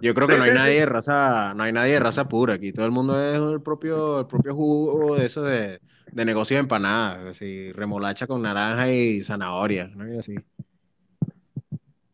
Yo 0.00 0.14
creo 0.14 0.26
que 0.28 0.36
no 0.36 0.44
hay 0.44 0.52
nadie 0.52 0.80
de 0.80 0.86
raza, 0.86 1.54
no 1.54 1.62
hay 1.62 1.72
nadie 1.72 1.92
de 1.92 2.00
raza 2.00 2.28
pura 2.28 2.54
aquí. 2.54 2.72
Todo 2.72 2.86
el 2.86 2.92
mundo 2.92 3.20
es 3.20 3.36
el 3.40 3.62
propio, 3.62 4.20
el 4.20 4.26
propio 4.26 4.54
jugo 4.54 5.16
de 5.16 5.26
eso 5.26 5.42
de, 5.42 5.80
de 6.10 6.24
negocio 6.24 6.56
de 6.56 6.60
empanadas, 6.60 7.36
así, 7.36 7.72
remolacha 7.72 8.26
con 8.26 8.42
naranja 8.42 8.90
y 8.90 9.22
zanahoria, 9.22 9.88
¿no? 9.94 10.18
así. 10.18 10.34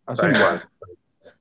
igual. 0.09 0.68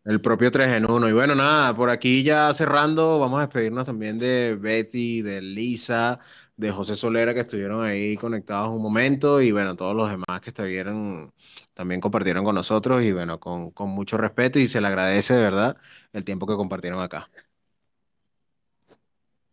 El 0.04 0.20
propio 0.20 0.50
3 0.52 0.68
en 0.68 0.90
1. 0.90 1.10
Y 1.10 1.14
bueno, 1.14 1.36
nada, 1.36 1.76
por 1.76 1.90
aquí 1.90 2.24
ya 2.24 2.54
cerrando, 2.54 3.20
vamos 3.20 3.38
a 3.38 3.42
despedirnos 3.46 3.86
también 3.86 4.18
de 4.18 4.58
Betty, 4.60 5.22
de 5.22 5.42
Lisa, 5.42 6.20
de 6.62 6.72
José 6.72 6.96
Solera, 6.96 7.34
que 7.34 7.40
estuvieron 7.40 7.84
ahí 7.84 8.16
conectados 8.16 8.70
un 8.70 8.84
momento, 8.84 9.42
y 9.42 9.52
bueno, 9.52 9.76
todos 9.76 9.96
los 9.96 10.08
demás 10.12 10.42
que 10.42 10.52
estuvieron, 10.52 11.34
también 11.74 12.00
compartieron 12.00 12.46
con 12.46 12.54
nosotros, 12.54 13.02
y 13.02 13.12
bueno, 13.12 13.40
con, 13.40 13.72
con 13.72 13.90
mucho 13.90 14.16
respeto, 14.16 14.60
y 14.60 14.68
se 14.68 14.80
le 14.80 14.88
agradece 14.88 15.34
de 15.34 15.42
verdad 15.42 15.78
el 16.14 16.24
tiempo 16.24 16.46
que 16.46 16.56
compartieron 16.56 17.02
acá. 17.02 17.30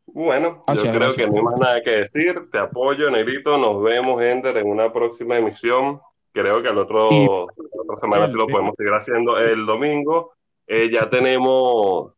Bueno, 0.05 0.63
yo 0.75 0.93
creo 0.93 1.15
que 1.15 1.27
no 1.27 1.37
hay 1.37 1.43
más 1.43 1.59
nada 1.59 1.83
que 1.83 1.91
decir. 1.91 2.51
Te 2.51 2.59
apoyo, 2.59 3.11
Negrito. 3.11 3.57
Nos 3.57 3.83
vemos, 3.83 4.21
Ender, 4.23 4.57
en 4.59 4.67
una 4.67 4.93
próxima 4.93 5.39
emisión. 5.39 6.01
Creo 6.33 6.63
que 6.63 6.69
el 6.69 6.79
otro, 6.79 7.09
la 7.11 7.83
otra 7.83 7.97
semana 7.99 8.29
sí 8.29 8.35
lo 8.35 8.47
podemos 8.47 8.75
seguir 8.77 8.93
haciendo. 8.93 9.39
El 9.39 9.65
domingo 9.65 10.33
eh, 10.67 10.91
ya 10.91 11.09
tenemos 11.09 12.13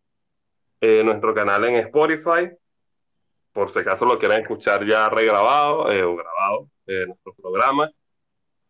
eh, 0.81 1.03
nuestro 1.05 1.35
canal 1.35 1.65
en 1.67 1.77
Spotify. 1.77 2.51
Por 3.53 3.71
si 3.71 3.81
acaso 3.81 4.05
lo 4.05 4.19
quieren 4.19 4.43
escuchar 4.43 4.85
ya 4.85 5.09
regrabado 5.09 5.91
eh, 5.91 6.03
o 6.03 6.17
grabado 6.17 6.69
nuestro 6.87 7.35
programa. 7.35 7.91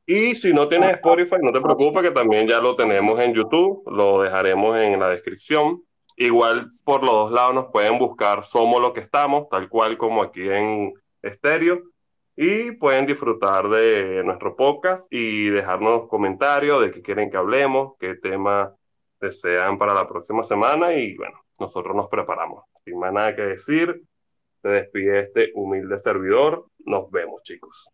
Y 0.06 0.34
si 0.34 0.52
no 0.52 0.68
tienes 0.68 0.92
Spotify, 0.92 1.36
no 1.40 1.52
te 1.52 1.60
preocupes 1.60 2.02
que 2.02 2.10
también 2.10 2.46
ya 2.46 2.60
lo 2.60 2.76
tenemos 2.76 3.18
en 3.20 3.32
YouTube. 3.32 3.82
Lo 3.90 4.22
dejaremos 4.22 4.78
en 4.78 4.98
la 4.98 5.08
descripción. 5.08 5.82
Igual 6.16 6.72
por 6.84 7.02
los 7.02 7.12
dos 7.12 7.32
lados 7.32 7.54
nos 7.54 7.66
pueden 7.72 7.98
buscar 7.98 8.44
Somos 8.44 8.80
lo 8.80 8.92
que 8.92 9.00
estamos, 9.00 9.48
tal 9.48 9.68
cual 9.68 9.96
como 9.96 10.22
aquí 10.22 10.48
en 10.48 10.92
estéreo 11.22 11.82
y 12.42 12.72
pueden 12.72 13.06
disfrutar 13.06 13.68
de 13.68 14.22
nuestro 14.24 14.56
podcast 14.56 15.06
y 15.10 15.50
dejarnos 15.50 16.08
comentarios 16.08 16.80
de 16.80 16.90
qué 16.90 17.02
quieren 17.02 17.30
que 17.30 17.36
hablemos, 17.36 17.98
qué 17.98 18.14
temas 18.14 18.70
desean 19.20 19.76
para 19.76 19.92
la 19.92 20.08
próxima 20.08 20.42
semana 20.42 20.94
y 20.94 21.16
bueno, 21.16 21.38
nosotros 21.58 21.94
nos 21.94 22.08
preparamos. 22.08 22.64
Sin 22.82 22.98
más 22.98 23.12
nada 23.12 23.36
que 23.36 23.42
decir, 23.42 24.02
se 24.62 24.68
despide 24.68 25.20
este 25.20 25.50
humilde 25.54 25.98
servidor. 25.98 26.66
Nos 26.84 27.10
vemos, 27.10 27.42
chicos. 27.42 27.88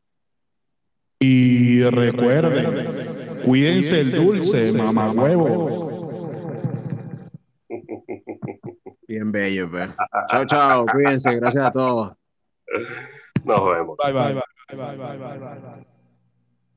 Y 1.19 1.83
recuerden, 1.85 3.43
cuídense 3.45 4.01
el 4.01 4.11
dulce, 4.13 4.73
mamá 4.73 5.13
huevo. 5.13 6.27
Bien 9.09 9.33
bello, 9.33 9.71
pues. 9.71 9.89
Chao, 10.31 10.45
chao, 10.47 10.87
cuídense, 10.87 11.35
gracias 11.37 11.65
a 11.65 11.71
todos. 11.71 12.13
Nos 13.45 13.71
vemos. 13.73 13.97
bye, 13.97 14.13
bye, 14.13 14.35
bye, 14.35 14.43
bye, 14.77 14.97
bye, 14.97 15.17
bye. 15.17 15.39
bye. 15.39 15.96